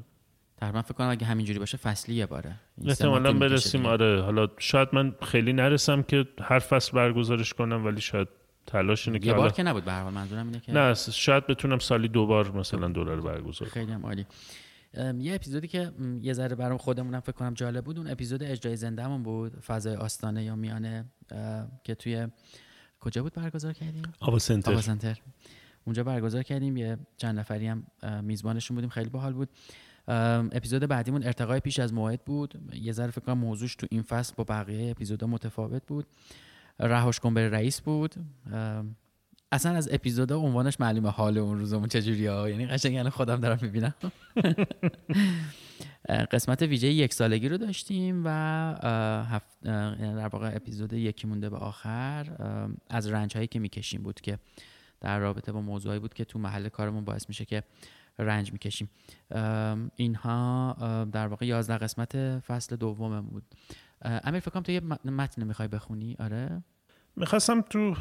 تقریبا 0.56 0.82
فکر 0.82 0.94
کنم 0.94 1.08
اگه 1.08 1.26
همینجوری 1.26 1.58
باشه 1.58 1.76
فصلی 1.76 2.14
یه 2.14 2.26
باره. 2.26 2.54
احتمالا 2.86 3.32
برسیم. 3.32 3.86
آره. 3.86 4.22
حالا 4.22 4.48
شاید 4.58 4.88
من 4.92 5.14
خیلی 5.22 5.52
نرسم 5.52 6.02
که 6.02 6.26
هر 6.42 6.58
فصل 6.58 6.92
برگزارش 6.92 7.54
کنم 7.54 7.86
ولی 7.86 8.00
شاید 8.00 8.28
تلاش 8.66 9.08
اینه 9.08 9.26
یه 9.26 9.34
بار 9.34 9.52
که 9.52 9.62
نبود 9.62 9.84
به 9.84 10.10
منظورم 10.10 10.46
اینه 10.46 10.60
که 10.60 10.72
نه 10.72 10.94
شاید 10.94 11.46
بتونم 11.46 11.78
سالی 11.78 12.08
دو 12.08 12.26
بار 12.26 12.56
مثلا 12.56 12.88
دلار 12.88 13.20
برگزار 13.20 13.68
خیلی 13.68 13.92
هم 13.92 14.06
عالی. 14.06 14.26
یه 15.18 15.34
اپیزودی 15.34 15.68
که 15.68 15.92
یه 16.20 16.32
ذره 16.32 16.56
برام 16.56 16.78
خودمونم 16.78 17.20
فکر 17.20 17.32
کنم 17.32 17.54
جالب 17.54 17.84
بود 17.84 17.98
اون 17.98 18.10
اپیزود 18.10 18.42
اجرای 18.42 18.76
زندهمون 18.76 19.22
بود 19.22 19.60
فضای 19.60 19.96
آستانه 19.96 20.44
یا 20.44 20.56
میانه 20.56 21.04
که 21.84 21.94
توی 21.94 22.26
کجا 23.00 23.22
بود 23.22 23.32
برگزار 23.32 23.72
کردیم؟ 23.72 24.02
آوا 24.20 24.38
سنتر. 24.38 24.72
آوا 24.72 24.80
سنتر. 24.80 25.18
اونجا 25.84 26.04
برگزار 26.04 26.42
کردیم 26.42 26.76
یه 26.76 26.98
چند 27.16 27.38
نفری 27.38 27.66
هم 27.66 27.86
میزبانشون 28.22 28.74
بودیم 28.74 28.90
خیلی 28.90 29.10
باحال 29.10 29.32
بود. 29.32 29.48
اپیزود 30.08 30.82
بعدیمون 30.82 31.24
ارتقای 31.24 31.60
پیش 31.60 31.78
از 31.78 31.94
موعد 31.94 32.24
بود. 32.24 32.74
یه 32.74 32.92
ذره 32.92 33.10
فکر 33.10 33.24
کنم 33.24 33.38
موضوعش 33.38 33.74
تو 33.74 33.86
این 33.90 34.02
فصل 34.02 34.34
با 34.36 34.44
بقیه 34.44 34.90
اپیزودا 34.90 35.26
متفاوت 35.26 35.82
بود. 35.86 36.06
رهاش 36.80 37.20
کن 37.20 37.38
رئیس 37.38 37.80
بود. 37.80 38.14
اصلا 39.52 39.72
از 39.72 39.88
اپیزودا 39.92 40.38
عنوانش 40.38 40.80
معلومه 40.80 41.10
حال 41.10 41.38
اون 41.38 41.58
روزمون 41.58 41.88
چجوری 41.88 42.26
ها 42.26 42.50
یعنی 42.50 42.66
قشنگ 42.66 42.96
الان 42.96 43.10
خودم 43.10 43.36
دارم 43.36 43.58
می‌بینم. 43.62 43.94
قسمت 46.32 46.62
ویژه 46.62 46.88
یک 46.88 47.14
سالگی 47.14 47.48
رو 47.48 47.58
داشتیم 47.58 48.22
و 48.24 48.28
یعنی 49.64 50.14
در 50.14 50.28
واقع 50.28 50.52
اپیزود 50.54 50.92
یکی 50.92 51.26
مونده 51.26 51.50
به 51.50 51.56
آخر. 51.56 52.26
از 52.90 53.08
رنج 53.08 53.34
هایی 53.34 53.46
که 53.46 53.58
می‌کشیم 53.58 54.02
بود 54.02 54.20
که 54.20 54.38
در 55.00 55.18
رابطه 55.18 55.52
با 55.52 55.60
موضوعی 55.60 55.98
بود 55.98 56.14
که 56.14 56.24
تو 56.24 56.38
محل 56.38 56.68
کارمون 56.68 57.04
باعث 57.04 57.28
میشه 57.28 57.44
که 57.44 57.62
رنج 58.18 58.52
می‌کشیم. 58.52 58.90
اینها 59.96 60.76
در 61.12 61.26
واقع 61.26 61.46
یازده 61.46 61.78
قسمت 61.78 62.38
فصل 62.38 62.76
دومم 62.76 63.26
بود. 63.26 63.42
امیر 64.02 64.40
فکرم 64.40 64.62
تو 64.62 64.72
یه 64.72 64.80
متن 65.04 65.44
می‌خوای 65.44 65.68
بخونی؟ 65.68 66.16
آره. 66.20 66.62
می‌خواستم 67.16 67.60
تو 67.60 67.94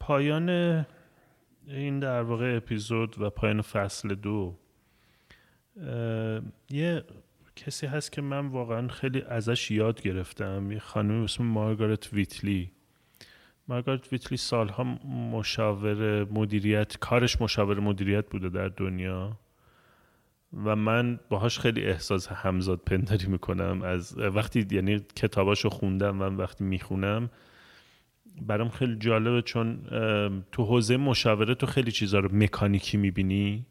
پایان 0.00 0.48
این 1.66 1.98
در 1.98 2.22
واقع 2.22 2.56
اپیزود 2.56 3.20
و 3.20 3.30
پایان 3.30 3.62
فصل 3.62 4.14
دو 4.14 4.58
یه 6.70 7.04
کسی 7.56 7.86
هست 7.86 8.12
که 8.12 8.22
من 8.22 8.46
واقعا 8.46 8.88
خیلی 8.88 9.22
ازش 9.22 9.70
یاد 9.70 10.02
گرفتم 10.02 10.72
یه 10.72 10.78
خانمی 10.78 11.24
اسم 11.24 11.44
مارگارت 11.44 12.12
ویتلی. 12.12 12.72
مارگارت 13.68 14.12
ویتلی 14.12 14.36
سالها 14.36 14.84
مشاور 15.32 16.24
مدیریت 16.24 16.96
کارش 16.98 17.40
مشاور 17.40 17.80
مدیریت 17.80 18.30
بوده 18.30 18.48
در 18.48 18.68
دنیا. 18.68 19.38
و 20.64 20.76
من 20.76 21.20
باهاش 21.28 21.58
خیلی 21.58 21.84
احساس 21.84 22.28
همزاد 22.28 22.80
پنداری 22.86 23.26
می‌کنم. 23.26 23.82
از 23.82 24.18
وقتی 24.18 24.66
یعنی 24.70 25.00
کتاباشو 25.16 25.68
خوندم 25.68 26.20
و 26.20 26.24
وقتی 26.24 26.64
می‌خونم 26.64 27.30
برام 28.40 28.68
خیلی 28.68 28.96
جالبه 28.96 29.42
چون 29.42 29.78
تو 30.52 30.64
حوزه 30.64 30.96
مشاوره 30.96 31.54
تو 31.54 31.66
خیلی 31.66 31.92
چیزها 31.92 32.20
رو 32.20 32.36
مکانیکی 32.36 32.96
می‌بینی 32.96 33.66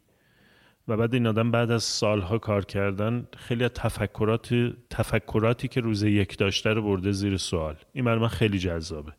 و 0.88 0.96
بعد 0.96 1.14
این 1.14 1.26
آدم 1.26 1.50
بعد 1.50 1.70
از 1.70 1.82
سالها 1.82 2.38
کار 2.38 2.64
کردن 2.64 3.26
خیلی 3.36 3.68
تفکرات 3.68 4.54
تفکراتی 4.90 5.68
که 5.68 5.80
روز 5.80 6.02
یک 6.02 6.38
داشته 6.38 6.70
رو 6.70 6.82
برده 6.82 7.12
زیر 7.12 7.36
سوال. 7.36 7.76
این 7.92 8.04
برای 8.04 8.20
من 8.20 8.28
خیلی 8.28 8.58
جذابه. 8.58 9.12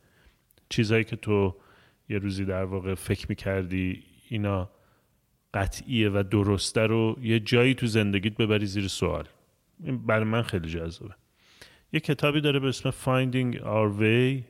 چیزهایی 0.69 1.03
که 1.03 1.15
تو 1.15 1.55
یه 2.09 2.17
روزی 2.17 2.45
در 2.45 2.63
واقع 2.63 2.93
فکر 2.93 3.25
می‌کردی 3.29 4.03
اینا 4.29 4.69
قطعیه 5.53 6.09
و 6.09 6.23
درسته 6.23 6.81
رو 6.81 7.17
یه 7.21 7.39
جایی 7.39 7.73
تو 7.73 7.87
زندگیت 7.87 8.37
ببری 8.37 8.65
زیر 8.65 8.87
سوال. 8.87 9.27
این 9.83 10.05
برای 10.05 10.23
من 10.23 10.41
خیلی 10.41 10.69
جذابه. 10.69 11.15
یه 11.93 11.99
کتابی 11.99 12.41
داره 12.41 12.59
به 12.59 12.67
اسم 12.67 12.91
Finding 12.91 13.55
Our 13.57 13.99
Way 14.01 14.43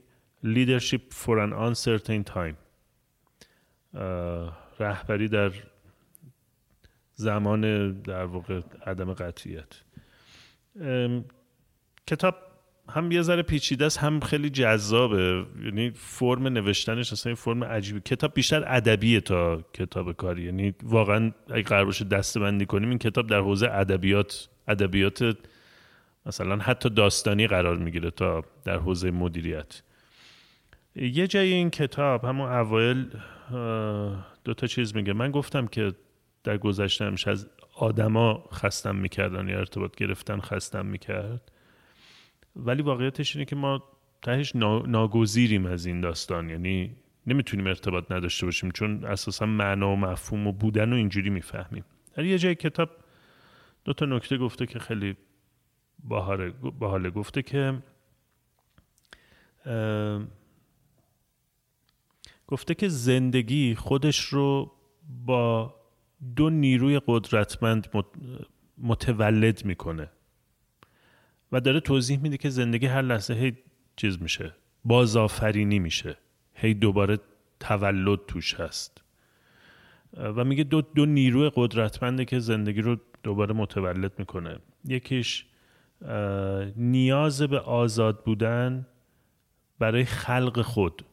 Leadership 0.46 1.14
for 1.14 1.38
an 1.40 1.54
Uncertain 1.54 2.24
Time. 2.34 2.56
رهبری 4.80 5.28
در 5.28 5.52
زمان 7.14 7.92
در 8.02 8.26
واقع 8.26 8.62
عدم 8.86 9.14
قطعیت. 9.14 9.82
کتاب 12.08 12.36
هم 12.90 13.12
یه 13.12 13.22
ذره 13.22 13.42
پیچیده 13.42 13.86
است 13.86 13.98
هم 13.98 14.20
خیلی 14.20 14.50
جذابه. 14.50 15.46
یعنی 15.64 15.92
فرم 15.96 16.48
نوشتنش 16.48 17.14
اصلا 17.14 17.36
فرم 17.36 17.64
عجیبی 17.64 18.00
کتاب 18.00 18.34
بیشتر 18.34 18.64
ادبیه 18.68 19.22
تا 19.22 19.62
کتاب 19.74 20.12
کاری. 20.12 20.44
یعنی 20.44 20.74
واقعا 20.84 21.32
اگه 21.50 21.64
قرار 21.64 21.86
باشه 21.86 22.06
دسته 22.06 22.40
بندی 22.40 22.66
کنیم 22.66 22.90
این 22.90 22.98
کتاب 22.98 23.28
در 23.28 23.40
حوزه 23.40 23.68
ادبیات 23.72 24.50
ادبیات 24.68 25.38
مثلا 26.26 26.58
حتی 26.58 26.90
داستانی 26.90 27.48
قرار 27.48 27.78
می‌گیره 27.78 28.12
تا 28.12 28.44
در 28.66 28.78
حوزه 28.78 29.12
مدیریت. 29.12 29.82
یه 30.96 31.28
جای 31.28 31.54
این 31.54 31.70
کتاب 31.70 32.26
همون 32.26 32.50
اوایل 32.50 33.06
دو 34.44 34.54
تا 34.54 34.68
چیز 34.68 34.96
میگه. 34.96 35.14
من 35.14 35.32
گفتم 35.32 35.68
که 35.68 35.94
در 36.44 36.58
گذشته 36.58 37.06
همیشه 37.06 37.32
از 37.32 37.50
آدما 37.76 38.50
خستم 38.54 38.96
می‌کردن 38.96 39.48
یا 39.48 39.58
ارتباط 39.58 39.96
گرفتن 39.96 40.40
خستم 40.40 40.86
می‌کرد. 40.86 41.52
ولی 42.56 42.82
واقعیتش 42.82 43.36
اینه 43.36 43.46
که 43.46 43.56
ما 43.56 43.84
تهش 44.22 44.56
ناگزیریم 44.56 45.66
از 45.66 45.86
این 45.86 46.02
داستان. 46.02 46.50
یعنی 46.50 46.96
نمی‌تونیم 47.28 47.68
ارتباط 47.68 48.12
نداشته 48.12 48.46
باشیم 48.46 48.72
چون 48.72 49.06
اساسا 49.06 49.46
معنا 49.46 49.94
و 49.94 49.96
مفهوم 49.96 50.48
و 50.48 50.52
بودن 50.52 50.94
و 50.94 50.96
اینجوری 50.96 51.30
می‌فهمیم. 51.30 51.86
در 52.14 52.26
یه 52.26 52.38
جای 52.38 52.56
کتاب 52.56 52.90
دو 53.86 53.94
تا 53.94 54.06
نکته 54.06 54.38
گفته 54.38 54.66
که 54.66 54.80
خیلی 54.80 55.18
باحاله 56.00 57.10
گفته 57.10 57.42
که 57.42 57.84
گفته 62.48 62.76
که 62.76 62.88
زندگی 62.88 63.76
خودش 63.76 64.20
رو 64.26 64.72
با 65.26 65.76
دو 66.36 66.50
نیروی 66.50 67.02
قدرتمند 67.08 67.88
متولد 68.78 69.66
می‌کنه. 69.66 70.10
و 71.54 71.60
داره 71.60 71.80
توضیح 71.80 72.20
میده 72.20 72.38
که 72.38 72.50
زندگی 72.50 72.86
هر 72.86 73.02
لحظه 73.02 73.34
هی 73.34 73.58
چیز 73.96 74.22
میشه 74.22 74.54
بازآفرینی 74.86 75.80
میشه 75.80 76.18
هی 76.54 76.74
دوباره 76.74 77.20
تولد 77.60 78.20
توش 78.28 78.54
هست. 78.54 79.04
و 80.18 80.44
میگه 80.44 80.64
دو, 80.64 80.82
دو 80.82 81.06
نیروی 81.06 81.52
قدرتمنده 81.56 82.26
که 82.26 82.40
زندگی 82.40 82.82
رو 82.82 82.98
دوباره 83.24 83.54
متولد 83.54 84.20
می‌کنه. 84.20 84.60
یکیش 84.86 85.46
نیاز 86.76 87.42
به 87.42 87.60
آزاد 87.60 88.24
بودن 88.24 88.88
برای 89.80 90.06
خلق 90.06 90.62
خود. 90.62 91.06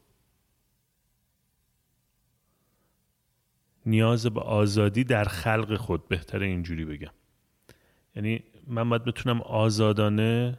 نیاز 3.86 4.26
به 4.26 4.41
آزادی 4.41 5.05
در 5.05 5.24
خلق 5.24 5.76
خود 5.76 6.09
بهتره 6.09 6.47
اینجوری 6.47 6.84
بگم. 6.84 7.12
یعنی 8.16 8.43
من 8.70 8.88
باید 8.88 9.04
بتونم 9.04 9.40
آزادانه 9.40 10.58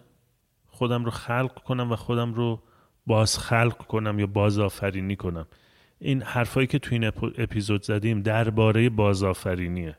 خودم 0.68 1.06
رو 1.06 1.12
خلق 1.12 1.64
کنم 1.64 1.92
و 1.92 1.96
خودم 1.96 2.34
رو 2.34 2.64
باز 3.08 3.38
خلق 3.38 3.78
کنم 3.78 4.20
یا 4.20 4.28
بازآفرینی 4.28 5.16
کنم. 5.16 5.48
این 6.00 6.22
حرفایی 6.22 6.68
که 6.68 6.80
تو 6.80 6.96
این 6.96 7.04
اپیزود 7.38 7.84
زدیم 7.84 8.22
درباره 8.22 8.90
بازآفرینیه 8.90 9.98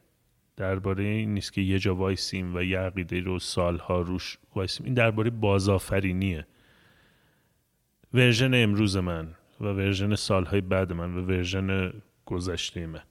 درباره 0.57 1.05
این 1.05 1.35
نیست 1.35 1.53
که 1.53 1.61
یه 1.61 1.79
جا 1.79 1.95
وایسیم 1.95 2.57
و 2.57 2.63
یه 2.63 2.79
عقیده 2.79 3.21
رو 3.21 3.39
سالها 3.39 4.01
روش 4.01 4.39
وایسیم. 4.55 4.87
این 4.87 4.95
درباره 4.95 5.31
بازآفرینیه 5.31 6.47
version 8.15 8.55
امروز 8.55 8.97
من 8.97 9.29
و 9.61 9.65
version 9.65 10.15
سالهای 10.15 10.61
بعد 10.61 10.93
من 10.93 11.17
و 11.17 11.23
version 11.23 11.93
گذشته 12.27 12.87
من. 12.87 13.03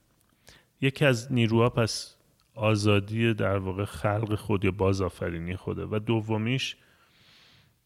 یکی 0.82 1.06
از 1.06 1.34
نیروها 1.34 1.70
پس 1.70 2.16
آزادی 2.54 3.34
در 3.34 3.58
واقع 3.58 3.86
خلق 3.86 4.36
خود 4.36 4.66
یا 4.66 4.72
بازآفرینی 4.72 5.56
خوده. 5.56 5.86
و 5.86 6.00
دومیش 6.00 6.78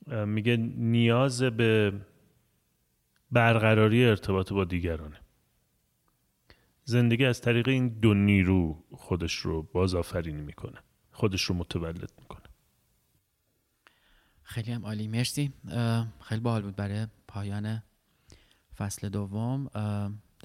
میگه 0.07 0.57
نیاز 0.77 1.43
به 1.43 1.93
برقراری 3.31 4.05
ارتباط 4.05 4.53
با 4.53 4.63
دیگرانه. 4.63 5.19
زندگی 6.83 7.25
از 7.25 7.41
طریق 7.41 7.67
این 7.67 7.87
دو 7.87 8.13
نیرو 8.13 8.83
خودش 8.91 9.35
رو 9.35 9.61
بازآفرینی 9.61 10.41
می‌کنه. 10.41 10.77
خودش 11.11 11.41
رو 11.41 11.55
متولد 11.55 12.11
می‌کنه. 12.19 12.45
خیلی 14.43 14.71
هم 14.71 14.85
عالی. 14.85 15.07
مرسی. 15.07 15.53
خیلی 16.21 16.41
باحال 16.41 16.61
بود 16.61 16.75
برای 16.75 17.07
پایان 17.27 17.83
فصل 18.77 19.09
دوم. 19.09 19.69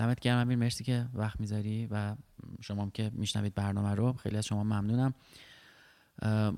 دمت 0.01 0.20
گرم 0.20 0.38
امیر 0.38 0.59
مرسی 0.59 0.84
که 0.84 1.07
وقت 1.14 1.40
می‌ذاری 1.40 1.88
و 1.90 2.16
شما 2.61 2.82
هم 2.82 2.90
که 2.90 3.11
میشنوید 3.14 3.55
برنامه 3.55 3.94
رو. 3.94 4.12
خیلی 4.12 4.36
از 4.36 4.46
شما 4.46 4.64
ممنونم. 4.64 5.14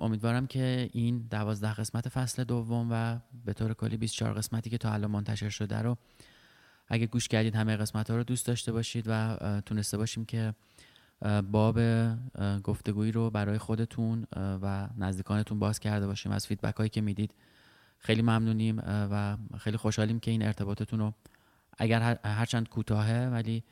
امیدوارم 0.01 0.47
که 0.47 0.91
این 0.93 1.27
دوازده 1.31 1.75
قسمت 1.75 2.09
فصل 2.09 2.45
دوم 2.45 2.89
و 2.91 3.19
به 3.45 3.53
طور 3.53 3.75
کلی 3.75 3.97
24 3.97 4.35
قسمتی 4.35 4.71
که 4.71 4.79
تا 4.79 4.93
الان 4.93 5.11
منتشر 5.11 5.49
شده 5.49 5.79
رو 5.79 5.97
اگه 6.89 7.07
گوش 7.07 7.29
کردید 7.29 7.55
همه 7.55 7.77
قسمت 7.77 8.11
ها 8.11 8.17
رو 8.17 8.25
دوست 8.25 8.47
داشته 8.47 8.73
باشید 8.73 9.05
و 9.09 9.37
تونسته 9.67 9.97
باشیم 9.97 10.25
که 10.25 10.55
باب 11.51 11.81
گفتگویی 12.63 13.13
رو 13.13 13.31
برای 13.31 13.59
خودتون 13.59 14.27
و 14.37 14.89
نزدیکانتون 14.99 15.59
باز 15.59 15.81
کرده 15.81 16.07
باشیم. 16.07 16.33
از 16.33 16.47
فیدبک 16.47 16.77
هایی 16.77 16.91
که 16.91 17.01
می‌دید 17.01 17.35
خیلی 17.99 18.23
ممنونیم 18.23 18.83
و 18.87 19.37
خیلی 19.59 19.77
خوشحالیم 19.77 20.21
که 20.21 20.31
این 20.31 20.43
ارتباطتون 20.43 20.99
رو 20.99 21.15
اگر 21.79 22.19
هرچند 22.25 22.69
کوتاهه 22.69 23.29
ولی 23.29 23.65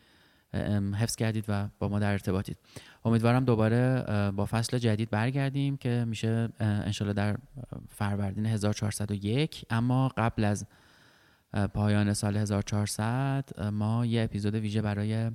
حفظ 0.98 1.16
کردید 1.16 1.44
و 1.48 1.68
با 1.78 1.88
ما 1.88 1.98
در 1.98 2.12
ارتباطید. 2.12 2.56
امیدوارم 3.04 3.44
دوباره 3.44 4.02
با 4.30 4.46
فصل 4.46 4.78
جدید 4.78 5.10
برگردیم 5.10 5.76
که 5.76 6.04
میشه 6.08 6.48
انشالله 6.60 7.12
در 7.12 7.36
فروردین 7.88 8.46
1401 8.46 9.64
اما 9.70 10.08
قبل 10.08 10.44
از 10.44 10.66
پایان 11.74 12.14
سال 12.14 12.36
1400 12.36 13.70
ما 13.72 14.06
یه 14.06 14.22
اپیزود 14.22 14.54
ویژه 14.54 14.82
برای 14.82 15.30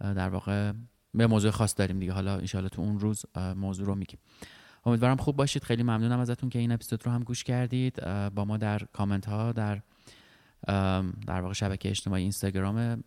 در 0.00 0.28
واقع 0.28 0.72
به 1.14 1.26
موضوع 1.26 1.50
خاص 1.50 1.74
داریم 1.76 1.98
دیگه. 1.98 2.12
حالا 2.12 2.36
انشالله 2.36 2.68
تو 2.68 2.82
اون 2.82 2.98
روز 2.98 3.24
موضوع 3.56 3.86
رو 3.86 3.94
میگیم. 3.94 4.18
امیدوارم 4.86 5.16
خوب 5.16 5.36
باشید. 5.36 5.64
خیلی 5.64 5.82
ممنونم 5.82 6.20
ازتون 6.20 6.50
که 6.50 6.58
این 6.58 6.72
اپیزود 6.72 7.06
رو 7.06 7.12
هم 7.12 7.22
گوش 7.22 7.44
کردید. 7.44 8.04
با 8.30 8.44
ما 8.44 8.56
در 8.56 8.78
کامنت 8.78 9.28
ها 9.28 9.52
در 9.52 9.80
در 11.26 11.40
واقع 11.40 11.52
شبکه 11.52 11.88
اجتماعی 11.90 12.22
اینستاگرام 12.22 13.04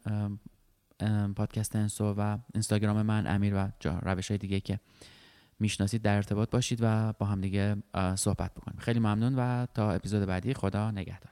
پادکست 1.35 1.75
انسو 1.75 2.13
و 2.17 2.37
اینستاگرام 2.53 3.01
من 3.01 3.27
امیر 3.27 3.53
و 3.55 3.71
روش 4.01 4.27
های 4.31 4.37
دیگه 4.37 4.59
که 4.59 4.79
می‌شناسید 5.59 6.01
در 6.01 6.15
ارتباط 6.15 6.49
باشید 6.49 6.79
و 6.81 7.13
با 7.13 7.25
هم 7.25 7.41
دیگه 7.41 7.75
صحبت 8.15 8.53
بکنیم. 8.53 8.79
خیلی 8.79 8.99
ممنون 8.99 9.35
و 9.35 9.65
تا 9.65 9.91
اپیزود 9.91 10.27
بعدی 10.27 10.53
خدا 10.53 10.91
نگهدار. 10.91 11.31